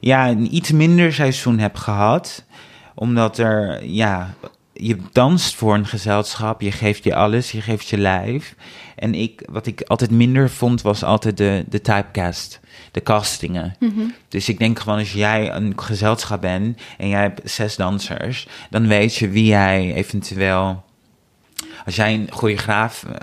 ja, 0.00 0.28
een 0.28 0.54
iets 0.54 0.72
minder 0.72 1.12
seizoen 1.12 1.58
heb 1.58 1.76
gehad. 1.76 2.44
Omdat 2.94 3.38
er, 3.38 3.84
ja, 3.84 4.34
je 4.72 4.96
danst 5.12 5.54
voor 5.54 5.74
een 5.74 5.86
gezelschap, 5.86 6.60
je 6.60 6.72
geeft 6.72 7.04
je 7.04 7.14
alles, 7.14 7.52
je 7.52 7.60
geeft 7.60 7.88
je 7.88 7.98
lijf. 7.98 8.54
En 8.98 9.14
ik, 9.14 9.42
wat 9.50 9.66
ik 9.66 9.82
altijd 9.82 10.10
minder 10.10 10.50
vond, 10.50 10.82
was 10.82 11.02
altijd 11.02 11.36
de, 11.36 11.64
de 11.68 11.80
typecast, 11.80 12.60
de 12.90 13.02
castingen. 13.02 13.74
Mhm. 13.78 14.00
Dus 14.28 14.48
ik 14.48 14.58
denk 14.58 14.78
gewoon 14.78 14.98
als 14.98 15.12
jij 15.12 15.52
een 15.52 15.72
gezelschap 15.80 16.40
bent 16.40 16.80
en 16.98 17.08
jij 17.08 17.20
hebt 17.20 17.50
zes 17.50 17.76
dansers, 17.76 18.48
dan 18.70 18.86
weet 18.86 19.14
je 19.14 19.28
wie 19.28 19.44
jij 19.44 19.94
eventueel. 19.94 20.86
Als 21.84 21.96
jij 21.96 22.14
een 22.14 22.28
choreograaf 22.30 23.04
eh, 23.04 23.14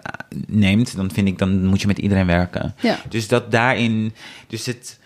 neemt, 0.47 0.95
dan 0.95 1.11
vind 1.11 1.27
ik 1.27 1.38
dan 1.38 1.65
moet 1.65 1.81
je 1.81 1.87
met 1.87 1.97
iedereen 1.97 2.25
werken. 2.25 2.75
Ja. 2.81 3.00
Dus 3.10 3.27
dat 3.27 3.52
daarin, 3.52 4.13
dus 4.47 4.65
het 4.65 5.00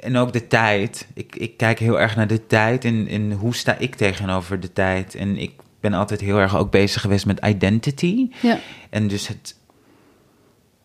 en 0.00 0.16
ook 0.16 0.32
de 0.32 0.46
tijd. 0.46 1.06
Ik, 1.14 1.36
ik 1.36 1.56
kijk 1.56 1.78
heel 1.78 2.00
erg 2.00 2.16
naar 2.16 2.26
de 2.26 2.46
tijd 2.46 2.84
en, 2.84 3.06
en 3.08 3.32
hoe 3.32 3.54
sta 3.54 3.76
ik 3.78 3.94
tegenover 3.94 4.60
de 4.60 4.72
tijd. 4.72 5.14
En 5.14 5.36
ik 5.36 5.52
ben 5.80 5.94
altijd 5.94 6.20
heel 6.20 6.38
erg 6.38 6.56
ook 6.56 6.70
bezig 6.70 7.00
geweest 7.00 7.26
met 7.26 7.44
identity. 7.44 8.28
Ja. 8.42 8.58
En 8.90 9.08
dus 9.08 9.28
het. 9.28 9.56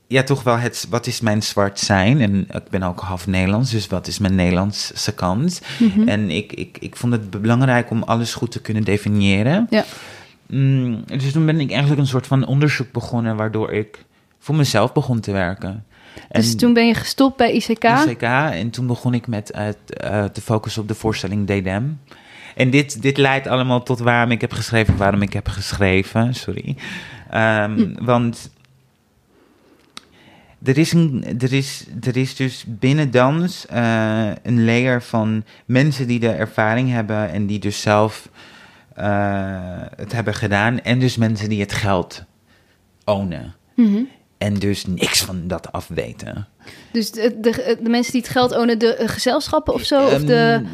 Ja, 0.08 0.24
toch 0.24 0.43
wel 0.43 0.58
het. 0.58 0.88
Wat 0.89 1.08
is 1.08 1.22
mijn 1.22 1.43
zwart 1.43 1.80
zijn? 1.80 2.22
En 2.22 2.39
ik 2.39 2.70
ben 2.70 2.84
ook 2.84 2.99
half 2.99 3.28
Nederlands, 3.28 3.72
dus 3.72 3.88
wat 3.88 4.08
is 4.08 4.20
mijn 4.20 4.36
Nederlandse 4.36 5.14
kant? 5.14 5.62
Mhm. 5.80 6.08
En 6.08 6.30
ik, 6.30 6.54
ik, 6.54 6.78
ik 6.80 6.95
vond 6.95 7.14
het 7.14 7.30
belangrijk 7.41 7.89
om 7.89 8.04
alles 8.04 8.34
goed 8.34 8.51
te 8.51 8.62
kunnen 8.62 8.84
definiëren. 8.84 9.68
Ja. 9.70 9.84
Mm, 10.47 11.04
dus 11.06 11.32
toen 11.32 11.45
ben 11.45 11.60
ik 11.60 11.70
eigenlijk 11.72 12.01
een 12.01 12.08
soort 12.08 12.28
van 12.28 12.45
onderzoek 12.45 12.91
begonnen, 12.91 13.36
waardoor 13.36 13.72
ik 13.72 14.06
voor 14.39 14.56
mezelf 14.56 14.93
begon 14.93 15.20
te 15.20 15.32
werken. 15.32 15.84
Dus 16.32 16.51
En- 16.51 16.58
toen 16.58 16.74
ben 16.74 16.88
je 16.88 16.93
gestopt 16.93 17.38
bij 17.38 17.54
ICK. 17.54 17.84
ICK. 17.84 18.22
En 18.51 18.70
toen 18.70 18.88
begon 18.88 19.14
ik 19.14 19.28
met 19.28 19.51
eh, 19.51 19.68
eh, 19.68 20.26
te 20.26 20.41
focussen 20.41 20.82
op 20.82 20.88
de 20.88 20.93
voorstelling 20.95 21.45
DDM. 21.47 21.84
En 22.56 22.70
dit, 22.70 23.01
dit 23.01 23.18
leidt 23.18 23.47
allemaal 23.47 23.84
tot 23.84 23.99
waarom 23.99 24.32
ik 24.32 24.41
heb 24.41 24.51
geschreven, 24.54 24.97
waarom 24.97 25.22
ik 25.22 25.34
heb 25.34 25.47
geschreven. 25.47 26.34
Sorry. 26.34 26.76
Ehm, 27.30 27.93
Want 28.01 28.51
er 30.64 30.78
is, 30.78 30.91
een, 30.91 31.26
er, 31.39 31.53
is, 31.53 31.86
er 32.01 32.18
is 32.18 32.36
dus 32.36 32.66
binnen 32.68 33.11
dans 33.11 33.66
eh, 33.66 34.32
een 34.43 34.66
layer 34.66 35.03
van 35.03 35.43
mensen 35.66 36.07
die 36.07 36.20
de 36.20 36.30
ervaring 36.30 36.91
hebben 36.91 37.32
en 37.32 37.45
die 37.45 37.59
dus 37.59 37.82
zelf 37.82 38.30
eh, 38.93 39.82
het 39.95 40.11
hebben 40.11 40.34
gedaan. 40.34 40.82
En 40.82 40.99
dus 40.99 41.18
mensen 41.18 41.49
die 41.49 41.59
het 41.59 41.74
geld 41.74 42.24
ownen. 43.05 43.53
Mhm. 43.76 44.01
En 44.38 44.53
dus 44.53 44.86
niks 44.86 45.22
van 45.22 45.47
dat 45.47 45.72
afweten. 45.72 46.47
Dus 46.91 47.11
de, 47.11 47.38
de, 47.41 47.78
de 47.82 47.89
mensen 47.89 48.11
die 48.11 48.22
het 48.22 48.32
geld 48.32 48.55
ownen, 48.57 48.80
de 48.80 48.95
eh, 48.95 49.07
gezelschappen 49.07 49.74
of 49.74 49.84
zo? 49.84 50.05
of 50.05 50.11
Ehm, 50.11 50.26
de... 50.26 50.66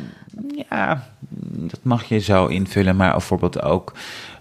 Ja, 0.69 1.07
dat 1.39 1.79
mag 1.81 2.03
je 2.03 2.19
zo 2.19 2.45
invullen, 2.45 2.95
maar 2.95 3.11
bijvoorbeeld 3.11 3.61
ook 3.61 3.93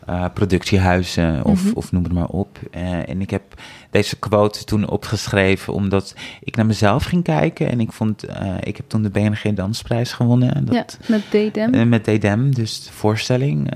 eh, 0.09 0.25
productiehuizen 0.35 1.45
of, 1.45 1.65
Mhm. 1.65 1.73
of 1.75 1.93
noem 1.93 2.03
het 2.03 2.13
maar 2.13 2.27
op. 2.29 2.59
Eh, 2.71 3.09
en 3.09 3.21
ik 3.21 3.31
heb 3.31 3.43
deze 3.91 4.17
quote 4.19 4.65
toen 4.65 4.89
opgeschreven 4.89 5.73
omdat 5.73 6.15
ik 6.41 6.57
naar 6.57 6.67
mezelf 6.67 7.05
ging 7.05 7.23
kijken 7.25 7.71
en 7.71 7.81
ik 7.81 7.93
vond, 7.93 8.23
eh, 8.23 8.55
ik 8.61 8.77
heb 8.77 8.89
toen 8.89 9.03
de 9.03 9.11
BNG 9.11 9.55
Dansprijs 9.55 10.13
gewonnen. 10.13 10.65
Dat, 10.65 10.75
ja, 10.75 11.07
met 11.17 11.23
DDM. 11.31 11.89
met 11.89 12.05
DDM, 12.05 12.51
dus 12.51 12.85
de 12.85 12.93
voorstelling. 12.93 13.71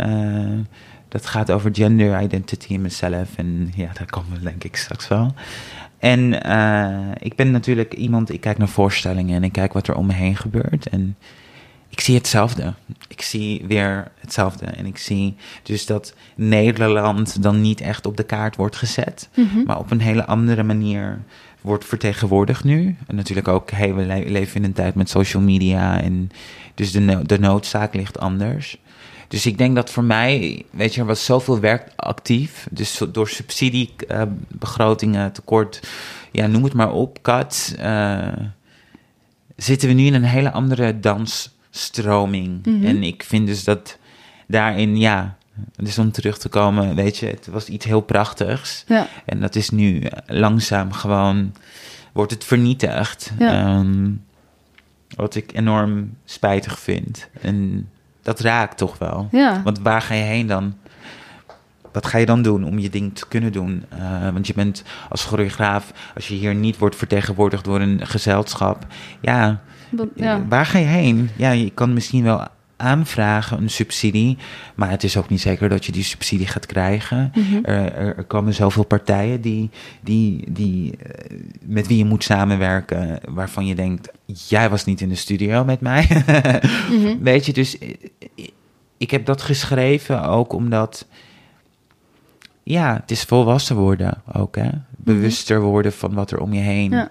dat 1.08 1.26
gaat 1.26 1.50
over 1.50 1.70
gender 1.74 2.22
identity 2.22 2.72
in 2.72 2.80
mezelf. 2.80 3.28
En 3.36 3.72
ja, 3.76 3.90
daar 3.92 4.06
komen 4.10 4.32
we 4.38 4.40
denk 4.44 4.64
ik 4.64 4.76
straks 4.76 5.08
wel. 5.08 5.34
En 5.98 6.32
ik 7.18 7.36
ben 7.36 7.50
natuurlijk 7.50 7.94
iemand, 7.94 8.32
ik 8.32 8.40
kijk 8.40 8.58
naar 8.58 8.68
voorstellingen 8.68 9.36
en 9.36 9.44
ik 9.44 9.52
kijk 9.52 9.72
wat 9.72 9.88
er 9.88 9.94
om 9.94 10.06
me 10.06 10.12
heen 10.12 10.36
gebeurt. 10.36 10.88
En 10.88 11.16
ik 11.92 12.00
zie 12.00 12.14
hetzelfde. 12.14 12.72
Ik 13.08 13.22
zie 13.22 13.64
weer 13.66 14.10
hetzelfde. 14.20 14.66
En 14.66 14.86
ik 14.86 14.98
zie 14.98 15.34
dus 15.62 15.86
dat 15.86 16.14
Nederland 16.34 17.42
dan 17.42 17.60
niet 17.60 17.80
echt 17.80 18.06
op 18.06 18.16
de 18.16 18.22
kaart 18.22 18.56
wordt 18.56 18.76
gezet. 18.76 19.28
Mhm. 19.36 19.62
Maar 19.66 19.78
op 19.78 19.90
een 19.90 20.00
hele 20.00 20.26
andere 20.26 20.62
manier 20.62 21.18
wordt 21.60 21.84
vertegenwoordigd 21.84 22.64
nu. 22.64 22.96
En 23.06 23.14
natuurlijk 23.16 23.48
ook, 23.48 23.70
hey, 23.70 23.94
we 23.94 24.04
le- 24.06 24.24
leven 24.30 24.56
in 24.56 24.64
een 24.64 24.72
tijd 24.72 24.94
met 24.94 25.08
social 25.10 25.42
media. 25.42 26.00
En 26.00 26.30
dus 26.74 26.92
de, 26.92 27.00
no- 27.00 27.22
de 27.22 27.38
noodzaak 27.38 27.94
ligt 27.94 28.18
anders. 28.18 28.78
Dus 29.28 29.46
ik 29.46 29.58
denk 29.58 29.74
dat 29.74 29.90
voor 29.90 30.04
mij, 30.04 30.64
weet 30.70 30.94
je, 30.94 31.00
er 31.00 31.06
was 31.06 31.24
zoveel 31.24 31.60
werk 31.60 31.92
actief. 31.96 32.66
Dus 32.70 33.00
door 33.12 33.28
subsidiebegrotingen, 33.28 35.32
tekort, 35.32 35.80
ja, 36.32 36.46
noem 36.46 36.64
het 36.64 36.74
maar 36.74 36.92
op, 36.92 37.22
cuts. 37.22 37.74
eh, 37.74 38.28
zitten 39.56 39.88
we 39.88 39.94
nu 39.94 40.04
in 40.06 40.14
een 40.14 40.22
hele 40.24 40.50
andere 40.52 41.00
dansstroming. 41.72 42.66
Mhm. 42.66 42.86
En 42.86 43.02
ik 43.02 43.22
vind 43.22 43.46
dus 43.46 43.64
dat 43.64 43.98
daarin, 44.46 44.96
ja, 44.96 45.36
dus 45.76 45.98
om 45.98 46.12
terug 46.12 46.38
te 46.38 46.48
komen, 46.48 46.94
weet 46.94 47.16
je, 47.16 47.26
het 47.26 47.46
was 47.46 47.68
iets 47.68 47.84
heel 47.84 48.00
prachtigs. 48.00 48.84
Ja. 48.86 49.06
En 49.24 49.40
dat 49.40 49.54
is 49.54 49.70
nu 49.70 50.02
langzaam 50.26 50.92
gewoon, 50.92 51.54
wordt 52.12 52.32
het 52.32 52.44
vernietigd. 52.44 53.32
Ja. 53.38 53.52
Ehm, 53.52 54.10
wat 55.16 55.34
ik 55.34 55.52
enorm 55.54 56.16
spijtig 56.24 56.78
vind. 56.78 57.28
En 57.40 57.88
dat 58.22 58.40
raakt 58.40 58.76
toch 58.76 58.98
wel. 58.98 59.28
ja. 59.30 59.62
Want 59.62 59.78
waar 59.78 60.02
ga 60.02 60.14
je 60.14 60.22
heen 60.22 60.46
dan? 60.46 60.74
Wat 61.92 62.06
ga 62.06 62.18
je 62.18 62.26
dan 62.26 62.42
doen 62.42 62.64
om 62.64 62.78
je 62.78 62.90
ding 62.90 63.14
te 63.14 63.28
kunnen 63.28 63.52
doen? 63.52 63.84
Eh, 63.88 64.28
want 64.32 64.46
je 64.46 64.54
bent 64.54 64.82
als 65.08 65.24
choreograaf, 65.24 65.92
als 66.14 66.28
je 66.28 66.34
hier 66.34 66.54
niet 66.54 66.78
wordt 66.78 66.96
vertegenwoordigd 66.96 67.64
door 67.64 67.80
een 67.80 68.06
gezelschap, 68.06 68.86
ja, 69.20 69.60
waar 70.48 70.66
ga 70.66 70.78
je 70.78 70.84
heen? 70.84 71.30
Ja, 71.36 71.50
je 71.50 71.70
kan 71.70 71.92
misschien 71.92 72.22
wel 72.22 72.46
aanvragen 72.82 73.58
een 73.58 73.70
subsidie, 73.70 74.36
maar 74.74 74.90
het 74.90 75.04
is 75.04 75.16
ook 75.16 75.28
niet 75.28 75.40
zeker 75.40 75.68
dat 75.68 75.84
je 75.84 75.92
die 75.92 76.02
subsidie 76.02 76.46
gaat 76.46 76.66
krijgen. 76.66 77.32
Mhm. 77.34 77.64
Er, 77.64 77.92
er, 77.92 78.16
er 78.16 78.24
komen 78.24 78.54
zoveel 78.54 78.84
partijen 78.84 79.40
die, 79.40 79.70
die, 80.00 80.44
die, 80.52 80.96
eh, 80.96 81.36
met 81.64 81.86
wie 81.86 81.98
je 81.98 82.04
moet 82.04 82.24
samenwerken, 82.24 83.20
waarvan 83.28 83.66
je 83.66 83.74
denkt, 83.74 84.08
jij 84.48 84.70
was 84.70 84.84
niet 84.84 85.00
in 85.00 85.08
de 85.08 85.14
studio 85.14 85.64
met 85.64 85.80
mij. 85.80 86.06
Mhm. 86.90 87.16
Weet 87.30 87.46
je, 87.46 87.52
dus 87.52 87.78
eh, 87.78 87.88
ik 88.96 89.10
heb 89.10 89.26
dat 89.26 89.42
geschreven 89.42 90.24
ook 90.24 90.52
omdat, 90.52 91.06
ja, 92.62 92.94
het 93.00 93.10
is 93.10 93.22
volwassen 93.22 93.76
worden 93.76 94.22
ook, 94.32 94.56
hè. 94.56 94.68
Bewuster 94.96 95.60
worden 95.60 95.92
van 95.92 96.14
wat 96.14 96.30
er 96.30 96.40
om 96.40 96.52
je 96.52 96.60
heen. 96.60 96.90
Ja. 96.90 97.10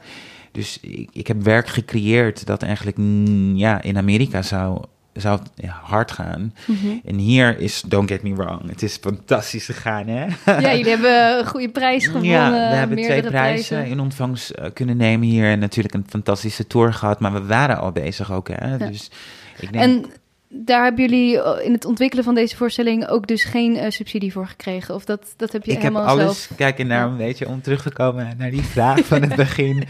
Dus 0.51 0.79
ik, 0.81 1.09
ik 1.13 1.27
heb 1.27 1.43
werk 1.43 1.67
gecreëerd 1.67 2.45
dat 2.45 2.63
eigenlijk 2.63 2.97
mm, 2.97 3.55
ja, 3.55 3.81
in 3.81 3.97
Amerika 3.97 4.41
zou, 4.41 4.81
zou 5.13 5.39
hard 5.81 6.11
gaan. 6.11 6.53
Mhm. 6.67 6.87
En 7.05 7.15
hier 7.17 7.59
is, 7.59 7.81
don't 7.81 8.09
get 8.09 8.23
me 8.23 8.35
wrong, 8.35 8.69
het 8.69 8.83
is 8.83 8.97
fantastisch 9.01 9.65
gegaan, 9.65 10.07
hè? 10.07 10.25
Ja, 10.45 10.75
jullie 10.75 10.89
hebben 10.89 11.37
een 11.37 11.47
goede 11.47 11.69
prijs 11.69 12.05
gewonnen. 12.05 12.31
Ja, 12.31 12.51
we 12.51 12.75
hebben 12.75 13.03
twee 13.03 13.23
prijzen 13.23 13.85
in 13.85 13.99
ontvangst 13.99 14.49
eh, 14.49 14.65
kunnen 14.73 14.97
nemen 14.97 15.27
hier. 15.27 15.45
En 15.45 15.59
natuurlijk 15.59 15.93
een 15.93 16.05
fantastische 16.09 16.67
tour 16.67 16.93
gehad. 16.93 17.19
Maar 17.19 17.33
we 17.33 17.45
waren 17.45 17.77
al 17.77 17.91
bezig 17.91 18.31
ook, 18.31 18.47
hè? 18.47 18.77
Dus 18.77 19.11
ik 19.59 19.73
denk... 19.73 19.83
En 19.83 20.05
daar 20.53 20.83
hebben 20.83 21.09
jullie 21.09 21.41
eh, 21.41 21.65
in 21.65 21.71
het 21.73 21.85
ontwikkelen 21.85 22.23
van 22.23 22.35
deze 22.35 22.55
voorstelling 22.55 23.07
ook 23.07 23.27
dus 23.27 23.43
geen 23.43 23.75
eh, 23.77 23.89
subsidie 23.91 24.31
voor 24.31 24.47
gekregen? 24.47 24.95
Of 24.95 25.05
dat, 25.05 25.33
dat 25.37 25.51
heb 25.51 25.65
je 25.65 25.71
ik 25.71 25.81
heb 25.81 25.93
helemaal 25.93 26.09
alles, 26.11 26.23
zelf? 26.43 26.57
kijk, 26.57 26.79
en 26.79 26.87
daarom 26.87 27.17
weet 27.17 27.37
je, 27.37 27.47
om 27.47 27.61
terug 27.61 27.81
te 27.81 27.91
komen 27.93 28.35
naar 28.37 28.51
die 28.51 28.63
vraag 28.63 29.05
van 29.05 29.21
het 29.21 29.35
begin. 29.45 29.83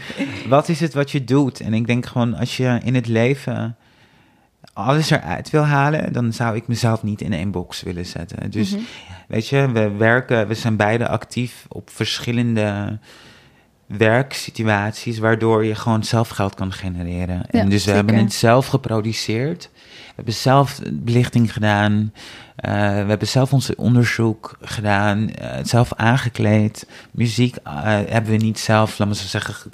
Wat 0.48 0.68
is 0.68 0.80
het 0.80 0.94
wat 0.94 1.10
je 1.10 1.24
doet? 1.24 1.60
En 1.60 1.74
ik 1.74 1.86
denk 1.86 2.06
gewoon, 2.06 2.34
als 2.34 2.56
je 2.56 2.80
in 2.84 2.94
het 2.94 3.06
leven 3.06 3.76
alles 4.72 5.10
eruit 5.10 5.50
wil 5.50 5.62
halen, 5.64 6.12
dan 6.12 6.32
zou 6.32 6.56
ik 6.56 6.68
mezelf 6.68 7.02
niet 7.02 7.20
in 7.20 7.32
één 7.32 7.50
box 7.50 7.82
willen 7.82 8.06
zetten. 8.06 8.50
Dus 8.50 8.70
Mhm. 8.70 8.80
weet 9.28 9.48
je, 9.48 9.70
we 9.72 9.90
werken, 9.90 10.48
we 10.48 10.54
zijn 10.54 10.76
beide 10.76 11.08
actief 11.08 11.64
op 11.68 11.90
verschillende 11.90 12.98
werksituaties, 13.86 15.18
waardoor 15.18 15.64
je 15.64 15.74
gewoon 15.74 16.04
zelf 16.04 16.28
geld 16.28 16.54
kan 16.54 16.72
genereren. 16.72 17.42
Ja, 17.50 17.60
en 17.60 17.64
dus 17.68 17.74
we 17.74 17.78
zeker. 17.80 17.94
hebben 17.94 18.14
het 18.14 18.32
zelf 18.32 18.66
geproduceerd. 18.66 19.70
We 20.12 20.18
hebben 20.18 20.34
zelf 20.34 20.80
belichting 20.92 21.52
gedaan. 21.52 22.12
Eh, 22.56 22.72
we 22.80 23.08
hebben 23.08 23.28
zelf 23.28 23.52
ons 23.52 23.74
onderzoek 23.74 24.56
gedaan. 24.60 25.30
het 25.40 25.68
zelf 25.68 25.92
aangekleed. 25.94 26.86
Muziek 27.10 27.56
eh, 27.56 27.72
hebben 27.84 28.30
we 28.30 28.36
niet 28.36 28.58
zelf, 28.58 28.98
laten 28.98 29.14
we 29.14 29.20
zo 29.22 29.28
zeggen, 29.28 29.54
ge- 29.54 29.70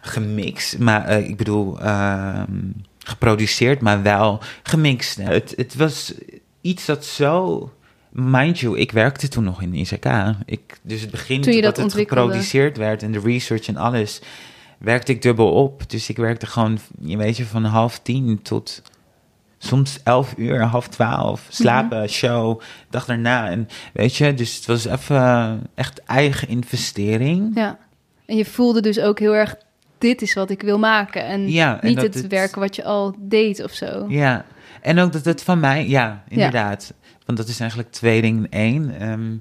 gemixt. 0.00 0.78
Maar 0.78 1.20
ik 1.20 1.36
bedoel, 1.36 1.80
ehm, 1.80 2.52
geproduceerd, 2.98 3.80
maar 3.80 4.02
wel 4.02 4.40
gemixt. 4.62 5.16
Het, 5.16 5.52
het 5.56 5.74
was 5.74 6.14
iets 6.60 6.84
dat 6.86 7.04
zo. 7.04 7.70
Mind 8.10 8.58
you, 8.58 8.78
ik 8.78 8.92
werkte 8.92 9.28
toen 9.28 9.44
nog 9.44 9.62
in 9.62 9.74
ICK. 9.74 10.06
Ik, 10.44 10.78
dus 10.82 11.00
het 11.00 11.10
begin 11.10 11.40
Toen 11.40 11.52
je 11.54 11.62
dat 11.62 11.76
het 11.76 11.92
geproduceerd 11.92 12.76
werd 12.76 13.02
en 13.02 13.12
de 13.12 13.20
research 13.20 13.66
en 13.66 13.76
alles, 13.76 14.20
werkte 14.78 15.12
ik 15.12 15.22
dubbel 15.22 15.52
op. 15.52 15.90
Dus 15.90 16.08
ik 16.08 16.16
werkte 16.16 16.46
gewoon, 16.46 16.78
je 17.00 17.16
weet 17.16 17.36
je, 17.36 17.46
van 17.46 17.64
half 17.64 17.98
tien 17.98 18.42
tot 18.42 18.82
soms 19.58 19.98
elf 20.04 20.34
uur, 20.36 20.62
half 20.62 20.88
twaalf. 20.88 21.46
Slapen, 21.48 22.08
show, 22.08 22.60
dag 22.90 23.04
daarna. 23.04 23.50
En 23.50 23.68
weet 23.92 24.16
je, 24.16 24.34
dus 24.34 24.56
het 24.56 24.66
was 24.66 24.84
even 24.86 25.60
echt 25.74 26.02
eigen 26.04 26.48
investering. 26.48 27.50
Ja. 27.54 27.78
En 28.26 28.36
je 28.36 28.44
voelde 28.44 28.80
dus 28.80 29.00
ook 29.00 29.18
heel 29.18 29.34
erg, 29.34 29.56
dit 29.98 30.22
is 30.22 30.34
wat 30.34 30.50
ik 30.50 30.62
wil 30.62 30.78
maken. 30.78 31.24
En 31.24 31.48
Ja, 31.50 31.80
en 31.80 31.88
niet 31.88 32.02
het- 32.02 32.26
werken 32.26 32.60
wat 32.60 32.76
je 32.76 32.84
al 32.84 33.14
deed 33.18 33.62
of 33.64 33.72
zo. 33.72 34.04
Ja, 34.08 34.44
en 34.82 34.98
ook 34.98 35.12
dat 35.12 35.24
het 35.24 35.42
van 35.42 35.60
mij, 35.60 35.88
ja, 35.88 36.22
inderdaad. 36.28 36.92
Want 37.24 37.38
dat 37.38 37.48
is 37.48 37.60
eigenlijk 37.60 37.90
twee 37.92 38.20
dingen 38.20 38.42
in 38.44 38.50
één. 38.50 38.98
Ehm, 39.00 39.36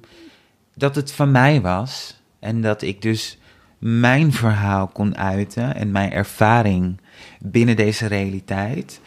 dat 0.75 0.95
het 0.95 1.11
van 1.11 1.31
mij 1.31 1.61
was 1.61 2.21
en 2.39 2.61
dat 2.61 2.81
ik 2.81 3.01
dus 3.01 3.37
mijn 3.79 4.33
verhaal 4.33 4.87
kon 4.87 5.17
uiten 5.17 5.75
en 5.75 5.91
mijn 5.91 6.11
ervaring 6.11 7.01
binnen 7.39 7.75
deze 7.75 8.07
realiteit. 8.07 8.99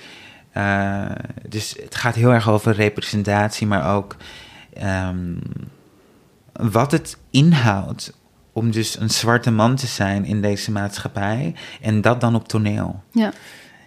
Eh, 0.53 1.11
dus 1.49 1.77
het 1.83 1.95
gaat 1.95 2.15
heel 2.15 2.33
erg 2.33 2.49
over 2.49 2.75
representatie, 2.75 3.67
maar 3.67 3.95
ook 3.95 4.17
ehm, 4.73 5.35
wat 6.53 6.93
het 6.93 7.19
inhoudt 7.31 8.13
om 8.53 8.71
dus 8.71 9.01
een 9.01 9.11
zwarte 9.11 9.51
man 9.51 9.77
te 9.77 9.87
zijn 9.87 10.25
in 10.25 10.43
deze 10.43 10.71
maatschappij 10.71 11.55
en 11.81 12.01
dat 12.01 12.21
dan 12.21 12.35
op 12.35 12.49
toneel. 12.49 13.03
Ja. 13.13 13.33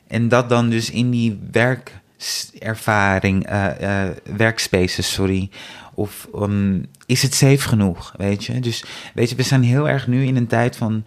En 0.08 0.28
dat 0.28 0.50
dan 0.50 0.70
dus 0.70 0.90
in 0.90 1.10
die 1.10 1.40
werkervaring, 1.52 3.46
eh 3.46 4.06
eh 4.06 4.16
werkspaces, 4.36 5.14
sorry. 5.14 5.50
Of 5.94 6.28
um, 6.36 6.86
is 7.06 7.22
het 7.22 7.34
safe 7.34 7.60
genoeg, 7.60 8.14
weet 8.18 8.46
je? 8.46 8.60
Dus 8.60 8.84
weet 9.14 9.30
je, 9.30 9.36
we 9.36 9.44
zijn 9.44 9.64
heel 9.64 9.90
erg 9.90 10.08
nu 10.08 10.26
in 10.26 10.36
een 10.36 10.48
tijd 10.48 10.76
van... 10.76 11.06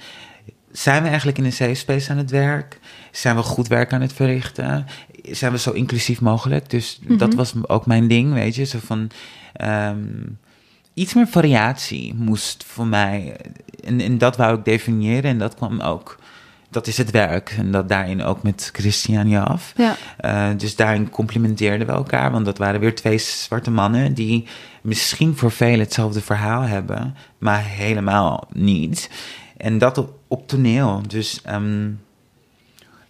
Zijn 0.73 1.03
we 1.03 1.09
eigenlijk 1.09 1.39
in 1.39 1.45
een 1.45 1.53
safe 1.53 1.75
space 1.75 2.11
aan 2.11 2.17
het 2.19 2.31
werk? 2.31 2.79
Zijn 3.11 3.37
we 3.37 3.43
goed 3.43 3.69
werk 3.69 3.93
aan 3.93 4.01
het 4.01 4.13
verrichten? 4.13 4.87
Zijn 5.31 5.53
we 5.53 5.59
zo 5.59 5.71
inclusief 5.71 6.21
mogelijk? 6.21 6.71
Dus 6.71 6.99
Mhm. 7.03 7.17
dat 7.17 7.35
was 7.35 7.55
ook 7.67 7.87
mijn 7.87 8.09
ding, 8.09 8.33
weet 8.33 8.55
je? 8.55 8.65
Zo 8.65 8.79
van... 8.85 9.11
ehm, 9.53 10.07
iets 10.95 11.15
meer 11.15 11.27
variatie 11.27 12.15
moest 12.15 12.65
voor 12.67 12.87
mij... 12.87 13.37
En, 13.85 14.01
en 14.01 14.19
dat 14.19 14.37
wou 14.37 14.59
ik 14.59 14.65
definiëren 14.65 15.31
en 15.31 15.39
dat 15.39 15.55
kwam 15.55 15.81
ook 15.81 16.19
dat 16.75 16.87
is 16.87 16.97
het 16.99 17.11
werk. 17.11 17.55
En 17.59 17.71
dat 17.71 17.89
daarin 17.89 18.23
ook 18.23 18.43
met 18.43 18.71
Christian 18.73 19.35
af. 19.35 19.73
Ja. 19.77 19.97
Uh, 20.25 20.59
dus 20.59 20.77
daarin 20.77 21.11
complimenteerden 21.11 21.87
we 21.87 21.93
elkaar. 21.93 22.31
Want 22.31 22.45
dat 22.45 22.59
waren 22.59 22.81
weer 22.81 22.95
twee 22.95 23.19
zwarte 23.19 23.71
mannen 23.71 24.15
die 24.15 24.47
misschien 24.83 25.37
voor 25.37 25.51
velen 25.51 25.79
hetzelfde 25.81 26.21
verhaal 26.21 26.63
hebben, 26.63 27.15
maar 27.39 27.65
helemaal 27.65 28.49
niet. 28.53 29.11
En 29.57 29.79
dat 29.79 29.99
op, 29.99 30.19
op 30.29 30.49
toneel. 30.49 31.03
Dus 31.07 31.41
um, 31.51 32.01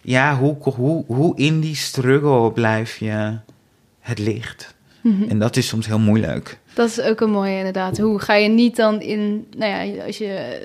ja, 0.05 0.37
hoe, 0.37 0.55
hoe, 0.59 1.03
hoe 1.07 1.37
in 1.37 1.59
die 1.59 1.75
struggle 1.75 2.51
blijf 2.51 2.97
je 2.97 3.37
het 3.99 4.19
licht? 4.19 4.75
Mhm. 5.01 5.29
En 5.29 5.39
dat 5.39 5.55
is 5.55 5.67
soms 5.67 5.85
heel 5.85 5.99
moeilijk. 5.99 6.59
Dat 6.73 6.89
is 6.89 7.01
ook 7.01 7.19
een 7.19 7.31
mooie 7.31 7.57
inderdaad. 7.57 7.97
Hoe 7.97 8.19
ga 8.19 8.33
je 8.33 8.49
niet 8.49 8.75
dan 8.75 9.01
in, 9.01 9.47
nou 9.57 9.71
ja, 9.71 10.03
als 10.05 10.17
je, 10.17 10.59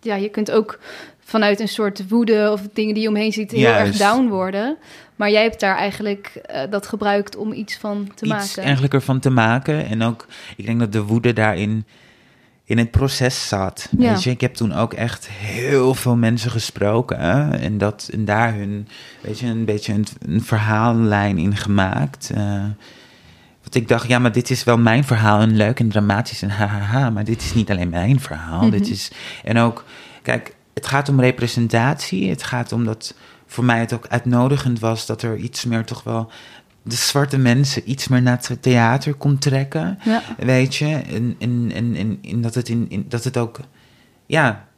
ja, 0.00 0.14
je 0.14 0.28
kunt 0.28 0.50
ook 0.50 0.78
vanuit 1.20 1.60
een 1.60 1.68
soort 1.68 2.08
woede 2.08 2.50
of 2.52 2.60
dingen 2.72 2.94
die 2.94 3.02
je 3.02 3.08
omheen 3.08 3.32
ziet 3.32 3.50
heel 3.50 3.72
erg 3.72 3.96
down 3.96 4.28
worden. 4.28 4.76
Maar 5.16 5.30
jij 5.30 5.42
hebt 5.42 5.60
daar 5.60 5.76
eigenlijk 5.76 6.32
uh, 6.50 6.60
dat 6.70 6.86
gebruikt 6.86 7.36
om 7.36 7.52
iets 7.52 7.76
van 7.76 8.06
te 8.14 8.24
iets 8.24 8.32
maken. 8.32 8.46
Iets 8.46 8.56
eigenlijk 8.56 8.94
ervan 8.94 9.20
te 9.20 9.30
maken. 9.30 9.86
En 9.86 10.02
ook, 10.02 10.26
ik 10.56 10.66
denk 10.66 10.80
dat 10.80 10.92
de 10.92 11.02
woede 11.02 11.32
daarin 11.32 11.84
in 12.64 12.78
het 12.78 12.90
proces 12.90 13.48
zat. 13.48 13.88
Ja. 13.98 14.12
Weet 14.12 14.22
je, 14.22 14.30
ik 14.30 14.40
heb 14.40 14.54
toen 14.54 14.72
ook 14.72 14.92
echt 14.92 15.28
heel 15.28 15.94
veel 15.94 16.16
mensen 16.16 16.50
gesproken. 16.50 17.20
Hè? 17.20 17.50
En, 17.50 17.78
dat, 17.78 18.08
en 18.12 18.24
daar 18.24 18.54
hun, 18.54 18.88
weet 19.20 19.38
je, 19.38 19.46
een 19.46 19.64
beetje 19.64 19.92
een, 19.92 20.06
een 20.26 20.42
verhaallijn 20.42 21.38
in 21.38 21.56
gemaakt. 21.56 22.30
Uh, 22.36 22.62
want 23.62 23.74
ik 23.74 23.88
dacht, 23.88 24.08
ja, 24.08 24.18
maar 24.18 24.32
dit 24.32 24.50
is 24.50 24.64
wel 24.64 24.78
mijn 24.78 25.04
verhaal. 25.04 25.40
En 25.40 25.56
leuk 25.56 25.80
en 25.80 25.88
dramatisch 25.88 26.42
en 26.42 26.50
hahaha. 26.50 27.10
Maar 27.10 27.24
dit 27.24 27.42
is 27.42 27.54
niet 27.54 27.70
alleen 27.70 27.88
mijn 27.88 28.20
verhaal. 28.20 28.60
Mhm. 28.60 28.70
Dit 28.70 28.88
is, 28.88 29.10
en 29.44 29.58
ook, 29.58 29.84
kijk, 30.22 30.54
het 30.74 30.86
gaat 30.86 31.08
om 31.08 31.20
representatie. 31.20 32.30
Het 32.30 32.42
gaat 32.42 32.72
om 32.72 32.84
dat 32.84 33.14
voor 33.46 33.64
mij 33.64 33.78
het 33.78 33.92
ook 33.92 34.06
uitnodigend 34.06 34.78
was 34.78 35.06
dat 35.06 35.22
er 35.22 35.36
iets 35.36 35.64
meer 35.64 35.84
toch 35.84 36.02
wel 36.02 36.30
de 36.84 36.94
zwarte 36.94 37.38
mensen 37.38 37.90
iets 37.90 38.08
meer 38.08 38.22
naar 38.22 38.40
het 38.46 38.62
theater 38.62 39.14
kon 39.14 39.38
trekken. 39.38 39.98
Ja. 40.04 40.22
Weet 40.38 40.76
je? 40.76 40.86
En, 40.86 41.36
en, 41.38 41.70
en, 41.74 42.18
en, 42.22 42.40
dat, 42.40 42.54
het 42.54 42.68
in, 42.68 42.86
in, 42.88 43.04
dat 43.08 43.24
het 43.24 43.36
ook, 43.36 43.60
ja, 44.26 44.68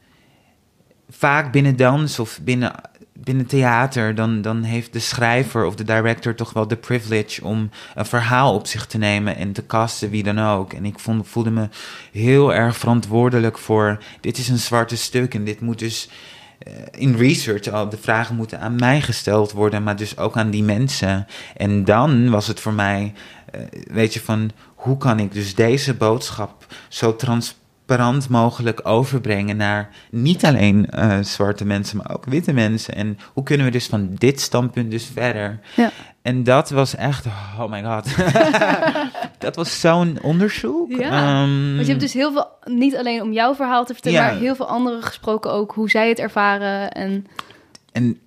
vaak 1.11 1.53
binnen 1.53 1.77
dans 1.77 2.19
of 2.19 2.41
binnen, 2.43 2.73
binnen 3.13 3.47
theater, 3.47 4.15
dan, 4.15 4.43
dan 4.43 4.63
heeft 4.63 4.93
de 4.93 4.99
schrijver 4.99 5.65
of 5.65 5.75
de 5.75 5.85
director 5.85 6.35
toch 6.35 6.53
wel 6.53 6.69
de 6.69 6.77
privilege 6.77 7.45
om 7.45 7.71
een 7.95 8.07
verhaal 8.07 8.55
op 8.55 8.67
zich 8.67 8.87
te 8.87 8.99
nemen 8.99 9.37
en 9.37 9.53
te 9.53 9.67
casten, 9.67 10.11
wie 10.11 10.23
dan 10.23 10.41
ook. 10.41 10.73
En 10.73 10.85
ik 10.85 10.99
vond, 10.99 11.29
voelde 11.29 11.51
me 11.51 11.69
heel 12.13 12.55
erg 12.55 12.77
verantwoordelijk 12.77 13.59
voor, 13.59 14.03
dit 14.21 14.39
is 14.39 14.49
een 14.49 14.59
zwarte 14.59 14.97
stuk 14.97 15.35
en 15.35 15.45
dit 15.45 15.61
moet 15.61 15.79
dus 15.79 16.09
in 16.91 17.17
research 17.17 17.69
al 17.69 17.89
de 17.89 17.97
vragen 17.97 18.37
moeten 18.37 18.61
aan 18.61 18.75
mij 18.75 19.01
gesteld 19.01 19.53
worden, 19.53 19.83
maar 19.83 19.97
dus 19.97 20.19
ook 20.19 20.37
aan 20.37 20.51
die 20.51 20.63
mensen. 20.63 21.27
En 21.57 21.85
dan 21.85 22.31
was 22.31 22.47
het 22.47 22.61
voor 22.61 22.73
mij, 22.73 23.13
uh, 23.55 23.63
weet 23.93 24.15
je, 24.15 24.21
van 24.21 24.51
hoe 24.75 24.97
kan 24.97 25.19
ik 25.19 25.33
dus 25.33 25.55
deze 25.55 25.95
boodschap 25.95 26.67
zo 26.89 27.17
transparant 27.17 27.65
mogelijk 28.29 28.81
overbrengen 28.83 29.57
naar 29.57 29.89
niet 30.11 30.45
alleen 30.45 30.89
uh, 30.95 31.19
zwarte 31.21 31.65
mensen, 31.65 31.97
maar 31.97 32.15
ook 32.15 32.25
witte 32.25 32.53
mensen. 32.53 32.95
En 32.95 33.19
hoe 33.33 33.43
kunnen 33.45 33.67
we 33.67 33.73
dus 33.73 33.87
van 33.87 34.15
dit 34.15 34.41
standpunt 34.41 34.91
dus 34.91 35.11
verder? 35.13 35.61
Ja. 35.77 35.91
En 36.23 36.45
dat 36.45 36.71
was 36.71 36.95
echt, 36.97 37.27
oh 37.59 37.71
my 37.71 37.83
god. 37.83 38.09
dat 39.39 39.57
was 39.57 39.81
zo'n 39.81 40.19
onderzoek. 40.23 40.93
Ja, 40.93 41.43
um, 41.43 41.75
want 41.75 41.87
je 41.87 41.93
hebt 41.93 42.01
dus 42.01 42.13
heel 42.13 42.33
veel, 42.33 42.49
niet 42.65 42.97
alleen 42.97 43.23
om 43.23 43.33
jouw 43.33 43.55
verhaal 43.55 43.85
te 43.85 43.93
vertellen, 43.93 44.21
Ja. 44.21 44.27
maar 44.27 44.41
heel 44.41 44.55
veel 44.57 44.69
anderen 44.69 45.03
gesproken 45.03 45.53
ook, 45.53 45.73
hoe 45.73 45.91
zij 45.91 46.09
het 46.09 46.19
ervaren. 46.19 46.91
En 46.93 47.27
En 47.93 48.19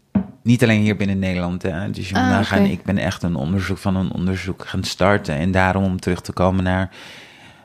niet 0.43 0.64
alleen 0.64 0.82
hier 0.82 0.95
binnen 0.95 1.20
Nederland. 1.20 1.62
Hè. 1.62 1.89
Dus 1.91 2.10
je 2.10 2.16
moet 2.16 2.24
Ah, 2.24 2.30
nagaan, 2.30 2.66
ik 2.66 2.84
ben 2.84 2.97
echt 2.97 3.24
een 3.24 3.36
onderzoek 3.36 3.78
van 3.78 3.95
een 3.95 4.12
onderzoek 4.12 4.66
gaan 4.68 4.84
starten. 4.84 5.36
En 5.36 5.51
daarom 5.51 5.84
om 5.84 5.99
terug 5.99 6.22
te 6.22 6.32
komen 6.32 6.64
naar 6.64 6.89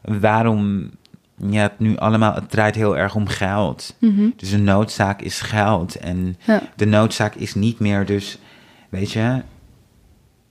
waarom 0.02 0.90
ja, 1.36 1.62
het 1.62 1.78
nu 1.78 1.96
allemaal, 1.96 2.34
het 2.34 2.50
draait 2.50 2.74
heel 2.74 2.96
erg 2.96 3.14
om 3.14 3.26
geld. 3.26 3.96
Mhm. 4.00 4.28
Dus 4.36 4.50
de 4.50 4.58
noodzaak 4.58 5.20
is 5.22 5.40
geld. 5.40 5.96
En 5.96 6.36
Ja. 6.46 6.62
de 6.76 6.86
noodzaak 6.86 7.34
is 7.34 7.54
niet 7.54 7.78
meer 7.78 8.06
dus, 8.06 8.38
weet 8.88 9.12
je, 9.12 9.42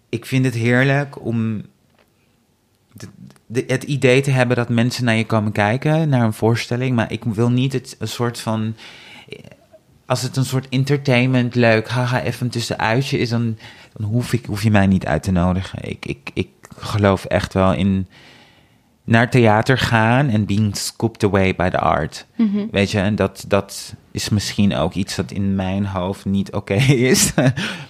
ik 0.09 0.25
vind 0.25 0.45
het 0.45 0.53
heerlijk 0.53 1.25
om 1.25 1.61
de- 2.93 3.07
de- 3.45 3.63
het 3.67 3.84
idee 3.84 4.21
te 4.21 4.31
hebben 4.31 4.55
dat 4.55 4.69
mensen 4.69 5.05
naar 5.05 5.15
je 5.15 5.25
komen 5.25 5.51
kijken, 5.51 6.09
naar 6.09 6.23
een 6.23 6.34
voorstelling. 6.34 6.95
Maar 6.95 7.11
ik 7.11 7.23
wil 7.23 7.49
niet 7.51 7.73
het 7.73 7.95
een 7.99 8.07
soort 8.07 8.39
van. 8.39 8.75
Als 10.05 10.21
het 10.21 10.36
een 10.38 10.45
soort 10.45 10.69
entertainment, 10.69 11.55
leuk, 11.55 11.88
haha, 11.89 12.21
even 12.21 12.45
een 12.45 12.51
tussenuitje 12.51 13.17
is, 13.17 13.29
dan, 13.29 13.57
dan 13.97 14.07
hoef, 14.09 14.34
ik, 14.34 14.45
hoef 14.45 14.63
je 14.63 14.71
mij 14.71 14.88
niet 14.88 15.05
uit 15.05 15.23
te 15.23 15.31
nodigen. 15.31 15.89
Ik, 15.89 16.05
ik, 16.05 16.29
ik 16.34 16.49
geloof 16.77 17.25
echt 17.25 17.53
wel 17.53 17.73
in 17.73 18.07
naar 19.05 19.29
theater 19.29 19.77
gaan 19.77 20.29
en 20.29 20.45
being 20.45 20.77
scooped 20.77 21.23
away 21.23 21.55
by 21.55 21.69
the 21.69 21.79
art. 21.79 22.25
Mhm. 22.35 22.65
Weet 22.71 22.91
je, 22.91 22.99
en 22.99 23.15
dat, 23.15 23.45
dat 23.47 23.93
is 24.11 24.29
misschien 24.29 24.75
ook 24.75 24.93
iets 24.93 25.15
dat 25.15 25.31
in 25.31 25.55
mijn 25.55 25.85
hoofd 25.85 26.25
niet 26.25 26.51
oké 26.53 26.73
is. 27.13 27.33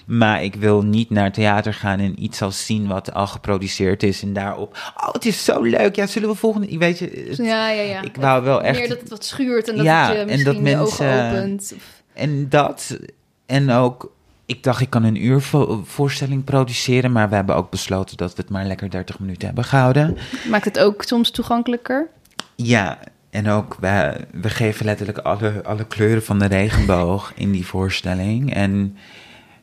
maar 0.06 0.44
ik 0.44 0.56
wil 0.56 0.82
niet 0.82 1.10
naar 1.10 1.32
theater 1.32 1.74
gaan 1.74 2.00
en 2.00 2.24
iets 2.24 2.42
als 2.42 2.66
zien 2.66 2.88
wat 2.88 3.14
al 3.14 3.28
geproduceerd 3.28 4.04
is. 4.04 4.22
En 4.22 4.34
daarop, 4.34 4.78
oh, 4.98 5.14
het 5.14 5.26
is 5.26 5.44
zo 5.44 5.62
leuk. 5.62 5.96
Ja, 5.96 6.08
zullen 6.08 6.30
we 6.30 6.36
volgende... 6.36 6.78
Weet 6.78 7.00
je, 7.00 7.26
het- 7.28 7.38
Ja, 7.38 7.70
ja, 7.70 7.82
ja. 7.82 8.02
ik 8.02 8.16
wou 8.16 8.44
wel 8.44 8.62
echt... 8.62 8.80
Meer 8.80 8.90
dat 8.90 9.00
het 9.00 9.10
wat 9.10 9.26
schuurt 9.26 9.70
en 9.70 9.76
dat 9.76 9.86
Ja, 9.86 10.06
het 10.08 10.14
je 10.14 10.20
en 10.20 10.26
misschien 10.26 10.46
dat 10.54 10.56
de 10.56 10.62
mensen- 10.62 11.06
ogen 11.08 11.30
opent. 11.32 11.74
En 12.14 12.50
dat, 12.50 12.98
en 13.46 13.72
ook... 13.72 14.12
Ik 14.46 14.64
dacht, 14.64 14.82
ik 14.82 14.90
kan 14.90 15.04
een 15.04 15.26
uur 15.26 15.42
vo- 15.42 15.82
voorstelling 15.86 16.44
produceren, 16.44 17.12
maar 17.12 17.30
we 17.30 17.36
hebben 17.36 17.56
ook 17.56 17.70
besloten 17.70 18.18
dat 18.18 18.36
we 18.36 18.42
het 18.42 18.52
maar 18.52 18.66
lekker 18.66 18.90
30 18.90 19.20
minuten 19.20 19.46
hebben 19.46 19.64
gehouden. 19.64 20.18
Maakt 20.50 20.66
het 20.66 20.80
ook 20.80 21.04
soms 21.04 21.32
toegankelijker? 21.32 22.08
Ja, 22.56 23.00
en 23.30 23.50
ook 23.50 23.78
we, 23.80 24.14
we 24.32 24.50
geven 24.50 24.86
letterlijk 24.86 25.18
alle, 25.18 25.64
alle 25.64 25.86
kleuren 25.86 26.24
van 26.24 26.40
de 26.40 26.46
regenboog 26.46 27.32
in 27.36 27.52
die 27.52 27.66
voorstelling. 27.66 28.54
En 28.54 28.98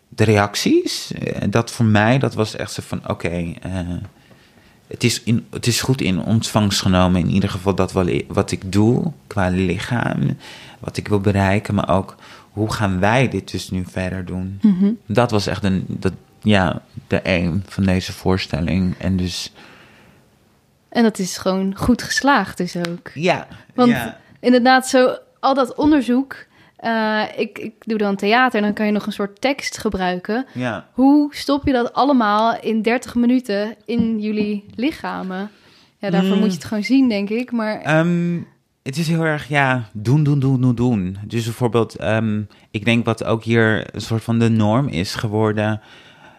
de 0.09 0.25
reacties, 0.25 1.13
eh, 1.13 1.43
dat 1.51 1.71
voor 1.71 1.85
mij, 1.85 2.19
dat 2.19 2.35
was 2.35 2.57
echt 2.57 2.73
zo 2.73 2.83
van, 2.87 3.09
oké, 3.09 3.29
eh, 3.63 3.71
het, 4.87 5.05
is 5.05 5.23
in, 5.23 5.47
het 5.51 5.67
is 5.67 5.81
goed 5.81 6.01
in 6.01 6.23
ontvangst 6.25 6.81
genomen. 6.81 7.21
In 7.21 7.31
ieder 7.31 7.51
geval 7.51 7.75
dat 7.75 7.93
wat 8.29 8.51
ik 8.51 8.73
doe 8.73 9.13
qua 9.27 9.49
lichaam, 9.49 10.37
wat 10.79 10.97
ik 10.97 11.09
wil 11.09 11.21
bereiken, 11.21 11.75
maar 11.75 11.89
ook 11.89 12.17
hoe 12.61 12.73
gaan 12.73 13.01
wij 13.01 13.29
dit 13.29 13.51
dus 13.51 13.71
nu 13.71 13.85
verder 13.89 14.25
doen. 14.25 14.59
Mhm. 14.63 14.91
Dat 15.07 15.31
was 15.31 15.47
echt 15.47 15.65
een, 15.65 15.85
dat, 15.89 16.13
ja, 16.43 16.83
de 17.07 17.25
aim 17.25 17.63
van 17.67 17.85
deze 17.85 18.13
voorstelling. 18.13 18.95
En 18.99 19.17
dus, 19.17 19.53
En 20.89 21.03
dat 21.03 21.19
is 21.19 21.37
gewoon 21.39 21.77
goed 21.77 22.03
geslaagd 22.03 22.57
dus 22.57 22.77
ook. 22.77 23.11
ja, 23.15 23.47
Want 23.75 23.91
ja. 23.91 24.19
inderdaad, 24.41 24.89
zo 24.89 25.17
al 25.41 25.55
dat 25.55 25.75
onderzoek. 25.75 26.37
eh, 26.77 27.23
ik, 27.37 27.59
ik 27.59 27.73
doe 27.79 27.99
dan 27.99 28.17
theater 28.17 28.59
en 28.59 28.65
dan 28.65 28.75
kan 28.75 28.87
je 28.87 28.93
nog 28.93 29.07
een 29.07 29.13
soort 29.13 29.41
tekst 29.41 29.79
gebruiken. 29.79 30.47
ja. 30.53 30.87
Hoe 30.93 31.35
stop 31.35 31.67
je 31.67 31.73
dat 31.73 31.93
allemaal 31.93 32.59
in 32.61 32.83
30 32.83 33.15
minuten 33.15 33.75
in 33.85 34.21
jullie 34.21 34.65
lichamen? 34.75 35.51
Ja, 35.99 36.11
daarvoor 36.11 36.35
Mm. 36.35 36.39
moet 36.41 36.49
je 36.51 36.57
het 36.57 36.65
gewoon 36.65 36.85
zien, 36.85 37.09
denk 37.09 37.29
ik. 37.31 37.53
Maar 37.53 37.81
Ehm, 37.81 38.39
het 38.83 38.97
is 38.97 39.09
heel 39.09 39.25
erg, 39.25 39.49
ja, 39.49 39.89
doen, 39.93 40.23
doen, 40.23 40.39
doen, 40.39 40.61
doen, 40.61 40.75
doen. 40.75 41.19
Dus 41.27 41.45
bijvoorbeeld, 41.45 41.97
ehm, 41.97 42.43
ik 42.71 42.85
denk 42.85 43.05
wat 43.05 43.25
ook 43.25 43.45
hier 43.45 43.95
een 43.95 44.01
soort 44.01 44.23
van 44.23 44.39
de 44.39 44.49
norm 44.49 44.89
is 44.89 45.15
geworden. 45.15 45.81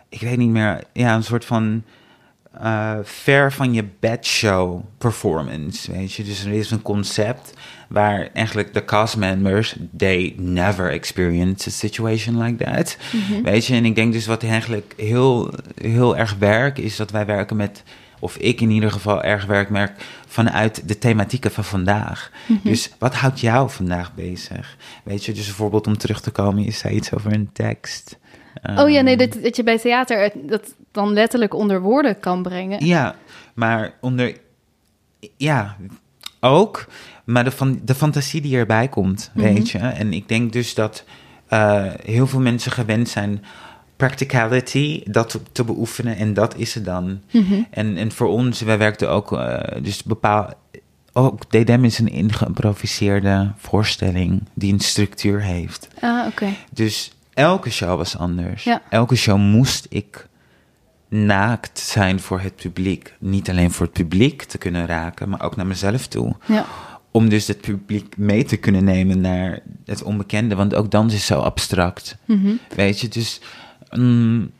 Ik 0.10 0.22
weet 0.22 0.38
niet 0.38 0.50
meer, 0.50 0.84
ja, 0.94 1.16
een 1.16 1.24
soort 1.24 1.46
van 1.46 1.84
eh, 2.60 2.98
ver 3.04 3.52
van 3.52 3.74
je 3.74 3.86
bedshow 4.00 4.84
performance, 4.98 5.92
weet 5.92 6.14
je. 6.14 6.24
Dus 6.24 6.46
er 6.46 6.52
is 6.52 6.72
een 6.72 6.82
concept 6.82 7.54
waar 7.89 8.30
eigenlijk 8.34 8.74
de 8.74 8.86
cast 8.86 9.18
members, 9.18 9.76
they 9.98 10.34
never 10.38 10.92
experience 10.92 11.70
a 11.70 11.72
situation 11.72 12.44
like 12.44 12.64
that. 12.64 12.98
Mhm. 13.12 13.44
Weet 13.44 13.66
je, 13.66 13.76
en 13.76 13.86
ik 13.86 13.96
denk 13.96 14.14
dus 14.14 14.26
wat 14.26 14.44
eigenlijk 14.44 14.94
heel, 14.98 15.54
heel 15.82 16.18
erg 16.18 16.36
werkt, 16.39 16.80
is 16.80 16.96
dat 16.96 17.12
wij 17.12 17.26
werken 17.26 17.56
met, 17.56 17.84
of 18.20 18.38
ik 18.38 18.62
in 18.62 18.70
ieder 18.70 18.92
geval 18.92 19.24
erg 19.24 19.46
werk 19.46 19.70
merk, 19.70 19.92
vanuit 20.32 20.88
de 20.88 20.98
thematieken 20.98 21.52
van 21.52 21.64
vandaag. 21.64 22.32
Mhm. 22.48 22.60
Dus 22.64 22.92
wat 23.00 23.16
houdt 23.16 23.40
jou 23.40 23.70
vandaag 23.70 24.14
bezig? 24.16 24.78
Weet 25.04 25.26
je, 25.26 25.32
dus 25.34 25.46
bijvoorbeeld 25.46 25.88
om 25.88 25.98
terug 25.98 26.22
te 26.22 26.32
komen, 26.32 26.64
je 26.64 26.72
zei 26.72 26.96
iets 26.96 27.14
over 27.14 27.34
een 27.34 27.50
tekst. 27.54 28.18
oh 28.76 28.90
ja, 28.90 29.02
nee, 29.02 29.18
Ehm, 29.18 29.30
dat, 29.30 29.44
dat 29.44 29.56
je 29.56 29.64
bij 29.64 29.80
theater 29.80 30.20
het, 30.22 30.34
dat 30.46 30.74
dan 30.92 31.14
letterlijk 31.14 31.54
onder 31.54 31.82
woorden 31.82 32.20
kan 32.20 32.42
brengen. 32.44 32.86
Ja, 32.86 33.16
maar 33.54 33.94
onder. 34.02 34.38
Ja, 35.38 35.76
ook. 36.40 36.86
Maar 37.24 37.44
de, 37.44 37.52
van, 37.52 37.80
de 37.84 37.96
fantasie 37.96 38.42
die 38.42 38.58
erbij 38.58 38.88
komt, 38.88 39.32
Mhm. 39.34 39.54
weet 39.54 39.70
je. 39.70 39.78
En 39.78 40.14
ik 40.14 40.28
denk 40.28 40.54
dus 40.54 40.74
dat 40.74 41.04
eh, 41.48 41.86
heel 42.04 42.28
veel 42.28 42.40
mensen 42.40 42.72
gewend 42.72 43.10
zijn. 43.10 43.44
Practicality, 44.08 45.04
dat 45.06 45.30
te, 45.30 45.39
te 45.52 45.64
beoefenen 45.64 46.16
en 46.16 46.34
dat 46.34 46.58
is 46.58 46.74
het 46.74 46.86
dan. 46.86 47.22
Mhm. 47.32 47.62
En, 47.70 47.97
en 47.97 48.12
voor 48.12 48.28
ons, 48.28 48.62
wij 48.62 48.78
werkten 48.78 49.10
ook, 49.10 49.34
eh, 49.34 49.82
dus 49.82 50.04
bepaal, 50.04 50.54
ook 51.14 51.49
DDM 51.49 51.84
is 51.84 51.99
een 51.99 52.08
ingeïmproviseerde 52.08 53.52
voorstelling 53.58 54.43
die 54.54 54.74
een 54.74 54.80
structuur 54.80 55.41
heeft. 55.41 55.88
Ah, 55.99 56.28
oké. 56.28 56.47
Dus 56.72 57.12
elke 57.34 57.70
show 57.70 57.97
was 57.97 58.18
anders. 58.18 58.64
Ja. 58.64 58.82
Elke 58.89 59.16
show 59.16 59.38
moest 59.38 59.86
ik 59.89 60.28
naakt 61.10 61.80
zijn 61.80 62.20
voor 62.20 62.39
het 62.39 62.56
publiek. 62.56 63.14
Niet 63.20 63.49
alleen 63.49 63.72
voor 63.72 63.86
het 63.86 63.95
publiek 63.95 64.43
te 64.43 64.58
kunnen 64.58 64.86
raken, 64.86 65.30
maar 65.30 65.41
ook 65.41 65.56
naar 65.56 65.68
mezelf 65.68 66.08
toe. 66.08 66.36
Ja. 66.45 66.66
Om 67.12 67.30
dus 67.30 67.47
het 67.47 67.62
publiek 67.62 68.18
mee 68.18 68.43
te 68.43 68.58
kunnen 68.58 68.84
nemen 68.84 69.22
naar 69.22 69.60
het 69.86 70.04
onbekende. 70.04 70.56
Want 70.56 70.76
ook 70.76 70.91
dans 70.91 71.14
is 71.14 71.26
zo 71.26 71.39
abstract. 71.39 72.18
Mhm. 72.26 72.52
Weet 72.76 72.99
je, 72.99 73.08
dus... 73.08 73.41
mm, 73.92 74.52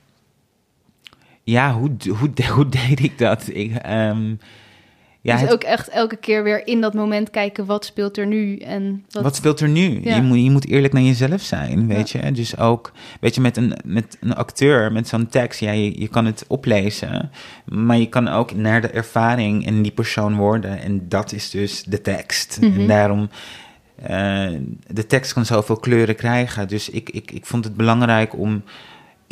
ja, 1.44 1.74
hoe, 1.74 1.92
hoe, 2.20 2.30
hoe 2.56 2.70
deed 2.70 3.00
ik 3.00 3.18
dat? 3.18 3.44
Ik, 3.54 3.76
ehm, 3.76 4.36
ja, 5.24 5.34
dus 5.34 5.42
het- 5.42 5.52
ook 5.52 5.64
echt 5.64 5.88
elke 5.90 6.16
keer 6.16 6.44
weer 6.44 6.68
in 6.68 6.82
dat 6.82 6.94
moment 6.94 7.30
kijken 7.30 7.66
wat 7.66 7.86
speelt 7.86 8.18
er 8.18 8.28
nu 8.28 8.58
en 8.58 9.06
wat... 9.10 9.24
Wat 9.24 9.36
speelt 9.36 9.60
er 9.60 9.70
nu? 9.70 10.00
Ja. 10.04 10.16
Je, 10.16 10.22
moet, 10.22 10.44
je 10.44 10.52
moet 10.52 10.68
eerlijk 10.68 10.94
naar 10.94 11.02
jezelf 11.02 11.42
zijn, 11.42 11.88
weet 11.88 12.10
je. 12.10 12.32
Dus 12.32 12.58
ook, 12.58 12.92
weet 13.20 13.36
je, 13.36 13.42
met 13.42 13.58
een, 13.58 13.74
met 13.86 14.18
een 14.20 14.36
acteur, 14.36 14.92
met 14.92 15.08
zo'n 15.08 15.28
tekst, 15.28 15.60
ja, 15.60 15.72
je, 15.72 16.00
je 16.00 16.08
kan 16.08 16.26
het 16.26 16.46
oplezen, 16.48 17.32
maar 17.66 17.98
je 17.98 18.10
kan 18.10 18.28
ook 18.28 18.54
naar 18.56 18.82
de 18.82 18.88
ervaring 18.90 19.66
en 19.66 19.82
die 19.82 19.92
persoon 19.92 20.36
worden. 20.36 20.80
En 20.82 21.06
dat 21.10 21.32
is 21.32 21.50
dus 21.50 21.84
de 21.84 22.02
tekst. 22.02 22.58
Mhm. 22.62 22.80
En 22.80 22.88
daarom, 22.88 23.30
eh, 23.96 24.50
de 24.88 25.06
tekst 25.08 25.34
kan 25.34 25.46
zoveel 25.46 25.78
kleuren 25.78 26.16
krijgen. 26.16 26.68
Dus 26.68 26.90
ik, 26.90 27.10
ik, 27.10 27.32
ik 27.32 27.46
vond 27.46 27.64
het 27.64 27.76
belangrijk 27.76 28.38
om 28.38 28.64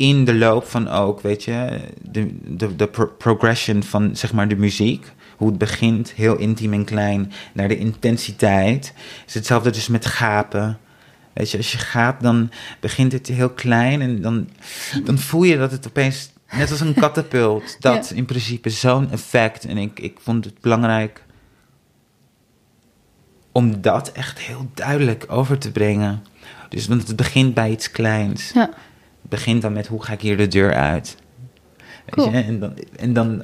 in 0.00 0.24
de 0.24 0.34
loop 0.34 0.64
van 0.64 0.88
ook, 0.88 1.20
weet 1.20 1.44
je, 1.44 1.80
de, 2.02 2.36
de, 2.44 2.76
de 2.76 2.88
pro- 2.88 3.06
progression 3.18 3.82
van, 3.82 4.16
zeg 4.16 4.32
maar, 4.32 4.48
de 4.48 4.56
muziek. 4.56 5.12
Hoe 5.36 5.48
het 5.48 5.58
begint, 5.58 6.12
heel 6.12 6.36
intiem 6.36 6.72
en 6.72 6.84
klein, 6.84 7.32
naar 7.52 7.68
de 7.68 7.78
intensiteit. 7.78 8.92
is 9.26 9.34
hetzelfde 9.34 9.70
dus 9.70 9.88
met 9.88 10.06
gapen. 10.06 10.78
Weet 11.32 11.50
je, 11.50 11.56
als 11.56 11.72
je 11.72 11.78
gaapt, 11.78 12.22
dan 12.22 12.50
begint 12.80 13.12
het 13.12 13.26
heel 13.26 13.50
klein 13.50 14.00
en 14.00 14.22
dan, 14.22 14.48
dan 15.04 15.18
voel 15.18 15.42
je 15.42 15.56
dat 15.58 15.70
het 15.70 15.86
opeens, 15.86 16.30
net 16.50 16.70
als 16.70 16.80
een 16.80 16.94
katapult, 17.04 17.76
dat 17.80 18.08
Ja. 18.08 18.16
in 18.16 18.24
principe 18.24 18.70
zo'n 18.70 19.10
effect. 19.10 19.64
En 19.64 19.76
ik, 19.78 20.00
ik 20.00 20.18
vond 20.22 20.44
het 20.44 20.60
belangrijk 20.60 21.24
om 23.52 23.80
dat 23.80 24.12
echt 24.12 24.38
heel 24.38 24.70
duidelijk 24.74 25.24
over 25.28 25.58
te 25.58 25.70
brengen. 25.72 26.22
Dus 26.68 26.86
want 26.86 27.06
het 27.06 27.16
begint 27.16 27.54
bij 27.54 27.70
iets 27.70 27.90
kleins. 27.90 28.50
Ja. 28.54 28.70
Begint 29.30 29.62
dan 29.62 29.72
met 29.72 29.86
hoe 29.86 30.02
ga 30.04 30.12
ik 30.12 30.20
hier 30.20 30.36
de 30.36 30.48
deur 30.48 30.74
uit. 30.74 31.16
Weet 32.06 32.24
je? 32.24 32.30
En 32.42 32.58
dan, 32.60 32.72
en 32.96 33.12
dan, 33.12 33.42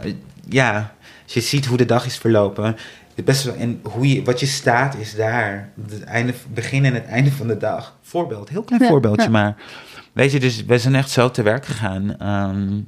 ja, 0.49 0.95
als 1.25 1.35
je 1.35 1.41
ziet 1.41 1.67
hoe 1.67 1.77
de 1.77 1.85
dag 1.85 2.07
is 2.07 2.17
verlopen. 2.19 2.77
het 3.15 3.55
en 3.59 3.81
hoe 3.83 4.09
je, 4.09 4.23
wat 4.23 4.41
je 4.41 4.47
staat 4.47 4.97
is 4.97 5.15
daar. 5.15 5.71
Het 5.89 6.05
einde, 6.05 6.35
begin 6.53 6.85
en 6.85 6.95
het 6.95 7.07
einde 7.07 7.33
van 7.33 7.47
de 7.47 7.57
dag. 7.57 7.97
Voorbeeld, 8.03 8.49
heel 8.49 8.63
klein 8.63 8.83
Ja, 8.83 8.89
voorbeeldje, 8.89 9.23
ja. 9.23 9.31
maar 9.31 9.57
weet 10.13 10.33
je, 10.33 10.41
dus 10.41 10.65
we 10.65 10.79
zijn 10.79 10.95
echt 10.95 11.11
zo 11.11 11.31
te 11.31 11.43
werk 11.43 11.67
gegaan. 11.67 12.19
Ehm, 12.19 12.81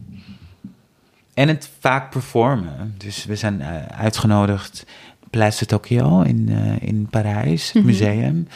en 1.35 1.49
het 1.49 1.69
vaak 1.81 2.11
performen. 2.11 2.95
Dus 2.97 3.25
we 3.25 3.37
zijn 3.37 3.61
eh, 3.61 3.87
uitgenodigd 3.87 4.85
Place 5.31 5.59
de 5.59 5.67
Tokyo 5.67 6.21
in, 6.23 6.49
eh, 6.49 6.89
in 6.89 7.07
Parijs, 7.11 7.67
het 7.67 7.75
Mhm. 7.75 7.87
museum, 7.87 8.49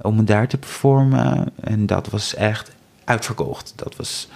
om 0.00 0.24
daar 0.24 0.48
te 0.48 0.58
performen. 0.58 1.50
En 1.60 1.86
dat 1.86 2.08
was 2.10 2.34
echt 2.34 2.70
uitverkocht. 3.08 3.72
Dat 3.76 3.96
was, 3.96 4.28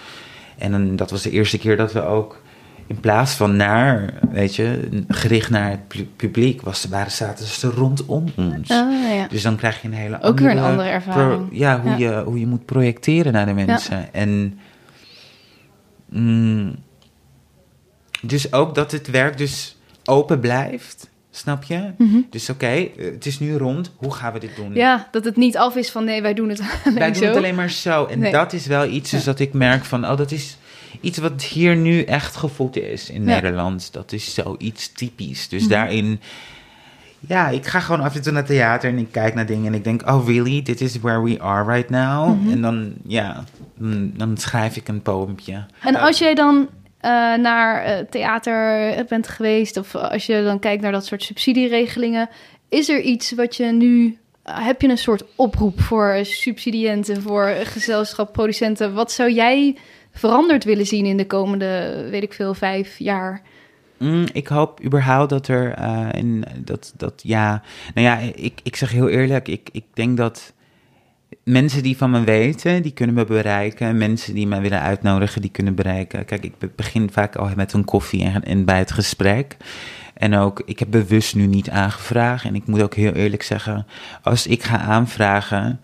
en 0.57 0.71
dan, 0.71 0.95
dat 0.95 1.11
was 1.11 1.21
de 1.21 1.31
eerste 1.31 1.57
keer 1.57 1.77
dat 1.77 1.91
we 1.93 2.01
ook 2.01 2.41
in 2.87 2.99
plaats 2.99 3.33
van 3.33 3.55
naar, 3.55 4.13
weet 4.31 4.55
je, 4.55 4.89
gericht 5.07 5.49
naar 5.49 5.69
het 5.69 5.87
pu- 5.87 6.07
publiek, 6.15 6.61
was, 6.61 6.85
waren 6.85 7.11
zaten 7.11 7.45
ze 7.45 7.69
rondom 7.69 8.25
ons. 8.35 8.69
Ah, 8.69 9.13
ja. 9.15 9.27
Dus 9.27 9.41
dan 9.41 9.55
krijg 9.55 9.81
je 9.81 9.87
een 9.87 9.93
hele 9.93 10.21
Ook 10.21 10.39
weer 10.39 10.51
een 10.51 10.59
andere 10.59 10.89
ervaring. 10.89 11.47
pro- 11.47 11.55
ja, 11.57 11.81
hoe, 11.81 11.91
Ja. 11.91 11.97
Je, 11.97 12.23
hoe 12.23 12.39
je 12.39 12.47
moet 12.47 12.65
projecteren 12.65 13.33
naar 13.33 13.45
de 13.45 13.53
mensen. 13.53 14.13
En 14.13 14.59
mm, 16.09 16.75
dus 18.21 18.53
ook 18.53 18.75
dat 18.75 18.91
het 18.91 19.07
werk 19.09 19.37
dus 19.37 19.77
open 20.05 20.39
blijft, 20.39 21.09
snap 21.35 21.63
je? 21.63 21.91
Mhm. 21.97 22.17
Dus 22.29 22.49
oké, 22.49 22.65
eh, 22.67 22.89
het 22.97 23.25
is 23.25 23.39
nu 23.39 23.55
rond, 23.57 23.91
hoe 23.95 24.13
gaan 24.13 24.33
we 24.33 24.39
dit 24.39 24.55
doen? 24.55 24.73
Ja, 24.73 25.07
dat 25.11 25.25
het 25.25 25.35
niet 25.35 25.57
af 25.57 25.75
is 25.75 25.91
van 25.91 26.03
nee, 26.05 26.21
wij 26.21 26.33
doen 26.33 26.49
het 26.49 26.59
alleen 26.85 26.97
Wij 26.99 27.07
doen 27.11 27.15
zo. 27.21 27.25
het 27.25 27.35
alleen 27.35 27.55
maar 27.55 27.69
zo. 27.69 28.05
En 28.05 28.19
Nee. 28.19 28.31
dat 28.31 28.53
is 28.53 28.65
wel 28.65 28.85
iets 28.87 29.11
dus 29.11 29.23
dat 29.23 29.39
ik 29.39 29.53
merk 29.53 29.85
van, 29.85 30.05
oh, 30.09 30.17
dat 30.17 30.31
is 30.31 30.57
iets 31.01 31.17
wat 31.17 31.43
hier 31.43 31.75
nu 31.75 32.01
echt 32.01 32.35
gevoeld 32.35 32.77
is 32.77 33.09
in 33.09 33.21
Ja. 33.25 33.33
Nederland. 33.33 33.93
Dat 33.93 34.11
is 34.11 34.33
zoiets 34.33 34.91
typisch. 34.91 35.47
Dus 35.49 35.61
Mhm. 35.61 35.69
daarin, 35.71 36.19
ja, 37.27 37.49
ik 37.49 37.65
ga 37.65 37.79
gewoon 37.79 38.01
af 38.01 38.15
en 38.15 38.21
toe 38.21 38.31
naar 38.31 38.45
theater 38.45 38.89
en 38.89 38.97
ik 38.97 39.11
kijk 39.11 39.33
naar 39.33 39.45
dingen 39.45 39.65
en 39.65 39.73
ik 39.73 39.83
denk, 39.83 40.09
oh 40.09 40.27
really, 40.27 40.61
this 40.61 40.81
is 40.81 40.99
where 40.99 41.21
we 41.23 41.41
are 41.41 41.73
right 41.73 41.89
now. 41.89 42.39
Mhm. 42.41 42.51
En 42.51 42.61
dan, 42.61 42.93
ja, 43.07 43.43
mm, 43.77 44.11
dan 44.17 44.37
schrijf 44.37 44.75
ik 44.75 44.87
een 44.87 45.01
poëmpje. 45.01 45.65
En 45.83 45.95
als 45.95 46.17
jij 46.19 46.33
dan 46.35 46.67
eh, 47.03 47.33
naar 47.33 47.83
eh, 47.83 48.05
theater 48.09 49.05
bent 49.07 49.27
geweest, 49.27 49.77
of 49.77 49.95
als 49.95 50.25
je 50.25 50.43
dan 50.43 50.59
kijkt 50.59 50.81
naar 50.81 50.91
dat 50.91 51.05
soort 51.05 51.23
subsidieregelingen, 51.23 52.29
is 52.69 52.89
er 52.89 53.01
iets 53.01 53.31
wat 53.31 53.55
je 53.55 53.65
nu. 53.65 54.17
Heb 54.43 54.81
je 54.81 54.87
een 54.87 54.97
soort 54.97 55.23
oproep 55.35 55.81
voor 55.81 56.19
subsidiënten, 56.21 57.21
voor 57.21 57.47
gezelschap, 57.63 58.33
producenten? 58.33 58.93
Wat 58.93 59.11
zou 59.11 59.31
jij 59.31 59.77
veranderd 60.11 60.63
willen 60.63 60.85
zien 60.85 61.05
in 61.05 61.17
de 61.17 61.27
komende, 61.27 62.03
weet 62.09 62.23
ik 62.23 62.33
veel, 62.33 62.53
vijf 62.53 62.99
jaar? 62.99 63.41
Mm, 63.97 64.25
ik 64.33 64.47
hoop 64.47 64.83
überhaupt 64.83 65.29
dat 65.29 65.47
er 65.47 65.73
eh, 65.73 66.07
in 66.11 66.43
dat, 66.57 66.93
dat 66.97 67.21
ja, 67.23 67.61
nou 67.93 68.07
ja, 68.07 68.17
ik, 68.35 68.59
ik 68.63 68.75
zeg 68.75 68.91
heel 68.91 69.09
eerlijk, 69.09 69.47
ik, 69.47 69.69
ik 69.71 69.85
denk 69.93 70.17
dat 70.17 70.53
mensen 71.43 71.83
die 71.83 71.97
van 71.97 72.11
me 72.11 72.23
weten, 72.23 72.81
die 72.81 72.91
kunnen 72.91 73.15
me 73.15 73.25
bereiken. 73.25 73.97
Mensen 73.97 74.33
die 74.33 74.47
mij 74.47 74.61
willen 74.61 74.81
uitnodigen, 74.81 75.41
die 75.41 75.51
kunnen 75.51 75.75
bereiken. 75.75 76.25
Kijk, 76.25 76.43
ik 76.43 76.57
be- 76.57 76.69
begin 76.75 77.09
vaak 77.11 77.35
al 77.35 77.49
met 77.55 77.73
een 77.73 77.85
koffie 77.85 78.23
en, 78.23 78.43
en 78.43 78.65
bij 78.65 78.77
het 78.77 78.91
gesprek. 78.91 79.57
En 80.13 80.35
ook, 80.35 80.61
ik 80.65 80.79
heb 80.79 80.87
bewust 80.91 81.35
nu 81.35 81.45
niet 81.45 81.69
aangevraagd. 81.69 82.45
En 82.45 82.55
ik 82.55 82.67
moet 82.67 82.81
ook 82.81 82.95
heel 82.95 83.13
eerlijk 83.13 83.43
zeggen, 83.43 83.85
als 84.21 84.47
ik 84.47 84.63
ga 84.63 84.77
aanvragen, 84.79 85.79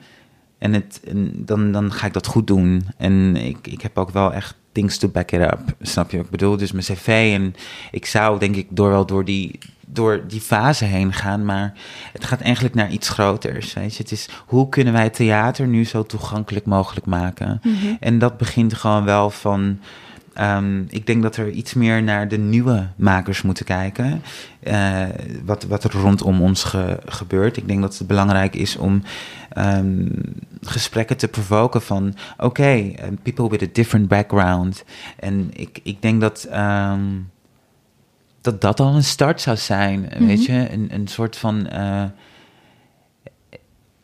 en 0.58 0.74
het, 0.74 1.02
dan, 1.36 1.72
dan 1.72 1.92
ga 1.92 2.08
ik 2.08 2.14
dat 2.14 2.28
goed 2.28 2.48
doen. 2.48 2.88
En 2.98 3.36
ik, 3.36 3.68
ik 3.68 3.82
heb 3.82 3.98
ook 3.98 4.10
wel 4.10 4.34
echt 4.34 4.56
things 4.80 4.98
to 4.98 5.08
back 5.08 5.32
it 5.32 5.42
up. 5.42 5.60
Snap 5.82 6.12
je 6.12 6.18
wat 6.18 6.26
ik 6.26 6.32
bedoel? 6.32 6.58
Dus 6.58 6.72
mijn 6.72 6.84
cv. 6.86 7.32
En 7.36 7.56
ik 7.92 8.06
zou 8.06 8.40
denk 8.40 8.56
ik 8.56 8.68
door 8.70 8.90
wel 8.90 9.06
door 9.06 9.26
die, 9.26 9.60
door 9.88 10.24
die 10.28 10.42
fase 10.42 10.86
heen 10.86 11.14
gaan. 11.14 11.46
Maar 11.46 11.74
het 12.14 12.26
gaat 12.26 12.42
eigenlijk 12.42 12.76
naar 12.76 12.92
iets 12.92 13.10
groters. 13.10 13.74
Weet 13.74 13.96
je? 13.96 14.04
Het 14.04 14.12
is 14.12 14.30
hoe 14.46 14.70
kunnen 14.70 14.94
wij 14.94 15.10
theater 15.10 15.68
nu 15.68 15.86
zo 15.86 16.04
toegankelijk 16.04 16.66
mogelijk 16.66 17.06
maken? 17.06 17.62
En 18.00 18.20
dat 18.20 18.38
begint 18.38 18.74
gewoon 18.74 19.04
wel 19.06 19.30
van. 19.30 19.80
Ehm, 20.34 20.82
ik 20.90 21.06
denk 21.06 21.22
dat 21.24 21.36
er 21.36 21.50
iets 21.50 21.74
meer 21.74 22.04
naar 22.04 22.28
de 22.28 22.38
nieuwe 22.38 22.88
makers 22.96 23.42
moeten 23.42 23.66
kijken. 23.66 24.22
eh, 24.60 25.04
wat, 25.46 25.64
wat 25.64 25.84
er 25.84 25.92
rondom 25.92 26.42
ons 26.42 26.64
ge- 26.64 27.00
gebeurt. 27.06 27.58
Ik 27.58 27.68
denk 27.68 27.82
dat 27.82 27.98
het 27.98 28.08
belangrijk 28.08 28.56
is 28.56 28.76
om 28.78 29.04
ehm, 29.50 30.06
gesprekken 30.62 31.18
te 31.18 31.28
provoken 31.28 31.82
van... 31.82 32.16
oké, 32.38 32.64
eh, 32.64 33.08
people 33.24 33.50
with 33.50 33.62
a 33.62 33.68
different 33.74 34.08
background. 34.08 34.84
En 35.20 35.50
ik, 35.54 35.80
ik 35.84 36.02
denk 36.02 36.22
dat... 36.22 36.44
ehm, 36.52 37.02
dat 38.42 38.62
dat 38.62 38.80
al 38.80 38.96
een 38.96 39.04
start 39.04 39.42
zou 39.42 39.58
zijn, 39.58 40.10
weet 40.20 40.46
je? 40.46 40.68
Een, 40.72 40.88
een 40.94 41.08
soort 41.08 41.38
van... 41.38 41.68
eh, 41.68 42.04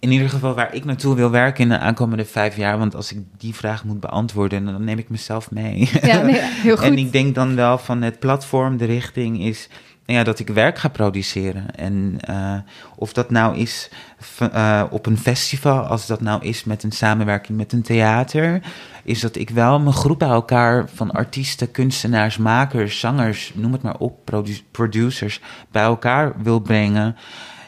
in 0.06 0.12
ieder 0.12 0.30
geval 0.30 0.54
waar 0.54 0.74
ik 0.74 0.86
naartoe 0.86 1.16
wil 1.16 1.30
werken 1.30 1.64
in 1.64 1.70
de 1.70 1.80
aankomende 1.80 2.26
vijf 2.26 2.56
jaar. 2.56 2.78
Want 2.78 2.96
als 2.96 3.12
ik 3.12 3.20
die 3.38 3.56
vraag 3.56 3.84
moet 3.84 4.00
beantwoorden, 4.00 4.66
dan 4.66 4.84
neem 4.84 4.98
ik 4.98 5.10
mezelf 5.10 5.52
mee. 5.52 5.90
Ja, 6.02 6.22
nee, 6.22 6.42
heel 6.66 6.76
goed. 6.76 6.86
En 6.86 6.98
ik 6.98 7.12
denk 7.12 7.36
dan 7.36 7.56
wel 7.56 7.78
van 7.78 8.02
het 8.02 8.20
platform, 8.20 8.78
de 8.78 8.86
richting 8.86 9.42
is 9.42 9.70
nou 10.06 10.20
ja, 10.20 10.24
dat 10.24 10.40
ik 10.40 10.48
werk 10.48 10.78
ga 10.78 10.88
produceren. 10.88 11.76
En 11.76 12.18
eh, 12.20 12.58
of 12.96 13.14
dat 13.14 13.30
nou 13.30 13.58
is 13.58 13.90
eh, 14.40 14.84
op 14.90 15.06
een 15.06 15.18
festival, 15.18 15.80
als 15.80 16.08
dat 16.08 16.22
nou 16.22 16.44
is 16.44 16.64
met 16.64 16.84
een 16.84 16.92
samenwerking 16.92 17.58
met 17.58 17.74
een 17.74 17.82
theater, 17.82 18.62
is 19.04 19.20
dat 19.20 19.36
ik 19.36 19.50
wel 19.50 19.80
mijn 19.80 19.96
groep 19.96 20.20
bij 20.20 20.28
elkaar 20.28 20.90
van 20.94 21.12
artiesten, 21.12 21.72
kunstenaars, 21.72 22.38
makers, 22.38 23.00
zangers, 23.00 23.52
noem 23.56 23.72
het 23.72 23.82
maar 23.82 23.98
op, 23.98 24.26
produ- 24.26 24.64
producers, 24.72 25.42
bij 25.72 25.84
elkaar 25.84 26.34
wil 26.42 26.60
brengen. 26.60 27.16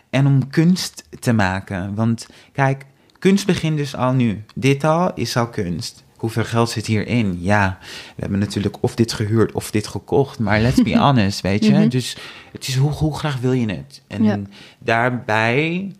En 0.09 0.25
om 0.27 0.49
kunst 0.49 1.03
te 1.19 1.33
maken. 1.33 1.95
Want 1.95 2.27
kijk, 2.51 2.85
kunst 3.19 3.45
begint 3.45 3.77
dus 3.77 3.95
al 3.95 4.13
nu. 4.13 4.43
Dit 4.55 4.83
al 4.83 5.13
is 5.13 5.37
al 5.37 5.47
kunst. 5.49 6.03
Hoeveel 6.17 6.43
geld 6.43 6.69
zit 6.69 6.85
hierin? 6.85 7.37
Ja, 7.41 7.77
we 7.81 8.21
hebben 8.21 8.39
natuurlijk 8.39 8.77
of 8.79 8.95
dit 8.95 9.13
gehuurd 9.13 9.51
of 9.51 9.71
dit 9.71 9.87
gekocht. 9.87 10.39
Maar 10.39 10.59
let's 10.61 10.81
be 10.81 10.97
honest, 11.05 11.41
weet 11.41 11.65
je. 11.65 11.71
Mhm. 11.71 11.89
Dus 11.89 12.17
het 12.51 12.67
is 12.67 12.75
hoe, 12.75 12.91
hoe 12.91 13.17
graag 13.17 13.39
wil 13.39 13.51
je 13.51 13.69
het? 13.69 14.01
En 14.07 14.23
Ja. 14.23 14.39
daarbij 14.79 15.91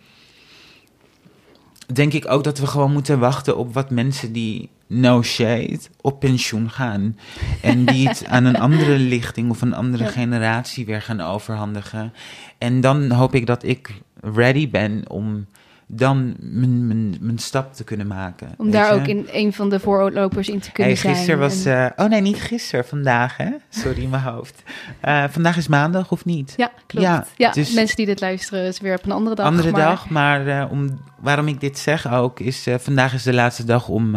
denk 1.93 2.13
ik 2.13 2.31
ook 2.31 2.43
dat 2.43 2.59
we 2.59 2.67
gewoon 2.67 2.91
moeten 2.93 3.19
wachten 3.19 3.57
op 3.57 3.73
wat 3.73 3.89
mensen 3.89 4.31
die 4.31 4.69
no 4.87 5.23
shade 5.23 5.79
op 6.01 6.19
pensioen 6.19 6.69
gaan. 6.69 7.17
En 7.61 7.85
die 7.85 8.07
het 8.07 8.25
aan 8.25 8.45
een 8.45 8.59
andere 8.59 8.97
lichting 8.97 9.49
of 9.49 9.61
een 9.61 9.73
andere 9.73 10.03
Ja. 10.03 10.09
generatie 10.09 10.85
weer 10.85 11.01
gaan 11.01 11.21
overhandigen. 11.21 12.13
En 12.57 12.81
dan 12.81 13.11
hoop 13.11 13.35
ik 13.35 13.45
dat 13.45 13.63
ik 13.63 14.01
ready 14.21 14.69
ben 14.69 15.03
om 15.09 15.45
dan 15.89 16.35
mijn, 16.39 16.87
mijn, 16.87 17.17
mijn 17.19 17.37
stap 17.37 17.73
te 17.73 17.83
kunnen 17.83 18.07
maken. 18.07 18.47
Om 18.57 18.71
daar 18.71 18.93
je? 18.95 18.99
ook 19.01 19.07
in 19.07 19.27
een 19.31 19.53
van 19.53 19.69
de 19.69 19.79
voorlopers 19.79 20.49
in 20.49 20.59
te 20.59 20.71
kunnen 20.71 20.93
Hey, 20.93 21.01
zijn. 21.01 21.15
gisteren 21.15 21.39
was. 21.39 21.65
En- 21.65 21.95
eh, 21.95 22.03
oh 22.05 22.09
nee, 22.09 22.21
niet 22.21 22.41
gisteren, 22.41 22.85
vandaag 22.85 23.37
hè? 23.37 23.49
Sorry, 23.69 24.01
in 24.03 24.09
mijn 24.09 24.23
hoofd. 24.23 24.63
Eh, 24.99 25.23
vandaag 25.29 25.57
is 25.57 25.67
maandag 25.67 26.11
of 26.11 26.25
niet? 26.25 26.53
ja, 26.57 26.71
klopt. 26.87 27.05
ja, 27.05 27.25
Ja, 27.37 27.51
dus- 27.51 27.73
mensen 27.73 27.95
die 27.95 28.05
dit 28.05 28.21
luisteren 28.21 28.65
is 28.65 28.79
weer 28.79 28.95
op 28.97 29.05
een 29.05 29.11
andere 29.11 29.35
dag. 29.35 29.45
Andere 29.45 29.71
maar- 29.71 29.81
dag, 29.81 30.09
maar 30.09 30.47
eh, 30.47 30.71
om, 30.71 30.99
waarom 31.19 31.47
ik 31.47 31.59
dit 31.59 31.77
zeg 31.79 32.11
ook, 32.13 32.39
is 32.39 32.67
vandaag 32.77 33.13
is 33.13 33.23
de 33.23 33.33
laatste 33.33 33.63
dag 33.65 33.87
om 33.87 34.15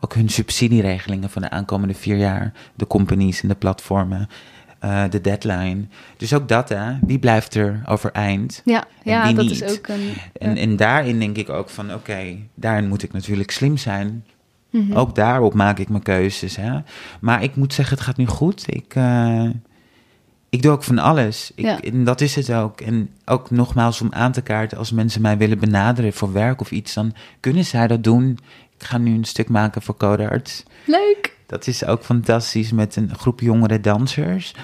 ook 0.00 0.14
hun 0.14 0.28
subsidieregelingen 0.28 1.30
van 1.30 1.42
de 1.42 1.50
aankomende 1.50 1.94
vier 1.94 2.16
jaar, 2.16 2.52
de 2.74 2.86
companies 2.86 3.42
en 3.42 3.48
de 3.48 3.54
platformen, 3.54 4.28
eh, 4.82 5.02
de 5.10 5.20
deadline. 5.20 5.84
Dus 6.16 6.34
ook 6.34 6.48
dat, 6.48 6.68
hè, 6.68 6.92
wie 7.06 7.18
blijft 7.18 7.54
er 7.54 7.82
overeind? 7.86 8.62
Ja, 8.64 8.84
En 9.02 9.12
ja 9.12 9.26
wie 9.26 9.34
dat 9.34 9.44
niet. 9.44 9.62
is 9.62 9.76
ook 9.78 9.88
een... 9.88 10.12
En, 10.38 10.56
en 10.56 10.76
daarin 10.76 11.18
denk 11.18 11.36
ik 11.36 11.48
ook 11.48 11.68
van, 11.70 11.94
oké, 11.94 12.36
daarin 12.54 12.88
moet 12.88 13.02
ik 13.02 13.12
natuurlijk 13.12 13.50
slim 13.50 13.76
zijn. 13.76 14.24
Mhm. 14.70 14.92
Ook 14.92 15.14
daarop 15.14 15.54
maak 15.54 15.78
ik 15.78 15.88
mijn 15.88 16.02
keuzes. 16.02 16.56
Hè? 16.56 16.78
Maar 17.20 17.42
ik 17.42 17.56
moet 17.56 17.74
zeggen, 17.74 17.96
het 17.96 18.04
gaat 18.04 18.16
nu 18.16 18.26
goed. 18.26 18.64
Ik, 18.66 18.94
eh, 18.94 19.48
ik 20.50 20.62
doe 20.62 20.72
ook 20.72 20.82
van 20.84 20.98
alles. 20.98 21.52
Ik, 21.54 21.64
Ja. 21.64 21.80
En 21.80 22.04
dat 22.04 22.20
is 22.20 22.34
het 22.34 22.52
ook. 22.52 22.80
En 22.80 23.10
ook 23.24 23.50
nogmaals 23.50 24.00
om 24.00 24.08
aan 24.12 24.32
te 24.32 24.40
kaarten, 24.42 24.78
als 24.78 24.92
mensen 24.92 25.22
mij 25.22 25.36
willen 25.38 25.58
benaderen 25.58 26.12
voor 26.12 26.32
werk 26.32 26.60
of 26.60 26.70
iets, 26.70 26.94
dan 26.94 27.14
kunnen 27.40 27.64
zij 27.64 27.86
dat 27.86 28.04
doen. 28.04 28.38
Ik 28.78 28.84
ga 28.88 28.98
nu 28.98 29.14
een 29.14 29.24
stuk 29.24 29.48
maken 29.48 29.82
voor 29.82 29.96
Codarts. 29.96 30.62
Leuk! 30.84 31.36
Dat 31.52 31.66
is 31.66 31.84
ook 31.84 32.04
fantastisch 32.04 32.72
met 32.72 32.96
een 32.96 33.10
groep 33.16 33.40
jongere 33.40 33.80
dansers. 33.80 34.54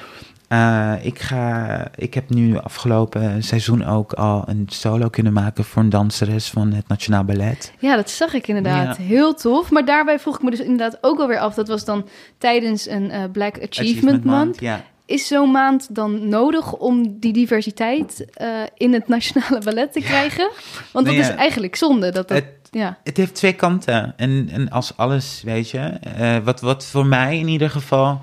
Eh, 0.49 0.93
ik, 1.03 1.19
ga, 1.19 1.89
ik 1.95 2.15
heb 2.15 2.31
nu 2.31 2.59
afgelopen 2.59 3.43
seizoen 3.43 3.85
ook 3.85 4.13
al 4.13 4.43
een 4.47 4.67
solo 4.69 5.09
kunnen 5.09 5.33
maken 5.33 5.65
voor 5.65 5.83
een 5.83 5.89
danseres 5.89 6.49
van 6.49 6.73
het 6.73 6.89
Nationaal 6.89 7.25
Ballet. 7.25 7.73
Ja, 7.79 7.97
dat 7.97 8.11
zag 8.11 8.35
ik 8.35 8.49
inderdaad. 8.49 8.97
Ja. 8.97 9.03
Heel 9.03 9.35
tof. 9.35 9.71
Maar 9.71 9.85
daarbij 9.85 10.19
vroeg 10.19 10.37
ik 10.37 10.43
me 10.43 10.51
dus 10.51 10.61
inderdaad 10.61 10.99
ook 11.01 11.21
alweer 11.21 11.39
af. 11.39 11.55
Dat 11.55 11.69
was 11.69 11.85
dan 11.85 12.09
tijdens 12.39 12.89
een 12.89 13.11
eh, 13.11 13.23
Black 13.33 13.63
Achievement, 13.63 14.25
Month. 14.25 14.61
Ja. 14.61 14.85
Is 15.07 15.27
zo'n 15.27 15.51
maand 15.51 15.95
dan 15.95 16.29
nodig 16.29 16.73
om 16.73 17.19
die 17.19 17.33
diversiteit 17.33 18.25
eh, 18.35 18.49
in 18.77 18.93
het 18.93 19.09
nationale 19.09 19.61
ballet 19.65 19.93
te 19.93 20.01
krijgen? 20.01 20.51
Want 20.93 21.07
dat 21.07 21.15
Nee, 21.15 21.25
is 21.25 21.29
eigenlijk 21.29 21.77
zonde. 21.77 22.11
Dat 22.11 22.29
dat, 22.29 22.37
Het, 22.37 22.47
ja. 22.71 22.99
Het 23.05 23.17
heeft 23.17 23.35
twee 23.35 23.53
kanten. 23.53 24.15
En, 24.17 24.49
en 24.53 24.71
als 24.71 24.97
alles, 24.97 25.43
weet 25.45 25.71
je. 25.71 25.79
eh, 25.79 26.37
wat, 26.45 26.61
wat 26.61 26.87
voor 26.87 27.07
mij 27.07 27.39
in 27.39 27.49
ieder 27.49 27.71
geval 27.71 28.21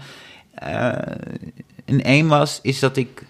eh 0.54 0.92
een 1.86 2.04
één 2.04 2.28
was, 2.28 2.60
is 2.62 2.80
dat 2.80 2.98
ik. 2.98 3.26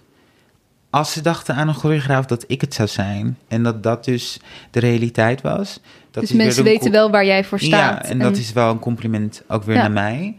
Als 0.89 1.11
ze 1.11 1.21
dachten 1.21 1.55
aan 1.55 1.67
een 1.67 1.73
choreograaf 1.73 2.25
dat 2.25 2.43
ik 2.47 2.61
het 2.61 2.73
zou 2.73 2.87
zijn. 2.87 3.37
En 3.47 3.63
dat 3.63 3.83
dat 3.83 4.05
dus 4.05 4.39
de 4.71 4.79
realiteit 4.79 5.41
was. 5.41 5.79
Dat 6.11 6.23
dus 6.23 6.31
mensen 6.31 6.63
weten 6.63 6.91
wel 6.91 7.11
waar 7.11 7.25
jij 7.25 7.43
voor 7.43 7.59
staat. 7.59 8.03
Ja, 8.03 8.09
en 8.09 8.19
dat 8.19 8.37
is 8.37 8.53
wel 8.53 8.69
een 8.71 8.79
compliment 8.79 9.43
ook 9.47 9.63
weer 9.63 9.75
Ja. 9.75 9.81
naar 9.81 9.91
mij. 9.91 10.35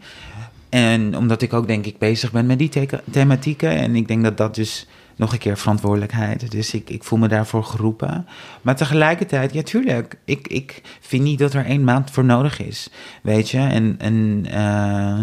En 0.69 1.17
omdat 1.17 1.41
ik 1.41 1.53
ook 1.53 1.67
denk 1.67 1.85
ik 1.85 1.97
bezig 1.97 2.31
ben 2.31 2.45
met 2.45 2.57
die 2.59 2.69
thematieken. 3.11 3.69
En 3.69 3.95
ik 3.95 4.07
denk 4.07 4.23
dat 4.23 4.37
dat 4.37 4.55
dus 4.55 4.87
nog 5.17 5.31
een 5.33 5.39
keer 5.39 5.57
verantwoordelijkheid. 5.57 6.51
Dus 6.51 6.73
ik, 6.73 6.89
ik 6.89 7.03
voel 7.03 7.19
me 7.19 7.27
daarvoor 7.27 7.63
geroepen. 7.63 8.27
Maar 8.61 8.75
tegelijkertijd, 8.75 9.53
ja 9.53 9.61
tuurlijk. 9.63 10.17
Ik, 10.25 10.47
ik 10.47 10.81
vind 11.01 11.23
niet 11.23 11.39
dat 11.39 11.53
er 11.53 11.65
één 11.65 11.83
maand 11.83 12.11
voor 12.11 12.25
nodig 12.25 12.59
is. 12.59 12.89
Weet 13.23 13.49
je? 13.49 13.57
En, 13.59 13.95
en, 13.97 14.45
eh, 14.49 15.19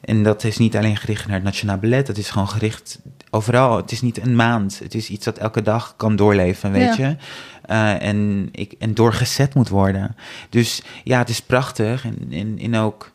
en 0.00 0.22
dat 0.22 0.44
is 0.44 0.58
niet 0.58 0.76
alleen 0.76 0.96
gericht 0.96 1.26
naar 1.26 1.34
het 1.34 1.44
Nationaal 1.44 1.78
Ballet. 1.78 2.06
Dat 2.06 2.16
is 2.16 2.30
gewoon 2.30 2.48
gericht 2.48 3.00
overal. 3.30 3.76
Het 3.76 3.92
is 3.92 4.00
niet 4.00 4.26
een 4.26 4.36
maand. 4.36 4.78
Het 4.78 4.94
is 4.94 5.08
iets 5.08 5.24
dat 5.24 5.38
elke 5.38 5.62
dag 5.62 5.94
kan 5.96 6.16
doorleven, 6.16 6.72
weet 6.72 6.96
Ja. 6.96 7.08
je? 7.08 7.16
Eh, 7.62 8.02
en, 8.08 8.48
ik, 8.52 8.72
en 8.78 8.94
doorgezet 8.94 9.54
moet 9.54 9.68
worden. 9.68 10.16
Dus 10.48 10.82
ja, 11.04 11.18
het 11.18 11.28
is 11.28 11.42
prachtig. 11.42 12.04
En, 12.04 12.16
en, 12.30 12.58
en 12.58 12.76
ook 12.76 13.12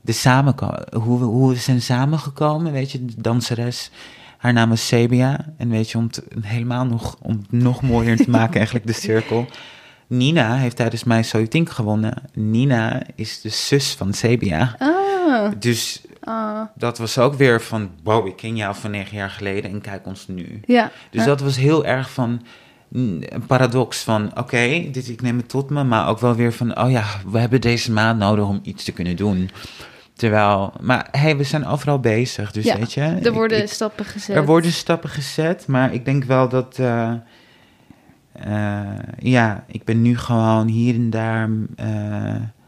de 0.00 0.12
samenko- 0.12 0.98
hoe, 1.00 1.18
we, 1.18 1.24
hoe 1.24 1.48
we 1.48 1.56
zijn 1.56 1.82
samengekomen, 1.82 2.72
weet 2.72 2.90
je, 2.90 3.04
de 3.04 3.14
danseres. 3.16 3.90
Haar 4.38 4.52
naam 4.52 4.72
is 4.72 4.86
Sebia. 4.86 5.44
En 5.56 5.68
weet 5.70 5.90
je, 5.90 5.98
om 5.98 6.04
het 6.04 6.22
helemaal 6.40 6.84
nog, 6.84 7.16
om 7.22 7.32
het 7.32 7.52
nog 7.62 7.82
mooier 7.82 8.16
te 8.16 8.30
maken, 8.30 8.54
eigenlijk 8.62 8.86
de 8.86 8.92
cirkel. 8.92 9.46
Nina 10.06 10.56
heeft 10.56 10.76
tijdens 10.76 11.04
mij 11.04 11.22
Soytink 11.22 11.70
gewonnen. 11.70 12.14
Nina 12.34 13.02
is 13.14 13.40
de 13.40 13.48
zus 13.48 13.94
van 13.94 14.12
Sebia. 14.12 14.74
Ah, 14.78 15.50
Dus 15.58 16.00
ah, 16.20 16.60
dat 16.74 16.98
was 16.98 17.18
ook 17.18 17.34
weer 17.34 17.62
van, 17.62 17.90
wow, 18.02 18.26
ik 18.26 18.36
ken 18.36 18.56
jou 18.56 18.74
van 18.74 18.90
negen 18.90 19.16
jaar 19.16 19.30
geleden 19.30 19.70
en 19.70 19.80
kijk 19.80 20.06
ons 20.06 20.28
nu. 20.28 20.60
ja. 20.66 20.90
Dus 21.10 21.20
Ja. 21.20 21.26
dat 21.26 21.40
was 21.40 21.56
heel 21.56 21.84
erg 21.84 22.10
van 22.10 22.42
een 22.92 23.24
paradox 23.46 24.02
van, 24.02 24.38
oké, 24.38 24.88
dit 24.92 25.08
ik 25.08 25.22
neem 25.22 25.36
het 25.36 25.48
tot 25.48 25.70
me, 25.70 25.84
maar 25.84 26.08
ook 26.08 26.18
wel 26.18 26.34
weer 26.34 26.52
van, 26.52 26.78
oh 26.80 26.90
ja, 26.90 27.04
we 27.30 27.38
hebben 27.38 27.60
deze 27.60 27.92
maand 27.92 28.18
nodig 28.18 28.44
om 28.46 28.60
iets 28.62 28.84
te 28.84 28.92
kunnen 28.92 29.16
doen. 29.16 29.50
Terwijl, 30.18 30.72
maar 30.80 31.08
hey, 31.10 31.36
we 31.36 31.44
zijn 31.44 31.66
overal 31.66 32.00
bezig, 32.00 32.52
dus 32.52 32.64
Ja, 32.64 32.76
weet 32.78 32.92
je. 32.92 33.00
Er 33.00 33.32
worden 33.32 33.62
ik- 33.62 33.68
stappen 33.68 34.04
gezet. 34.04 34.36
er 34.36 34.44
worden 34.46 34.72
stappen 34.72 35.10
gezet, 35.10 35.66
maar 35.66 35.92
ik 35.92 36.04
denk 36.04 36.24
wel 36.24 36.48
dat, 36.48 36.78
eh, 36.78 37.12
eh, 38.32 38.98
ja, 39.18 39.64
ik 39.66 39.84
ben 39.84 40.02
nu 40.02 40.18
gewoon 40.18 40.66
hier 40.66 40.94
en 40.94 41.10
daar 41.10 41.48
eh, 41.76 41.86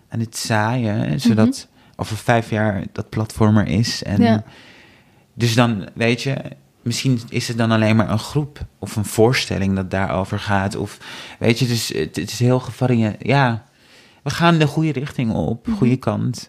aan 0.08 0.20
het 0.20 0.36
zaaien, 0.36 1.20
zodat 1.20 1.68
over 1.96 2.16
vijf 2.16 2.50
jaar 2.50 2.84
dat 2.92 3.08
platform 3.08 3.56
er 3.56 3.66
is. 3.66 4.02
En 4.02 4.22
Ja. 4.22 4.42
dus 5.34 5.54
dan, 5.54 5.88
weet 5.94 6.22
je, 6.22 6.36
misschien 6.82 7.20
is 7.28 7.48
het 7.48 7.58
dan 7.58 7.70
alleen 7.70 7.96
maar 7.96 8.10
een 8.10 8.18
groep 8.18 8.58
of 8.78 8.96
een 8.96 9.04
voorstelling 9.04 9.74
dat 9.76 9.90
daarover 9.90 10.38
gaat. 10.38 10.76
Of 10.76 10.98
weet 11.38 11.58
je, 11.58 11.66
dus 11.66 11.88
het, 11.88 12.16
het 12.16 12.30
is 12.30 12.38
heel 12.38 12.60
gevarieerd. 12.60 13.16
Ja, 13.26 13.64
we 14.22 14.30
gaan 14.30 14.58
de 14.58 14.66
goede 14.66 14.92
richting 14.92 15.32
op, 15.32 15.66
Mhm. 15.66 15.76
goede 15.76 15.96
kant. 15.96 16.48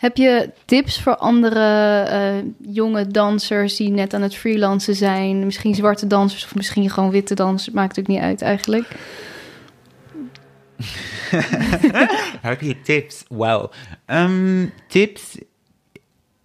Heb 0.00 0.16
je 0.16 0.50
tips 0.64 1.02
voor 1.02 1.16
andere 1.16 2.02
eh, 2.02 2.74
jonge 2.74 3.06
dansers 3.06 3.76
die 3.76 3.90
net 3.90 4.14
aan 4.14 4.22
het 4.22 4.36
freelancen 4.36 4.94
zijn? 4.94 5.44
Misschien 5.44 5.74
zwarte 5.74 6.06
dansers 6.06 6.44
of 6.44 6.54
misschien 6.54 6.90
gewoon 6.90 7.10
witte 7.10 7.34
dansers. 7.34 7.74
Maakt 7.74 7.96
natuurlijk 7.96 8.14
niet 8.14 8.30
uit 8.30 8.42
eigenlijk. 8.42 8.96
Heb 12.48 12.60
je 12.60 12.80
tips? 12.80 13.24
Wauw. 13.28 13.70
Ehm, 14.04 14.66
tips? 14.88 15.38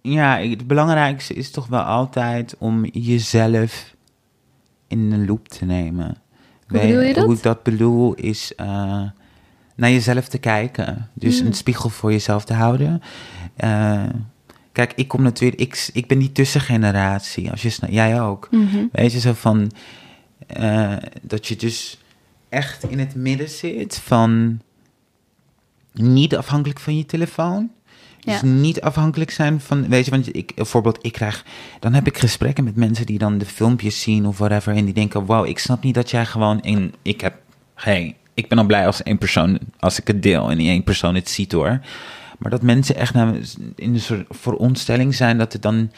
Ja, 0.00 0.38
het 0.38 0.66
belangrijkste 0.66 1.34
is 1.34 1.50
toch 1.50 1.66
wel 1.66 1.82
altijd 1.82 2.54
om 2.58 2.84
jezelf 2.84 3.94
in 4.88 5.10
de 5.10 5.18
loop 5.18 5.48
te 5.48 5.64
nemen. 5.64 6.22
Hoe 6.68 6.80
bedoel 6.80 7.00
je 7.00 7.14
dat? 7.14 7.24
Hoe 7.24 7.34
ik 7.34 7.42
dat 7.42 7.62
bedoel 7.62 8.14
is 8.14 8.54
eh, 8.54 9.02
naar 9.76 9.90
jezelf 9.90 10.28
te 10.28 10.38
kijken. 10.38 11.10
Dus 11.12 11.38
een 11.38 11.52
spiegel 11.54 11.88
voor 11.88 12.12
jezelf 12.12 12.44
te 12.44 12.54
houden. 12.54 13.02
Eh, 13.56 14.02
kijk, 14.72 14.92
ik 14.96 15.08
kom 15.08 15.22
natuurlijk... 15.22 15.60
Ik, 15.60 15.90
ik 15.92 16.06
ben 16.06 16.18
die 16.18 16.32
tussengeneratie. 16.32 17.50
Als 17.50 17.62
je, 17.62 17.72
jij 17.88 18.20
ook. 18.20 18.48
Mhm. 18.50 18.84
Weet 18.92 19.12
je, 19.12 19.20
zo 19.20 19.32
van... 19.32 19.70
eh, 20.46 20.96
dat 21.22 21.46
je 21.46 21.56
dus 21.56 21.98
echt 22.48 22.84
in 22.90 22.98
het 22.98 23.14
midden 23.14 23.48
zit 23.48 23.98
van... 23.98 24.60
Niet 25.92 26.36
afhankelijk 26.36 26.80
van 26.80 26.96
je 26.96 27.06
telefoon. 27.06 27.70
Dus 28.20 28.40
Ja. 28.40 28.46
niet 28.46 28.80
afhankelijk 28.80 29.30
zijn 29.30 29.60
van... 29.60 29.88
Weet 29.88 30.04
je, 30.04 30.10
want 30.10 30.36
ik, 30.36 30.52
bijvoorbeeld, 30.54 30.98
ik 31.02 31.12
krijg... 31.12 31.44
Dan 31.80 31.94
heb 31.94 32.06
ik 32.06 32.18
gesprekken 32.18 32.64
met 32.64 32.76
mensen 32.76 33.06
die 33.06 33.18
dan 33.18 33.38
de 33.38 33.46
filmpjes 33.46 34.00
zien 34.02 34.26
of 34.26 34.38
whatever. 34.38 34.74
En 34.76 34.84
die 34.84 34.94
denken, 34.94 35.24
wow, 35.24 35.46
ik 35.46 35.58
snap 35.58 35.82
niet 35.82 35.94
dat 35.94 36.10
jij 36.10 36.26
gewoon... 36.26 36.60
In, 36.62 36.94
ik 37.02 37.20
heb... 37.20 37.34
Hey, 37.74 38.16
ik 38.36 38.48
ben 38.48 38.58
al 38.58 38.64
blij 38.66 38.86
als 38.86 39.02
één 39.02 39.18
persoon... 39.18 39.58
Als 39.78 40.00
ik 40.00 40.06
het 40.06 40.22
deel 40.22 40.50
en 40.50 40.58
één 40.58 40.84
persoon 40.84 41.14
het 41.14 41.28
ziet 41.28 41.52
hoor. 41.52 41.80
Maar 42.38 42.50
dat 42.50 42.62
mensen 42.62 42.96
echt 42.96 43.14
naar, 43.14 43.34
in 43.74 43.94
een 43.94 44.00
soort 44.00 44.26
veronderstelling 44.30 45.14
zijn 45.14 45.38
dat 45.38 45.52
het 45.52 45.62
dan... 45.62 45.90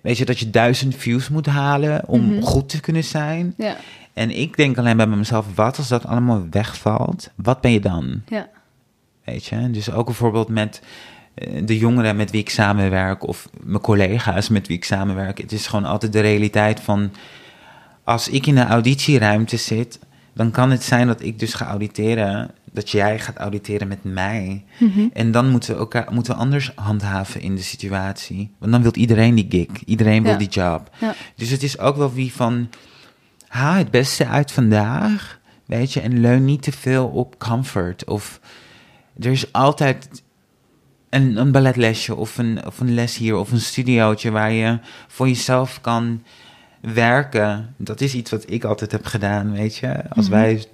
Weet 0.00 0.18
je, 0.18 0.24
dat 0.24 0.38
je 0.38 0.50
duizend 0.50 0.94
views 0.96 1.28
moet 1.28 1.46
halen 1.46 2.08
om 2.08 2.20
Mhm. 2.26 2.40
goed 2.42 2.68
te 2.68 2.80
kunnen 2.80 3.04
zijn. 3.04 3.54
Ja, 3.56 3.76
En 4.12 4.30
ik 4.40 4.56
denk 4.56 4.78
alleen 4.78 4.96
bij 4.96 5.06
mezelf, 5.06 5.46
wat 5.54 5.78
als 5.78 5.88
dat 5.88 6.06
allemaal 6.06 6.46
wegvalt? 6.50 7.30
Wat 7.34 7.60
ben 7.60 7.70
je 7.72 7.80
dan? 7.80 8.22
ja, 8.28 8.48
Weet 9.24 9.44
je? 9.44 9.70
Dus 9.70 9.90
ook 9.90 10.06
bijvoorbeeld 10.06 10.48
met 10.48 10.82
eh, 11.34 11.66
de 11.66 11.78
jongeren 11.78 12.16
met 12.16 12.30
wie 12.30 12.40
ik 12.40 12.50
samenwerk... 12.50 13.26
of 13.26 13.48
mijn 13.62 13.80
collega's 13.80 14.48
met 14.48 14.66
wie 14.66 14.76
ik 14.76 14.84
samenwerk. 14.84 15.38
Het 15.38 15.52
is 15.52 15.66
gewoon 15.66 15.84
altijd 15.84 16.12
de 16.12 16.20
realiteit 16.20 16.80
van... 16.80 17.10
als 18.04 18.28
ik 18.28 18.46
in 18.46 18.56
een 18.56 18.66
auditieruimte 18.68 19.56
zit... 19.56 19.98
dan 20.34 20.50
kan 20.50 20.70
het 20.70 20.82
zijn 20.82 21.06
dat 21.06 21.22
ik 21.22 21.38
dus 21.38 21.54
ga 21.54 21.66
auditeren... 21.66 22.50
dat 22.72 22.90
jij 22.90 23.18
gaat 23.18 23.36
auditeren 23.36 23.88
met 23.88 24.04
mij. 24.04 24.64
Mhm. 24.78 25.06
En 25.12 25.30
dan 25.30 25.50
moeten 25.50 25.72
we, 25.74 25.78
elkaar, 25.78 26.06
moeten 26.12 26.32
we 26.32 26.38
anders 26.38 26.72
handhaven 26.74 27.40
in 27.40 27.54
de 27.56 27.62
situatie. 27.62 28.50
Want 28.58 28.72
dan 28.72 28.82
wil 28.82 28.94
iedereen 28.94 29.34
die 29.34 29.46
gig. 29.48 29.84
Iedereen 29.84 30.22
wil 30.22 30.32
Ja. 30.32 30.38
die 30.38 30.48
job. 30.48 30.90
ja. 30.98 31.14
Dus 31.36 31.50
het 31.50 31.62
is 31.62 31.78
ook 31.78 31.96
wel 31.96 32.12
wie 32.12 32.32
van... 32.32 32.68
haal 33.48 33.74
het 33.74 33.90
beste 33.90 34.26
uit 34.26 34.52
vandaag... 34.52 35.42
Weet 35.66 35.92
je, 35.92 36.00
en 36.00 36.20
leun 36.20 36.44
niet 36.44 36.62
te 36.62 36.72
veel 36.72 37.06
op 37.06 37.38
comfort. 37.38 38.04
Of 38.04 38.40
er 39.20 39.30
is 39.30 39.52
altijd 39.52 40.22
een, 41.10 41.36
een 41.36 41.52
balletlesje 41.52 42.14
of 42.14 42.38
een, 42.38 42.66
of 42.66 42.80
een 42.80 42.94
les 42.94 43.16
hier 43.16 43.36
of 43.36 43.52
een 43.52 43.60
studiootje 43.60 44.30
waar 44.30 44.52
je 44.52 44.78
voor 45.08 45.28
jezelf 45.28 45.80
kan 45.80 46.22
werken. 46.94 47.74
Dat 47.76 48.00
is 48.00 48.14
iets 48.14 48.30
wat 48.30 48.44
ik 48.50 48.64
altijd 48.64 48.92
heb 48.92 49.06
gedaan, 49.06 49.52
weet 49.52 49.76
je. 49.76 50.08
Als 50.08 50.28
Mhm. 50.28 50.34
wij 50.34 50.64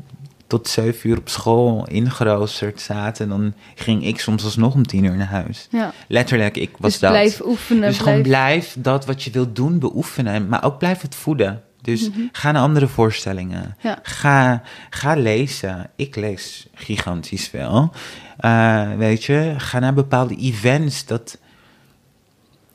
tot 0.47 0.69
zeven 0.69 1.11
uur 1.11 1.19
op 1.19 1.29
school 1.29 1.87
ingeroosterd 1.89 2.81
zaten, 2.81 3.29
dan 3.29 3.55
ging 3.75 4.07
ik 4.07 4.21
soms 4.21 4.45
alsnog 4.45 4.75
om 4.75 4.87
tien 4.87 5.05
uur 5.05 5.17
naar 5.17 5.27
huis. 5.27 5.67
Ja. 5.71 5.93
Letterlijk, 6.09 6.57
ik 6.57 6.71
was 6.79 6.91
Dus 6.91 7.01
dat. 7.01 7.11
blijf 7.11 7.41
oefenen. 7.45 7.89
Dus 7.89 7.99
gewoon 7.99 8.23
blijf... 8.23 8.77
dat 8.79 9.07
wat 9.07 9.23
je 9.23 9.31
wilt 9.31 9.57
doen 9.57 9.79
beoefenen, 9.79 10.49
maar 10.49 10.65
ook 10.65 10.79
blijf 10.79 11.01
het 11.01 11.15
voeden. 11.15 11.63
Dus 11.83 12.09
Mhm. 12.11 12.21
ga 12.33 12.53
naar 12.53 12.63
andere 12.63 12.87
voorstellingen. 12.89 13.77
Ja. 13.81 13.99
Ga, 14.03 14.63
ga 14.91 15.15
lezen. 15.15 15.91
Ik 15.97 16.17
lees 16.17 16.67
gigantisch 16.75 17.49
veel. 17.49 17.91
Eh, 18.39 18.89
weet 18.97 19.25
je, 19.25 19.55
ga 19.57 19.79
naar 19.79 19.95
bepaalde 19.95 20.37
events 20.37 21.05
dat 21.07 21.39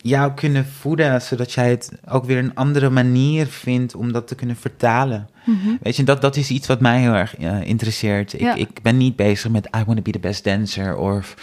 jou 0.06 0.34
kunnen 0.34 0.66
voeden, 0.66 1.22
zodat 1.22 1.52
jij 1.52 1.70
het 1.70 1.92
ook 2.10 2.26
weer 2.26 2.38
een 2.38 2.56
andere 2.56 2.90
manier 2.90 3.48
vindt 3.48 3.96
om 3.96 4.12
dat 4.12 4.28
te 4.28 4.36
kunnen 4.36 4.56
vertalen. 4.56 5.30
Mhm. 5.46 5.76
Weet 5.82 5.96
je, 5.96 6.04
dat, 6.04 6.22
dat 6.22 6.36
is 6.36 6.50
iets 6.50 6.68
wat 6.68 6.80
mij 6.80 7.00
heel 7.02 7.14
erg 7.14 7.38
eh, 7.38 7.62
interesseert. 7.62 8.34
Ik, 8.34 8.40
Ja. 8.40 8.54
ik 8.56 8.82
ben 8.82 8.98
niet 8.98 9.16
bezig 9.16 9.52
met 9.52 9.66
I 9.66 9.84
want 9.86 9.96
to 9.98 10.02
be 10.02 10.12
the 10.12 10.20
best 10.20 10.44
dancer 10.44 10.98
of 10.98 11.36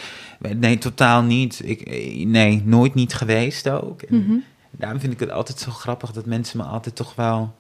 nee, 0.57 0.79
totaal 0.79 1.23
niet. 1.23 1.61
Ik, 1.65 1.81
eh, 1.81 2.27
nee, 2.27 2.63
nooit 2.65 2.95
niet 2.95 3.15
geweest 3.15 3.69
ook. 3.69 4.11
Mhm. 4.11 4.33
Daarom 4.71 5.01
vind 5.01 5.13
ik 5.13 5.21
het 5.21 5.31
altijd 5.31 5.59
zo 5.59 5.71
grappig 5.71 6.13
dat 6.13 6.27
mensen 6.27 6.59
me 6.59 6.65
altijd 6.65 6.97
toch 6.97 7.15
wel, 7.15 7.55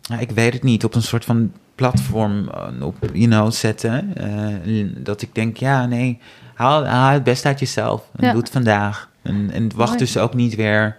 ja, 0.00 0.18
ik 0.18 0.30
weet 0.30 0.52
het 0.52 0.62
niet, 0.62 0.84
op 0.84 0.94
een 0.94 1.02
soort 1.02 1.24
van 1.24 1.52
platform 1.76 2.48
eh, 2.48 2.86
op, 2.86 2.96
you 3.12 3.26
know, 3.28 3.50
zetten. 3.52 4.16
Eh, 4.16 4.86
dat 4.96 5.22
ik 5.22 5.34
denk, 5.34 5.56
ja, 5.56 5.86
nee, 5.86 6.18
haal, 6.54 6.86
haal 6.86 7.12
het 7.12 7.24
best 7.24 7.44
uit 7.46 7.58
jezelf 7.58 8.08
en 8.16 8.24
Ja. 8.26 8.32
doe 8.32 8.40
het 8.40 8.50
vandaag. 8.50 9.10
En, 9.22 9.50
en 9.50 9.70
wacht 9.76 9.88
Mooi. 9.88 9.98
dus 10.02 10.18
ook 10.18 10.34
niet 10.34 10.54
weer 10.54 10.96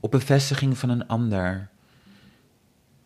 op 0.00 0.10
bevestiging 0.10 0.78
van 0.78 0.88
een 0.88 1.06
ander. 1.06 1.68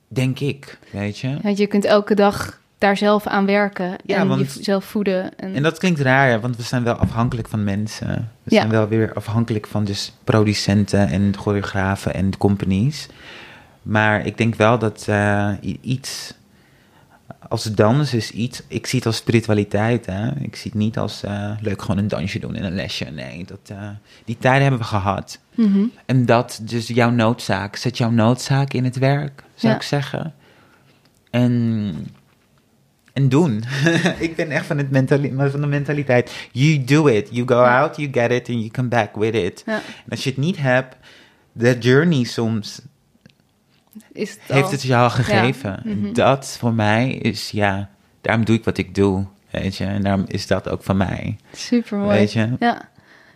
Denk 0.08 0.40
ik, 0.40 0.78
weet 0.92 1.18
je. 1.18 1.36
Want 1.42 1.58
je 1.58 1.66
kunt 1.66 1.84
elke 1.84 2.14
dag 2.14 2.58
daar 2.78 2.96
zelf 2.96 3.26
aan 3.26 3.46
werken 3.46 3.96
Ja, 4.04 4.16
en 4.16 4.28
want- 4.28 4.54
jezelf 4.54 4.84
voeden. 4.84 5.38
En, 5.38 5.54
En 5.54 5.62
dat 5.62 5.78
klinkt 5.78 6.00
raar, 6.00 6.40
want 6.40 6.56
we 6.56 6.62
zijn 6.62 6.82
wel 6.84 6.94
afhankelijk 6.94 7.48
van 7.48 7.64
mensen. 7.64 8.30
We 8.42 8.54
zijn 8.54 8.68
wel 8.68 8.88
weer 8.88 9.12
afhankelijk 9.14 9.66
van 9.66 9.84
dus 9.84 10.12
producenten 10.24 11.08
en 11.08 11.32
choreografen 11.36 12.14
en 12.14 12.36
companies. 12.38 13.08
Maar 13.82 14.26
ik 14.26 14.36
denk 14.38 14.54
wel 14.54 14.78
dat 14.78 15.04
eh, 15.08 15.50
iets 15.80 16.34
als 17.48 17.64
dans 17.64 18.14
is 18.14 18.30
iets. 18.30 18.62
Ik 18.68 18.86
zie 18.86 18.98
het 18.98 19.06
als 19.06 19.16
spiritualiteit. 19.16 20.06
Hè? 20.06 20.30
Ik 20.40 20.56
zie 20.56 20.70
het 20.70 20.80
niet 20.80 20.98
als 20.98 21.22
eh, 21.22 21.50
leuk 21.60 21.80
gewoon 21.82 21.98
een 21.98 22.08
dansje 22.08 22.38
doen 22.38 22.54
en 22.54 22.64
een 22.64 22.74
lesje. 22.74 23.04
Nee, 23.04 23.44
dat, 23.44 23.58
eh, 23.78 23.88
die 24.24 24.36
tijden 24.38 24.62
hebben 24.62 24.80
we 24.80 24.86
gehad. 24.86 25.38
Mhm. 25.54 25.84
En 26.06 26.26
dat 26.26 26.60
dus 26.62 26.86
jouw 26.88 27.10
noodzaak. 27.10 27.76
Zet 27.76 27.98
jouw 27.98 28.10
noodzaak 28.10 28.72
in 28.72 28.84
het 28.84 28.98
werk, 28.98 29.42
zou 29.54 29.72
Ja. 29.72 29.78
ik 29.78 29.84
zeggen. 29.84 30.34
En, 31.30 31.94
en 33.12 33.28
doen. 33.28 33.64
ik 34.18 34.36
ben 34.36 34.50
echt 34.50 34.66
van, 34.66 34.78
het 34.78 34.90
mentali 34.90 35.32
van 35.50 35.60
de 35.60 35.66
mentaliteit. 35.66 36.48
You 36.52 36.84
do 36.84 37.06
it. 37.06 37.28
You 37.30 37.46
go 37.48 37.54
Ja. 37.62 37.80
out, 37.80 37.96
you 37.96 38.08
get 38.12 38.30
it, 38.30 38.48
and 38.48 38.58
you 38.58 38.68
come 38.70 38.88
back 38.88 39.16
with 39.16 39.34
it. 39.34 39.62
Ja, 39.66 39.74
En 39.74 40.10
als 40.10 40.24
je 40.24 40.30
het 40.30 40.38
niet 40.38 40.56
hebt, 40.58 40.96
de 41.52 41.78
journey 41.78 42.24
soms 42.24 42.80
is 44.12 44.30
het 44.30 44.40
heeft 44.46 44.70
het 44.70 44.82
jou 44.82 45.02
al 45.02 45.10
gegeven. 45.10 45.80
Mhm. 45.84 46.06
En 46.06 46.12
Dat 46.12 46.56
voor 46.58 46.72
mij 46.74 47.10
is, 47.10 47.50
ja, 47.50 47.88
daarom 48.20 48.44
doe 48.44 48.56
ik 48.56 48.64
wat 48.64 48.78
ik 48.78 48.94
doe. 48.94 49.24
Weet 49.50 49.76
je, 49.76 49.84
en 49.84 50.02
daarom 50.02 50.24
is 50.26 50.46
dat 50.46 50.68
ook 50.68 50.82
van 50.82 50.96
mij. 50.96 51.36
Super 51.52 51.98
mooi. 51.98 52.18
Weet 52.18 52.32
je? 52.32 52.48
Ja. 52.58 52.88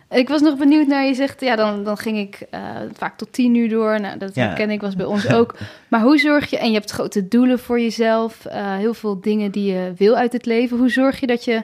Ik 0.09 0.27
was 0.27 0.41
nog 0.41 0.57
benieuwd 0.57 0.87
naar 0.87 1.05
je 1.05 1.13
zegt, 1.13 1.41
ja, 1.41 1.55
dan, 1.55 1.83
dan 1.83 1.97
ging 1.97 2.17
ik 2.17 2.41
eh, 2.49 2.61
vaak 2.93 3.17
tot 3.17 3.33
tien 3.33 3.55
uur 3.55 3.69
door. 3.69 3.99
Nou, 4.01 4.17
dat 4.17 4.35
Ja. 4.35 4.53
ken 4.53 4.69
ik, 4.69 4.81
was 4.81 4.95
bij 4.95 5.05
ons 5.05 5.27
ook. 5.39 5.55
Maar 5.87 6.01
hoe 6.01 6.17
zorg 6.17 6.49
je, 6.49 6.57
en 6.57 6.67
je 6.67 6.73
hebt 6.73 6.91
grote 6.91 7.27
doelen 7.27 7.59
voor 7.59 7.79
jezelf, 7.79 8.45
eh, 8.45 8.75
heel 8.75 8.93
veel 8.93 9.21
dingen 9.21 9.51
die 9.51 9.73
je 9.73 9.93
wil 9.97 10.15
uit 10.15 10.33
het 10.33 10.45
leven. 10.45 10.77
Hoe 10.77 10.89
zorg 10.89 11.19
je 11.19 11.27
dat 11.27 11.45
je 11.45 11.63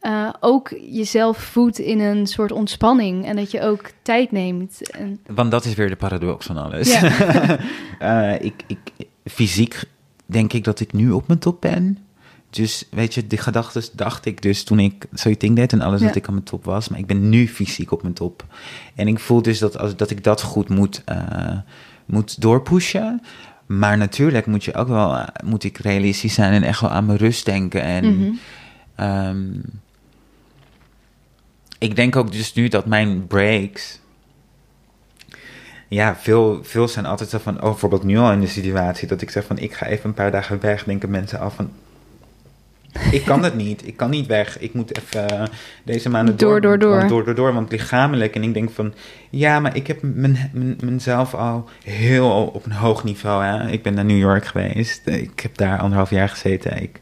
eh, 0.00 0.28
ook 0.40 0.68
jezelf 0.90 1.38
voedt 1.38 1.78
in 1.78 2.00
een 2.00 2.26
soort 2.26 2.52
ontspanning 2.52 3.26
en 3.26 3.36
dat 3.36 3.50
je 3.50 3.62
ook 3.62 3.90
tijd 4.02 4.32
neemt? 4.32 4.90
En, 4.90 5.20
Want 5.26 5.50
dat 5.50 5.64
is 5.64 5.74
weer 5.74 5.88
de 5.88 5.96
paradox 5.96 6.46
van 6.46 6.56
alles. 6.56 7.00
Ja. 7.00 7.10
Eh, 7.98 8.34
ik, 8.40 8.62
ik, 8.66 8.78
fysiek 9.24 9.82
denk 10.26 10.52
ik 10.52 10.64
dat 10.64 10.80
ik 10.80 10.92
nu 10.92 11.10
op 11.10 11.26
mijn 11.26 11.38
top 11.38 11.60
ben. 11.60 11.98
Dus 12.50 12.84
weet 12.90 13.14
je, 13.14 13.26
die 13.26 13.38
gedachten 13.38 13.82
dacht 13.92 14.24
ik 14.26 14.42
dus 14.42 14.64
toen 14.64 14.78
ik 14.78 15.06
You 15.14 15.36
Think 15.36 15.56
That 15.58 15.72
en 15.72 15.80
alles 15.80 16.00
Ja. 16.00 16.06
dat 16.06 16.16
ik 16.16 16.26
aan 16.26 16.32
mijn 16.34 16.44
top 16.44 16.64
was. 16.64 16.88
Maar 16.88 16.98
ik 16.98 17.06
ben 17.06 17.28
nu 17.28 17.48
fysiek 17.48 17.92
op 17.92 18.02
mijn 18.02 18.14
top. 18.14 18.44
En 18.94 19.08
ik 19.08 19.18
voel 19.18 19.42
dus 19.42 19.58
dat, 19.58 19.78
als, 19.78 19.96
dat 19.96 20.10
ik 20.10 20.24
dat 20.24 20.42
goed 20.42 20.68
moet, 20.68 21.02
eh, 21.04 21.58
moet 22.06 22.40
doorpushen. 22.40 23.22
Maar 23.66 23.96
natuurlijk 23.96 24.46
moet 24.46 24.64
je 24.64 24.74
ook 24.74 24.88
wel, 24.88 25.24
moet 25.44 25.64
ik 25.64 25.78
realistisch 25.78 26.34
zijn 26.34 26.52
en 26.52 26.62
echt 26.62 26.80
wel 26.80 26.90
aan 26.90 27.06
mijn 27.06 27.18
rust 27.18 27.44
denken. 27.44 27.82
En 27.82 28.18
Mhm. 28.18 28.30
Ehm, 28.94 29.46
ik 31.80 31.96
denk 31.96 32.16
ook 32.16 32.32
dus 32.32 32.52
nu 32.52 32.68
dat 32.68 32.86
mijn 32.86 33.26
breaks. 33.26 34.00
Ja, 35.88 36.16
veel, 36.16 36.60
veel 36.62 36.88
zijn 36.88 37.06
altijd 37.06 37.30
zo 37.30 37.38
van. 37.38 37.56
Oh, 37.56 37.62
bijvoorbeeld 37.62 38.02
nu 38.02 38.18
al 38.18 38.32
in 38.32 38.40
de 38.40 38.46
situatie 38.46 39.08
dat 39.08 39.22
ik 39.22 39.30
zeg 39.30 39.44
van. 39.44 39.58
Ik 39.58 39.72
ga 39.72 39.86
even 39.86 40.08
een 40.08 40.14
paar 40.14 40.30
dagen 40.30 40.60
weg. 40.60 40.84
Denken 40.84 41.10
mensen 41.10 41.38
af 41.40 41.54
van. 41.54 41.70
Ik 43.10 43.24
kan 43.24 43.44
het 43.44 43.54
niet. 43.54 43.86
Ik 43.86 43.96
kan 43.96 44.10
niet 44.10 44.26
weg. 44.26 44.58
Ik 44.58 44.74
moet 44.74 44.96
even 44.98 45.48
deze 45.84 46.08
maanden 46.08 46.36
Door, 46.36 46.60
door, 46.60 46.78
door. 46.78 46.96
Want, 46.96 47.08
door, 47.08 47.24
door, 47.24 47.34
door. 47.34 47.52
Want 47.52 47.70
lichamelijk. 47.70 48.34
En 48.34 48.42
ik 48.42 48.54
denk 48.54 48.70
van. 48.70 48.94
Ja, 49.30 49.60
maar 49.60 49.76
ik 49.76 49.86
heb 49.86 50.02
mijn, 50.02 50.50
mijn, 50.52 50.78
mezelf 50.82 51.34
al 51.34 51.68
heel 51.84 52.30
op 52.30 52.64
een 52.64 52.72
hoog 52.72 53.04
niveau. 53.04 53.44
Hè. 53.44 53.70
Ik 53.70 53.82
ben 53.82 53.94
naar 53.94 54.04
New 54.04 54.18
York 54.18 54.46
geweest. 54.46 55.06
Ik 55.06 55.40
heb 55.40 55.56
daar 55.56 55.78
anderhalf 55.78 56.10
jaar 56.10 56.28
gezeten. 56.28 56.82
Ik 56.82 57.00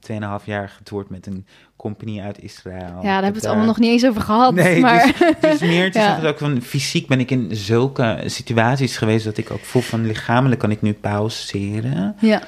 heb 0.00 0.08
tweeënhalf 0.18 0.46
jaar 0.46 0.68
getoerd 0.68 1.10
met 1.10 1.26
een 1.26 1.46
company 1.76 2.20
uit 2.20 2.42
Israël. 2.42 2.78
ja, 2.80 3.00
daar 3.02 3.12
hebben 3.12 3.32
we 3.32 3.38
het 3.38 3.46
allemaal 3.46 3.66
nog 3.66 3.78
niet 3.78 3.90
eens 3.90 4.06
over 4.06 4.20
gehad. 4.22 4.54
Nee, 4.54 4.80
maar... 4.80 5.12
dus, 5.40 5.40
dus 5.40 5.60
meer 5.60 5.92
te 5.92 5.98
Ja. 5.98 6.04
zeggen 6.04 6.28
ook 6.28 6.38
van 6.38 6.60
fysiek 6.62 7.06
ben 7.06 7.20
ik 7.20 7.30
in 7.30 7.48
zulke 7.50 8.22
situaties 8.26 8.96
geweest 8.96 9.24
dat 9.24 9.36
ik 9.36 9.50
ook 9.50 9.64
voel 9.64 9.82
van 9.82 10.06
lichamelijk 10.06 10.60
kan 10.60 10.70
ik 10.70 10.82
nu 10.82 10.92
pauzeren 10.92 12.16
ja, 12.20 12.42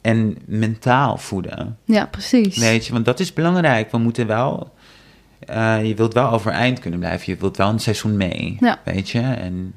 en 0.00 0.36
mentaal 0.46 1.16
voeden. 1.18 1.78
ja, 1.84 2.06
precies. 2.06 2.56
Weet 2.58 2.86
je, 2.86 2.92
want 2.92 3.04
dat 3.04 3.20
is 3.20 3.32
belangrijk. 3.32 3.90
We 3.90 3.98
moeten 3.98 4.26
wel, 4.26 4.72
eh, 5.38 5.84
je 5.86 5.94
wilt 5.94 6.14
wel 6.14 6.30
overeind 6.30 6.78
kunnen 6.78 6.98
blijven. 7.00 7.32
Je 7.32 7.38
wilt 7.40 7.56
wel 7.56 7.68
een 7.68 7.78
seizoen 7.80 8.16
mee, 8.16 8.56
Ja. 8.60 8.78
weet 8.84 9.10
je. 9.10 9.20
En 9.20 9.74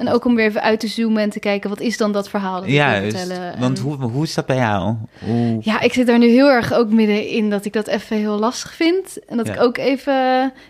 En 0.00 0.08
ook 0.12 0.24
om 0.24 0.34
weer 0.34 0.46
even 0.46 0.62
uit 0.62 0.80
te 0.80 0.86
zoomen 0.86 1.22
en 1.22 1.30
te 1.30 1.38
kijken, 1.40 1.70
wat 1.70 1.80
is 1.80 1.96
dan 1.96 2.12
dat 2.12 2.28
verhaal 2.28 2.54
dat 2.54 2.62
ik 2.62 2.68
wil 2.68 2.76
juist, 2.78 3.16
vertellen? 3.18 3.58
want 3.60 3.78
En- 3.78 3.84
hoe, 3.84 3.96
hoe 3.96 4.22
is 4.24 4.34
dat 4.34 4.46
bij 4.46 4.56
jou? 4.56 4.94
Hoe, 5.24 5.58
Ja, 5.60 5.80
ik 5.80 5.92
zit 5.92 6.06
daar 6.06 6.18
nu 6.18 6.28
heel 6.28 6.48
erg 6.50 6.72
ook 6.72 6.90
middenin 6.90 7.50
dat 7.50 7.64
ik 7.64 7.72
dat 7.72 7.86
even 7.86 8.16
heel 8.16 8.38
lastig 8.38 8.74
vind. 8.74 9.24
En 9.28 9.36
dat 9.36 9.46
Ja. 9.46 9.52
ik 9.54 9.60
ook 9.62 9.76
even... 9.78 10.12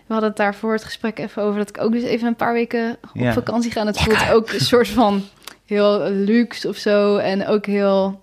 We 0.07 0.13
hadden 0.13 0.29
het 0.29 0.37
daar 0.37 0.55
voor 0.55 0.73
het 0.73 0.83
gesprek 0.83 1.19
even 1.19 1.41
over... 1.43 1.57
dat 1.59 1.69
ik 1.69 1.81
ook 1.81 1.91
dus 1.91 2.03
even 2.03 2.27
een 2.27 2.35
paar 2.35 2.53
weken 2.53 2.97
op 3.03 3.21
Ja. 3.21 3.33
vakantie 3.33 3.71
ga. 3.71 3.79
En 3.81 3.87
het 3.87 3.99
voelt 4.01 4.31
ook 4.31 4.51
een 4.51 4.59
soort 4.59 4.87
van 4.87 5.23
heel 5.65 6.09
luxe 6.09 6.67
of 6.67 6.75
zo. 6.77 7.17
En 7.17 7.47
ook 7.47 7.65
heel... 7.65 8.21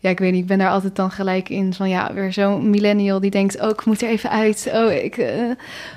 Ja, 0.00 0.10
ik 0.10 0.18
weet 0.18 0.32
niet, 0.32 0.40
ik 0.42 0.46
ben 0.46 0.58
daar 0.58 0.70
altijd 0.70 0.96
dan 0.96 1.10
gelijk 1.10 1.48
in 1.48 1.74
van... 1.74 1.88
Ja, 1.88 2.12
weer 2.14 2.32
zo'n 2.32 2.70
millennial 2.70 3.20
die 3.20 3.30
denkt... 3.30 3.60
Oh, 3.60 3.68
ik 3.68 3.84
moet 3.84 4.02
er 4.02 4.08
even 4.08 4.30
uit. 4.30 4.70
Oh, 4.74 4.92
ik... 4.92 5.16
eh. 5.16 5.42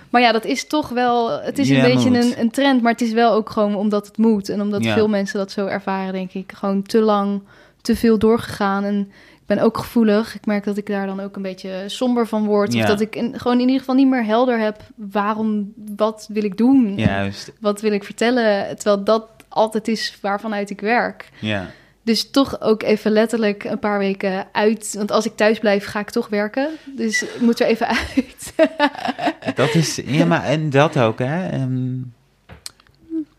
Maar 0.09 0.21
ja, 0.21 0.31
dat 0.31 0.45
is 0.45 0.67
toch 0.67 0.89
wel... 0.89 1.41
Het 1.41 1.59
is 1.59 1.67
Ja, 1.67 1.75
een 1.85 1.93
beetje 1.93 2.09
een, 2.19 2.39
een 2.39 2.51
trend, 2.51 2.81
maar 2.81 2.91
het 2.91 3.01
is 3.01 3.11
wel 3.11 3.31
ook 3.33 3.49
gewoon 3.49 3.75
omdat 3.75 4.05
het 4.07 4.17
moet. 4.17 4.49
En 4.49 4.61
omdat 4.61 4.83
Ja. 4.83 4.93
veel 4.93 5.07
mensen 5.07 5.39
dat 5.39 5.51
zo 5.51 5.65
ervaren, 5.65 6.13
denk 6.13 6.31
ik. 6.33 6.51
Gewoon 6.55 6.81
te 6.83 6.99
lang, 7.01 7.41
te 7.81 7.95
veel 7.95 8.17
doorgegaan. 8.17 8.83
En 8.83 8.99
ik 9.33 9.45
ben 9.57 9.59
ook 9.59 9.77
gevoelig. 9.77 10.35
Ik 10.35 10.45
merk 10.45 10.63
dat 10.63 10.77
ik 10.77 10.85
daar 10.87 11.05
dan 11.07 11.19
ook 11.19 11.35
een 11.35 11.41
beetje 11.41 11.83
somber 11.87 12.27
van 12.27 12.45
word. 12.45 12.73
Ja. 12.73 12.81
Of 12.81 12.87
dat 12.87 13.01
ik 13.01 13.15
in, 13.15 13.33
gewoon 13.39 13.55
in 13.57 13.65
ieder 13.65 13.79
geval 13.79 13.95
niet 13.95 14.07
meer 14.09 14.25
helder 14.25 14.59
heb 14.59 14.81
waarom, 14.95 15.73
wat 15.95 16.27
wil 16.33 16.43
ik 16.43 16.57
doen? 16.57 16.95
Juist, 16.97 17.51
Wat 17.59 17.81
wil 17.81 17.91
ik 17.91 18.03
vertellen? 18.03 18.75
Terwijl 18.77 19.03
dat 19.03 19.27
altijd 19.49 19.87
is 19.87 20.17
waarvanuit 20.21 20.69
ik 20.69 20.81
werk. 20.81 21.29
ja. 21.39 21.69
Dus 22.03 22.29
toch 22.31 22.61
ook 22.61 22.83
even 22.83 23.11
letterlijk 23.11 23.63
een 23.63 23.79
paar 23.79 23.99
weken 23.99 24.47
uit. 24.51 24.93
Want 24.97 25.11
als 25.11 25.25
ik 25.25 25.35
thuis 25.35 25.59
blijf, 25.59 25.85
ga 25.85 25.99
ik 25.99 26.09
toch 26.09 26.29
werken. 26.29 26.69
Dus 26.95 27.23
ik 27.23 27.41
moet 27.41 27.59
er 27.59 27.67
even 27.67 27.87
uit. 27.87 28.53
Dat 29.55 29.75
is, 29.75 30.01
ja, 30.05 30.25
maar 30.25 30.43
en 30.43 30.69
dat 30.69 30.97
ook, 30.97 31.19
hè. 31.19 31.47
Ehm, 31.49 31.97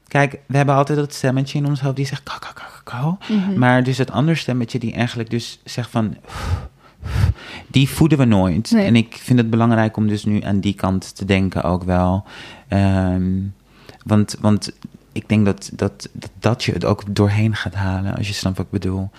kijk, 0.08 0.38
we 0.46 0.56
hebben 0.56 0.74
altijd 0.74 0.98
dat 0.98 1.14
stemmetje 1.14 1.58
in 1.58 1.66
ons 1.66 1.80
hoofd 1.80 1.96
die 1.96 2.06
zegt, 2.06 2.22
kou, 2.22 2.38
kou, 2.40 2.70
kou. 2.84 3.38
Mhm. 3.38 3.58
Maar 3.58 3.84
dus 3.84 3.98
het 3.98 4.10
andere 4.10 4.36
stemmetje 4.36 4.78
die 4.78 4.92
eigenlijk 4.92 5.30
dus 5.30 5.60
zegt 5.64 5.90
van... 5.90 6.16
Die 7.66 7.88
voeden 7.88 8.18
we 8.18 8.24
nooit. 8.24 8.70
Nee. 8.70 8.86
En 8.86 8.96
ik 8.96 9.16
vind 9.20 9.38
het 9.38 9.50
belangrijk 9.50 9.96
om 9.96 10.08
dus 10.08 10.24
nu 10.24 10.40
aan 10.40 10.60
die 10.60 10.74
kant 10.74 11.16
te 11.16 11.24
denken 11.24 11.62
ook 11.62 11.84
wel. 11.84 12.24
Ehm, 12.68 13.40
want, 14.04 14.36
want 14.40 14.72
ik 15.12 15.28
denk 15.28 15.44
dat 15.44 15.70
dat, 15.72 16.08
dat 16.12 16.30
dat 16.38 16.64
je 16.64 16.72
het 16.72 16.84
ook 16.84 17.02
doorheen 17.14 17.56
gaat 17.56 17.74
halen, 17.74 18.14
als 18.16 18.28
je 18.28 18.34
snapt 18.34 18.56
wat 18.56 18.66
ik 18.66 18.72
bedoel. 18.72 19.10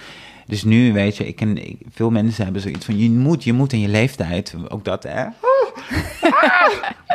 Dus 0.48 0.64
nu, 0.64 0.94
weet 0.94 1.18
je, 1.18 1.28
ik 1.28 1.36
ken, 1.36 1.58
ik, 1.58 1.78
veel 1.92 2.10
mensen 2.10 2.44
hebben 2.44 2.62
zoiets 2.62 2.86
van, 2.86 2.98
je 2.98 3.10
moet, 3.10 3.44
je 3.44 3.54
moet 3.54 3.74
in 3.74 3.80
je 3.80 3.88
leeftijd, 3.88 4.56
ook 4.68 4.86
dat, 4.86 5.04
hè. 5.04 5.24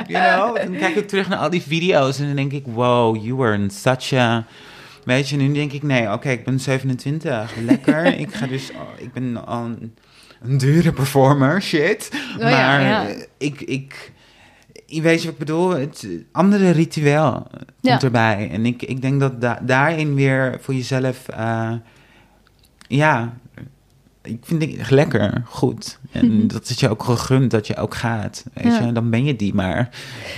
you 0.07 0.37
know, 0.37 0.57
dan 0.57 0.77
kijk 0.77 0.95
ik 0.95 1.09
terug 1.09 1.29
naar 1.29 1.39
al 1.39 1.51
die 1.51 1.63
video's 1.63 2.19
en 2.19 2.27
dan 2.27 2.37
denk 2.37 2.53
ik, 2.53 2.65
wow, 2.67 3.17
you 3.17 3.37
were 3.37 3.55
in 3.55 3.71
such 3.71 4.13
a... 4.13 4.45
Weet 5.05 5.29
je, 5.29 5.37
nu 5.37 5.53
denk 5.53 5.73
ik, 5.73 5.83
nee, 5.83 6.13
oké, 6.13 6.31
ik 6.31 6.45
ben 6.45 6.61
27, 6.61 7.55
lekker. 7.65 8.07
ik 8.25 8.35
ga 8.35 8.47
dus, 8.47 8.71
oh, 8.71 9.01
ik 9.01 9.13
ben 9.13 9.47
al 9.47 9.65
een, 9.65 9.95
een 10.43 10.59
dure 10.59 10.93
performer, 10.93 11.63
shit. 11.63 12.11
Oh 12.13 12.39
ja, 12.39 12.49
maar 12.49 12.81
ja. 12.81 13.07
ik, 13.39 13.61
ik, 13.61 14.13
je 14.91 15.01
weet 15.03 15.19
je 15.21 15.25
wat 15.25 15.33
ik 15.33 15.39
bedoel? 15.39 15.69
Het 15.71 16.07
andere 16.33 16.71
ritueel 16.71 17.33
komt 17.51 17.65
Ja. 17.81 18.01
erbij. 18.03 18.51
En 18.51 18.67
ik, 18.67 18.83
ik 18.83 19.03
denk 19.03 19.21
dat 19.21 19.41
da- 19.41 19.61
daarin 19.63 20.15
weer 20.15 20.59
voor 20.61 20.75
jezelf, 20.75 21.29
eh, 21.29 21.73
ja, 22.89 23.37
ik 24.23 24.39
vind 24.43 24.63
het 24.63 24.91
lekker, 24.91 25.43
goed. 25.47 25.99
En 26.13 26.37
Mhm. 26.37 26.47
dat 26.47 26.69
is 26.69 26.81
je 26.81 26.89
ook 26.89 27.03
gegund 27.03 27.51
dat 27.51 27.67
je 27.67 27.77
ook 27.77 27.95
gaat. 27.95 28.45
Weet 28.55 28.65
Ja. 28.65 28.81
je, 28.87 28.93
dan 28.93 29.11
ben 29.11 29.25
je 29.25 29.37
die 29.37 29.55
maar. 29.55 29.89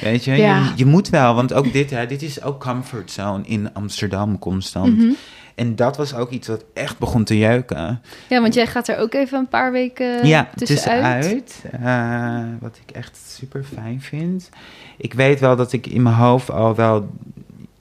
Weet 0.01 0.25
je, 0.25 0.33
Ja. 0.33 0.59
je, 0.59 0.73
je 0.77 0.87
moet 0.87 1.09
wel, 1.09 1.35
want 1.35 1.53
ook 1.53 1.73
dit, 1.73 1.91
hè, 1.91 2.07
dit 2.07 2.23
is 2.23 2.43
ook 2.43 2.61
comfortzone 2.61 3.43
in 3.47 3.73
Amsterdam 3.75 4.39
constant. 4.39 4.97
Mhm. 4.97 5.11
En 5.61 5.77
dat 5.77 5.97
was 5.97 6.15
ook 6.15 6.31
iets 6.31 6.49
wat 6.49 6.65
echt 6.75 6.99
begon 6.99 7.25
te 7.25 7.39
jeuken. 7.39 8.03
Ja, 8.29 8.41
want 8.41 8.55
jij 8.55 8.67
gaat 8.67 8.89
er 8.89 8.99
ook 8.99 9.15
even 9.15 9.39
een 9.39 9.49
paar 9.49 9.73
weken 9.73 10.27
ja, 10.27 10.49
tussenuit. 10.55 11.23
tussenuit. 11.23 11.63
eh, 11.83 12.45
wat 12.61 12.79
ik 12.87 12.97
echt 12.97 13.19
super 13.39 13.65
fijn 13.75 14.01
vind. 14.03 14.49
Ik 14.97 15.15
weet 15.15 15.41
wel 15.41 15.57
dat 15.57 15.73
ik 15.73 15.87
in 15.87 16.03
mijn 16.03 16.15
hoofd 16.15 16.51
al 16.51 16.75
wel. 16.75 17.11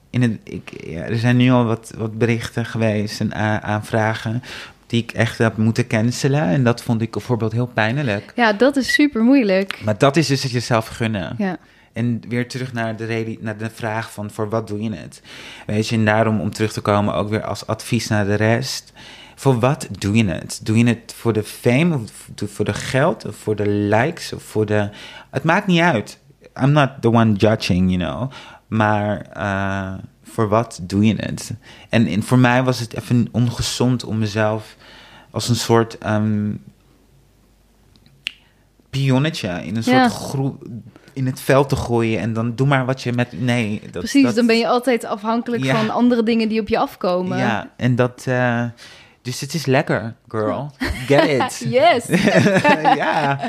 In 0.10 0.22
het, 0.22 0.38
ik, 0.44 0.84
ja, 0.88 1.02
er 1.02 1.18
zijn 1.18 1.38
nu 1.38 1.50
al 1.52 1.66
wat, 1.66 1.94
wat 1.98 2.18
berichten 2.18 2.66
geweest 2.66 3.20
en 3.20 3.34
a- 3.36 3.62
aanvragen. 3.62 4.44
die 4.88 5.02
ik 5.04 5.12
echt 5.12 5.38
heb 5.38 5.58
moeten 5.58 5.88
cancelen. 5.88 6.42
En 6.44 6.64
dat 6.64 6.84
vond 6.84 7.02
ik 7.02 7.12
bijvoorbeeld 7.12 7.52
heel 7.52 7.72
pijnlijk. 7.74 8.32
Ja, 8.36 8.54
dat 8.54 8.76
is 8.76 8.94
super 8.94 9.24
moeilijk. 9.24 9.80
Maar 9.84 9.98
dat 9.98 10.18
is 10.18 10.28
dus 10.28 10.44
het 10.44 10.52
jezelf 10.52 10.88
gunnen. 10.88 11.36
Ja. 11.38 11.58
En 11.94 12.22
weer 12.28 12.48
terug 12.48 12.74
naar 12.74 12.96
de, 12.96 13.38
naar 13.40 13.58
de 13.58 13.70
vraag 13.70 14.12
van 14.12 14.32
voor 14.32 14.50
wat 14.50 14.68
doe 14.68 14.82
je 14.82 14.92
het? 14.96 15.22
Weet 15.66 15.88
je, 15.88 15.96
en 15.96 16.06
daarom 16.06 16.40
om 16.42 16.50
terug 16.52 16.74
te 16.74 16.82
komen 16.82 17.14
ook 17.14 17.30
weer 17.30 17.44
als 17.44 17.68
advies 17.68 18.08
naar 18.08 18.26
de 18.26 18.36
rest. 18.36 18.94
Voor 19.36 19.60
wat 19.60 19.88
doe 19.92 20.16
je 20.16 20.26
het? 20.26 20.60
Doe 20.64 20.78
je 20.78 20.86
het 20.86 21.14
voor 21.18 21.34
de 21.34 21.44
fame, 21.44 21.96
of 21.96 22.12
voor 22.52 22.66
de 22.66 22.74
geld, 22.74 23.26
of 23.26 23.36
voor 23.36 23.56
de 23.56 23.68
likes, 23.70 24.34
of 24.34 24.44
voor 24.44 24.66
de... 24.66 24.90
Het 25.30 25.44
maakt 25.44 25.68
niet 25.68 25.82
uit. 25.82 26.20
I'm 26.62 26.72
not 26.72 26.90
the 27.02 27.12
one 27.12 27.34
judging, 27.34 27.96
you 27.96 27.98
know. 28.12 28.32
Maar 28.68 29.22
eh, 29.22 29.94
voor 30.24 30.48
wat 30.50 30.80
doe 30.84 31.06
je 31.06 31.16
het? 31.16 31.52
En, 31.90 32.08
en 32.08 32.24
voor 32.24 32.40
mij 32.40 32.64
was 32.64 32.80
het 32.80 32.94
even 32.96 33.28
ongezond 33.32 34.04
om 34.04 34.18
mezelf 34.18 34.76
als 35.32 35.50
een 35.50 35.56
soort 35.56 35.98
ehm, 35.98 36.52
pionnetje 38.90 39.48
in 39.50 39.76
een 39.76 39.84
Ja. 39.86 40.10
soort 40.10 40.22
groe 40.30 40.54
in 41.20 41.26
het 41.26 41.42
veld 41.42 41.70
te 41.70 41.76
gooien 41.76 42.20
en 42.20 42.34
dan 42.34 42.56
doe 42.56 42.68
maar 42.68 42.86
wat 42.86 43.02
je 43.02 43.14
met 43.14 43.42
nee 43.42 43.80
dat, 43.84 43.92
Precies, 43.92 44.24
dat- 44.24 44.36
dan 44.36 44.48
ben 44.48 44.58
je 44.58 44.68
altijd 44.68 45.06
afhankelijk 45.06 45.64
Ja. 45.64 45.76
van 45.76 45.90
andere 45.90 46.24
dingen 46.24 46.50
die 46.50 46.62
op 46.62 46.68
je 46.68 46.78
afkomen. 46.78 47.38
ja 47.38 47.70
en 47.78 47.96
dat 47.96 48.24
eh, 48.28 48.64
dus 49.22 49.42
het 49.42 49.54
is 49.54 49.66
lekker 49.66 50.16
girl 50.28 50.72
get 51.08 51.28
it 51.42 51.66
Yes! 51.70 52.06
ja 53.02 53.40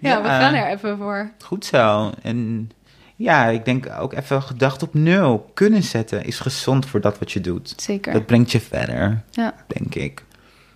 Ja, 0.00 0.22
we 0.22 0.28
gaan 0.28 0.54
er 0.54 0.68
even 0.68 0.96
voor. 0.98 1.30
goed 1.44 1.64
zo 1.64 2.10
en 2.22 2.70
ja 3.16 3.46
ik 3.46 3.64
denk 3.64 3.86
ook 4.00 4.12
even 4.12 4.42
gedacht 4.42 4.82
op 4.82 4.94
nul 4.94 5.50
kunnen 5.54 5.82
zetten 5.82 6.24
is 6.24 6.38
gezond 6.40 6.86
voor 6.86 7.00
dat 7.00 7.18
wat 7.18 7.32
je 7.32 7.40
doet 7.40 7.72
Zeker. 7.76 8.12
dat 8.12 8.26
brengt 8.26 8.52
je 8.52 8.60
verder 8.60 9.22
Ja. 9.30 9.54
denk 9.66 9.94
ik 9.94 10.24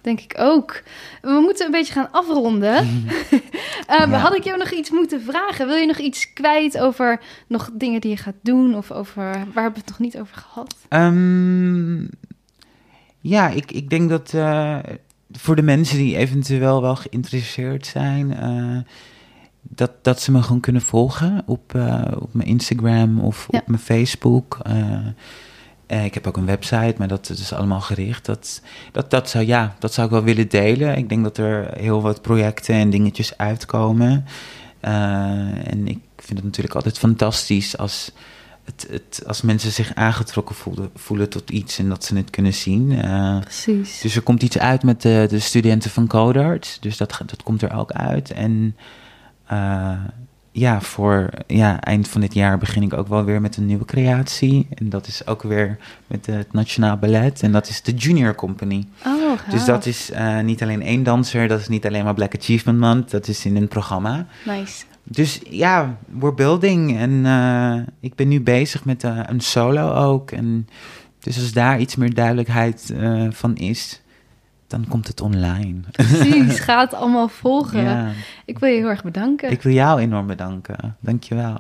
Denk 0.01 0.21
ik 0.21 0.35
ook. 0.39 0.83
We 1.23 1.39
moeten 1.43 1.67
een 1.67 1.73
beetje 1.73 1.93
gaan 1.93 2.13
afronden. 2.13 2.75
Ja. 3.89 4.07
Had 4.09 4.37
ik 4.37 4.45
jou 4.45 4.59
nog 4.59 4.71
iets 4.71 4.91
moeten 4.91 5.23
vragen? 5.23 5.67
Wil 5.67 5.77
je 5.77 5.87
nog 5.87 5.99
iets 5.99 6.33
kwijt 6.33 6.79
over 6.79 7.21
nog 7.47 7.71
dingen 7.73 8.01
die 8.01 8.11
je 8.11 8.17
gaat 8.17 8.35
doen? 8.43 8.75
Of 8.77 8.91
over 8.91 9.23
waar 9.25 9.63
hebben 9.63 9.73
we 9.73 9.79
het 9.79 9.89
nog 9.89 9.99
niet 9.99 10.19
over 10.19 10.37
gehad? 10.37 10.75
Ehm, 10.89 12.01
ja, 13.21 13.49
ik, 13.49 13.73
ik 13.73 13.91
denk 13.91 14.09
dat 14.11 14.35
eh, 14.35 14.79
voor 15.33 15.57
de 15.57 15.63
mensen 15.63 15.97
die 15.97 16.17
eventueel 16.17 16.81
wel 16.83 16.97
geïnteresseerd 16.97 17.87
zijn, 17.87 18.35
eh, 18.37 18.79
dat, 19.63 19.91
dat 20.03 20.21
ze 20.21 20.33
me 20.33 20.43
gewoon 20.43 20.61
kunnen 20.61 20.83
volgen 20.83 21.43
op, 21.47 21.75
eh, 21.75 22.03
op 22.19 22.35
mijn 22.35 22.49
Instagram 22.49 23.21
of 23.21 23.47
Ja. 23.51 23.59
op 23.59 23.67
mijn 23.67 23.81
Facebook. 23.83 24.59
Eh, 25.91 26.05
ik 26.05 26.15
heb 26.15 26.27
ook 26.27 26.37
een 26.37 26.47
website, 26.47 26.95
maar 26.99 27.09
dat 27.09 27.29
is 27.29 27.53
allemaal 27.53 27.81
gericht. 27.81 28.25
Dat, 28.25 28.63
dat, 28.93 29.11
dat, 29.11 29.29
zou, 29.29 29.47
ja, 29.47 29.75
dat 29.79 29.95
zou 29.95 30.07
ik 30.07 30.13
wel 30.13 30.23
willen 30.23 30.49
delen. 30.49 30.97
Ik 30.97 31.09
denk 31.09 31.23
dat 31.23 31.39
er 31.39 31.79
heel 31.79 32.03
wat 32.03 32.23
projecten 32.23 32.75
en 32.75 32.91
dingetjes 32.91 33.39
uitkomen. 33.39 34.27
Eh, 34.81 34.93
en 35.71 35.89
ik 35.89 35.99
vind 36.17 36.39
het 36.39 36.45
natuurlijk 36.45 36.75
altijd 36.75 36.99
fantastisch 36.99 37.77
als, 37.77 38.13
het, 38.65 38.87
het, 38.91 39.23
als 39.27 39.43
mensen 39.43 39.73
zich 39.73 39.95
aangetrokken 39.95 40.55
voelen, 40.55 40.91
voelen 40.95 41.29
tot 41.29 41.51
iets 41.51 41.79
en 41.79 41.89
dat 41.89 42.05
ze 42.05 42.17
het 42.17 42.31
kunnen 42.31 42.55
zien. 42.55 42.93
Eh, 42.93 43.41
Precies. 43.41 44.01
dus 44.01 44.17
er 44.17 44.23
komt 44.23 44.43
iets 44.43 44.59
uit 44.59 44.83
met 44.83 45.03
de, 45.03 45.27
de 45.29 45.39
studenten 45.39 45.91
van 45.91 46.07
Codarts. 46.07 46.81
Dus 46.81 46.97
dat, 46.97 47.21
dat 47.27 47.43
komt 47.43 47.63
er 47.63 47.73
ook 47.73 47.93
uit. 47.93 48.31
En 48.31 48.77
ja, 50.53 50.81
voor 50.81 51.31
ja, 51.47 51.81
eind 51.81 52.09
van 52.09 52.21
dit 52.21 52.35
jaar 52.35 52.59
begin 52.59 52.83
ik 52.83 52.93
ook 52.93 53.09
wel 53.09 53.25
weer 53.25 53.41
met 53.41 53.57
een 53.57 53.67
nieuwe 53.67 53.85
creatie. 53.85 54.67
En 54.75 54.89
dat 54.89 55.07
is 55.07 55.27
ook 55.27 55.43
weer 55.43 55.79
met 56.07 56.27
het 56.27 56.53
Nationaal 56.53 56.97
Ballet. 56.97 57.43
En 57.43 57.53
dat 57.53 57.69
is 57.69 57.83
de 57.83 57.93
Junior 57.93 58.35
Company. 58.35 58.87
Oh, 59.07 59.39
Dus 59.51 59.65
dat 59.65 59.87
is 59.87 60.11
eh, 60.11 60.41
niet 60.41 60.63
alleen 60.63 60.83
één 60.83 61.03
danser, 61.03 61.49
dat 61.49 61.61
is 61.61 61.69
niet 61.69 61.87
alleen 61.87 62.05
maar 62.05 62.15
Black 62.15 62.37
Achievement 62.37 62.79
Month. 62.79 63.11
Dat 63.11 63.29
is 63.29 63.45
in 63.45 63.57
een 63.57 63.69
programma. 63.69 64.27
Nice. 64.45 64.85
Dus 65.05 65.41
ja, 65.51 65.97
we're 66.19 66.35
building. 66.35 66.99
En 66.99 67.27
eh, 67.27 67.93
ik 68.01 68.15
ben 68.15 68.29
nu 68.29 68.41
bezig 68.41 68.85
met 68.85 69.05
eh, 69.05 69.19
een 69.27 69.41
solo 69.41 69.93
ook. 69.93 70.31
En 70.31 70.69
dus 71.19 71.39
als 71.39 71.53
daar 71.53 71.81
iets 71.81 71.97
meer 71.97 72.15
duidelijkheid 72.15 72.95
van 73.31 73.57
is, 73.57 74.01
dan 74.71 74.87
komt 74.89 75.07
het 75.09 75.21
online. 75.21 75.81
Precies, 75.91 76.59
ga 76.61 76.81
het 76.81 76.95
allemaal 76.95 77.29
volgen. 77.29 77.83
Ja, 77.83 78.13
Ik 78.45 78.59
wil 78.59 78.69
je 78.69 78.77
heel 78.77 78.89
erg 78.89 79.03
bedanken. 79.03 79.51
ik 79.51 79.63
wil 79.63 79.73
jou 79.73 80.01
enorm 80.01 80.27
bedanken. 80.27 80.97
Dankjewel. 81.01 81.57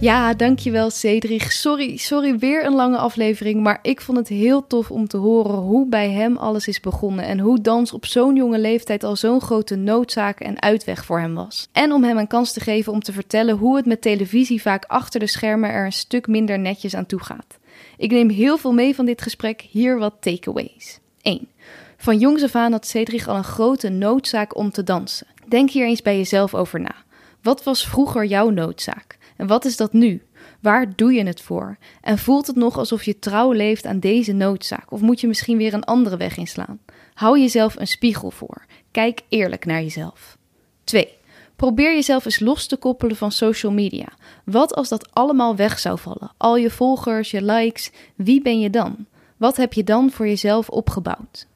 Ja, 0.00 0.34
dankjewel 0.34 0.90
Cedric. 0.90 1.42
Sorry, 1.50 1.96
sorry, 1.96 2.38
weer 2.38 2.64
een 2.64 2.74
lange 2.74 2.96
aflevering, 2.98 3.62
maar 3.62 3.78
ik 3.82 4.00
vond 4.00 4.18
het 4.18 4.28
heel 4.28 4.66
tof 4.66 4.90
om 4.90 5.08
te 5.08 5.16
horen 5.16 5.54
hoe 5.54 5.88
bij 5.88 6.10
hem 6.10 6.36
alles 6.36 6.68
is 6.68 6.80
begonnen 6.80 7.24
en 7.24 7.38
hoe 7.38 7.60
dans 7.60 7.92
op 7.92 8.06
zo'n 8.06 8.34
jonge 8.36 8.58
leeftijd 8.58 9.04
al 9.04 9.16
zo'n 9.16 9.40
grote 9.40 9.76
noodzaak 9.76 10.40
en 10.40 10.62
uitweg 10.62 11.04
voor 11.04 11.20
hem 11.20 11.34
was. 11.34 11.68
En 11.72 11.92
om 11.92 12.04
hem 12.04 12.18
een 12.18 12.26
kans 12.26 12.52
te 12.52 12.60
geven 12.60 12.92
om 12.92 13.00
te 13.00 13.12
vertellen 13.12 13.56
hoe 13.56 13.76
het 13.76 13.86
met 13.86 14.02
televisie 14.02 14.62
vaak 14.62 14.84
achter 14.84 15.20
de 15.20 15.26
schermen 15.26 15.70
er 15.70 15.84
een 15.84 15.92
stuk 15.92 16.26
minder 16.26 16.58
netjes 16.58 16.94
aan 16.94 17.06
toe 17.06 17.22
gaat. 17.22 17.58
Ik 17.98 18.10
neem 18.10 18.28
heel 18.28 18.58
veel 18.58 18.72
mee 18.72 18.94
van 18.94 19.06
dit 19.06 19.22
gesprek, 19.22 19.60
hier 19.60 19.98
wat 19.98 20.14
takeaways. 20.20 20.98
1. 21.22 21.48
Van 21.96 22.18
jongs 22.18 22.42
af 22.42 22.54
aan 22.54 22.72
had 22.72 22.86
Cedric 22.86 23.26
al 23.26 23.36
een 23.36 23.44
grote 23.44 23.88
noodzaak 23.88 24.56
om 24.56 24.70
te 24.70 24.82
dansen. 24.82 25.26
Denk 25.48 25.70
hier 25.70 25.86
eens 25.86 26.02
bij 26.02 26.16
jezelf 26.16 26.54
over 26.54 26.80
na. 26.80 26.94
Wat 27.42 27.64
was 27.64 27.86
vroeger 27.86 28.24
jouw 28.24 28.50
noodzaak? 28.50 29.18
En 29.36 29.46
wat 29.46 29.64
is 29.64 29.76
dat 29.76 29.92
nu? 29.92 30.22
Waar 30.60 30.96
doe 30.96 31.12
je 31.12 31.26
het 31.26 31.40
voor? 31.40 31.76
En 32.00 32.18
voelt 32.18 32.46
het 32.46 32.56
nog 32.56 32.78
alsof 32.78 33.04
je 33.04 33.18
trouw 33.18 33.52
leeft 33.52 33.86
aan 33.86 34.00
deze 34.00 34.32
noodzaak? 34.32 34.92
Of 34.92 35.00
moet 35.00 35.20
je 35.20 35.26
misschien 35.26 35.56
weer 35.56 35.74
een 35.74 35.84
andere 35.84 36.16
weg 36.16 36.36
inslaan? 36.36 36.80
Hou 37.14 37.40
jezelf 37.40 37.76
een 37.76 37.86
spiegel 37.86 38.30
voor. 38.30 38.64
Kijk 38.90 39.20
eerlijk 39.28 39.64
naar 39.64 39.82
jezelf. 39.82 40.38
2. 40.84 41.17
Probeer 41.58 41.94
jezelf 41.94 42.24
eens 42.24 42.40
los 42.40 42.66
te 42.66 42.76
koppelen 42.76 43.16
van 43.16 43.32
social 43.32 43.72
media. 43.72 44.06
Wat 44.44 44.74
als 44.74 44.88
dat 44.88 45.08
allemaal 45.12 45.56
weg 45.56 45.78
zou 45.78 45.98
vallen? 45.98 46.30
Al 46.36 46.56
je 46.56 46.70
volgers, 46.70 47.30
je 47.30 47.42
likes, 47.42 47.90
wie 48.14 48.42
ben 48.42 48.60
je 48.60 48.70
dan? 48.70 49.06
Wat 49.36 49.56
heb 49.56 49.72
je 49.72 49.84
dan 49.84 50.10
voor 50.10 50.26
jezelf 50.26 50.68
opgebouwd? 50.68 51.46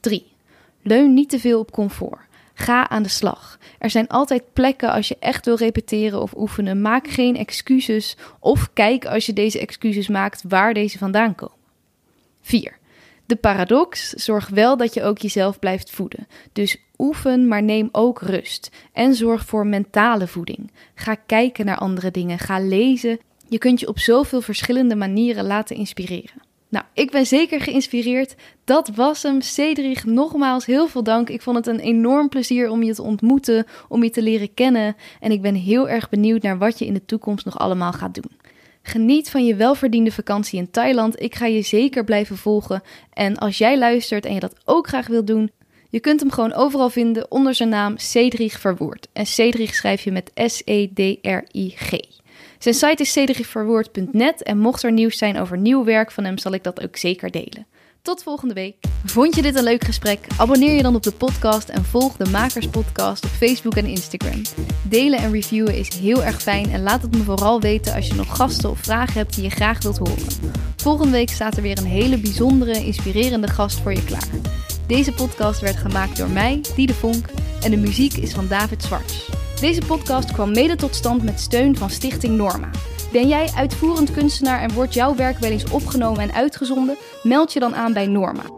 3. 0.00 0.26
Leun 0.82 1.14
niet 1.14 1.28
te 1.28 1.38
veel 1.38 1.58
op 1.58 1.70
comfort. 1.70 2.20
Ga 2.54 2.88
aan 2.88 3.02
de 3.02 3.08
slag. 3.08 3.58
Er 3.78 3.90
zijn 3.90 4.08
altijd 4.08 4.42
plekken 4.52 4.92
als 4.92 5.08
je 5.08 5.16
echt 5.20 5.44
wil 5.44 5.56
repeteren 5.56 6.22
of 6.22 6.36
oefenen. 6.36 6.80
Maak 6.80 7.08
geen 7.08 7.36
excuses 7.36 8.16
of 8.38 8.72
kijk 8.72 9.06
als 9.06 9.26
je 9.26 9.32
deze 9.32 9.60
excuses 9.60 10.08
maakt 10.08 10.42
waar 10.48 10.74
deze 10.74 10.98
vandaan 10.98 11.34
komen. 11.34 11.56
4. 12.40 12.78
De 13.26 13.36
paradox 13.36 14.10
zorg 14.10 14.48
wel 14.48 14.76
dat 14.76 14.94
je 14.94 15.02
ook 15.02 15.18
jezelf 15.18 15.58
blijft 15.58 15.90
voeden. 15.90 16.28
Dus 16.52 16.76
oefen, 16.98 17.48
maar 17.48 17.62
neem 17.62 17.88
ook 17.92 18.20
rust. 18.20 18.70
En 18.92 19.14
zorg 19.14 19.44
voor 19.44 19.66
mentale 19.66 20.26
voeding. 20.26 20.70
Ga 20.94 21.14
kijken 21.14 21.66
naar 21.66 21.78
andere 21.78 22.10
dingen. 22.10 22.38
Ga 22.38 22.60
lezen. 22.60 23.18
Je 23.48 23.58
kunt 23.58 23.80
je 23.80 23.88
op 23.88 23.98
zoveel 23.98 24.40
verschillende 24.40 24.96
manieren 24.96 25.46
laten 25.46 25.76
inspireren. 25.76 26.46
Nou, 26.70 26.84
ik 26.92 27.10
ben 27.10 27.26
zeker 27.26 27.60
geïnspireerd. 27.60 28.34
Dat 28.64 28.88
was 28.94 29.22
hem. 29.22 29.40
Cedric, 29.40 30.04
nogmaals 30.04 30.66
heel 30.66 30.88
veel 30.88 31.02
dank. 31.02 31.28
Ik 31.28 31.42
vond 31.42 31.56
het 31.56 31.66
een 31.66 31.80
enorm 31.80 32.28
plezier 32.28 32.70
om 32.70 32.82
je 32.82 32.94
te 32.94 33.02
ontmoeten, 33.02 33.66
om 33.88 34.02
je 34.02 34.10
te 34.10 34.22
leren 34.22 34.54
kennen. 34.54 34.96
En 35.20 35.30
ik 35.30 35.42
ben 35.42 35.54
heel 35.54 35.88
erg 35.88 36.08
benieuwd 36.08 36.42
naar 36.42 36.58
wat 36.58 36.78
je 36.78 36.86
in 36.86 36.94
de 36.94 37.04
toekomst 37.04 37.44
nog 37.44 37.58
allemaal 37.58 37.92
gaat 37.92 38.14
doen. 38.14 38.30
Geniet 38.82 39.30
van 39.30 39.44
je 39.44 39.54
welverdiende 39.54 40.12
vakantie 40.12 40.58
in 40.58 40.70
Thailand. 40.70 41.22
Ik 41.22 41.34
ga 41.34 41.46
je 41.46 41.62
zeker 41.62 42.04
blijven 42.04 42.36
volgen. 42.36 42.82
En 43.12 43.36
als 43.36 43.58
jij 43.58 43.78
luistert 43.78 44.24
en 44.24 44.34
je 44.34 44.40
dat 44.40 44.54
ook 44.64 44.86
graag 44.86 45.06
wilt 45.06 45.26
doen, 45.26 45.50
je 45.88 46.00
kunt 46.00 46.20
hem 46.20 46.30
gewoon 46.30 46.52
overal 46.52 46.90
vinden 46.90 47.30
onder 47.30 47.54
zijn 47.54 47.68
naam 47.68 47.98
Cedrig 47.98 48.60
Verwoerd. 48.60 49.08
En 49.12 49.26
Cedrig 49.26 49.74
schrijf 49.74 50.04
je 50.04 50.12
met 50.12 50.30
S-E-D-R-I-G. 50.34 51.90
Zijn 52.58 52.74
site 52.74 53.02
is 53.02 53.12
cedrigverwoerd.net 53.12 54.42
en 54.42 54.58
mocht 54.58 54.82
er 54.82 54.92
nieuws 54.92 55.18
zijn 55.18 55.38
over 55.38 55.58
nieuw 55.58 55.84
werk 55.84 56.10
van 56.10 56.24
hem, 56.24 56.38
zal 56.38 56.52
ik 56.52 56.64
dat 56.64 56.82
ook 56.82 56.96
zeker 56.96 57.30
delen. 57.30 57.66
Tot 58.02 58.22
volgende 58.22 58.54
week. 58.54 58.76
Vond 59.04 59.34
je 59.34 59.42
dit 59.42 59.56
een 59.56 59.62
leuk 59.62 59.84
gesprek? 59.84 60.26
Abonneer 60.36 60.74
je 60.74 60.82
dan 60.82 60.94
op 60.94 61.02
de 61.02 61.12
podcast 61.12 61.68
en 61.68 61.84
volg 61.84 62.16
de 62.16 62.30
Makers 62.30 62.68
Podcast 62.68 63.24
op 63.24 63.30
Facebook 63.30 63.74
en 63.74 63.86
Instagram. 63.86 64.42
Delen 64.88 65.18
en 65.18 65.32
reviewen 65.32 65.74
is 65.74 65.94
heel 65.94 66.24
erg 66.24 66.42
fijn 66.42 66.70
en 66.70 66.82
laat 66.82 67.02
het 67.02 67.16
me 67.16 67.22
vooral 67.22 67.60
weten 67.60 67.94
als 67.94 68.06
je 68.06 68.14
nog 68.14 68.36
gasten 68.36 68.70
of 68.70 68.78
vragen 68.78 69.14
hebt 69.14 69.34
die 69.34 69.44
je 69.44 69.50
graag 69.50 69.82
wilt 69.82 69.98
horen. 69.98 70.52
Volgende 70.76 71.12
week 71.12 71.30
staat 71.30 71.56
er 71.56 71.62
weer 71.62 71.78
een 71.78 71.84
hele 71.84 72.18
bijzondere, 72.18 72.84
inspirerende 72.84 73.48
gast 73.48 73.78
voor 73.78 73.92
je 73.92 74.04
klaar. 74.04 74.28
Deze 74.88 75.12
podcast 75.12 75.60
werd 75.60 75.76
gemaakt 75.76 76.16
door 76.16 76.28
mij, 76.28 76.60
Diede 76.74 76.94
Vonk, 76.94 77.26
en 77.62 77.70
de 77.70 77.76
muziek 77.76 78.16
is 78.16 78.32
van 78.32 78.48
David 78.48 78.82
Zwarts. 78.82 79.30
Deze 79.60 79.80
podcast 79.86 80.32
kwam 80.32 80.52
mede 80.52 80.76
tot 80.76 80.94
stand 80.94 81.22
met 81.22 81.40
steun 81.40 81.76
van 81.76 81.90
Stichting 81.90 82.36
Norma. 82.36 82.70
Ben 83.12 83.28
jij 83.28 83.50
uitvoerend 83.56 84.10
kunstenaar 84.10 84.60
en 84.60 84.72
wordt 84.72 84.94
jouw 84.94 85.14
werk 85.14 85.38
wel 85.38 85.50
eens 85.50 85.70
opgenomen 85.70 86.20
en 86.20 86.32
uitgezonden? 86.32 86.96
Meld 87.22 87.52
je 87.52 87.60
dan 87.60 87.74
aan 87.74 87.92
bij 87.92 88.06
Norma. 88.06 88.57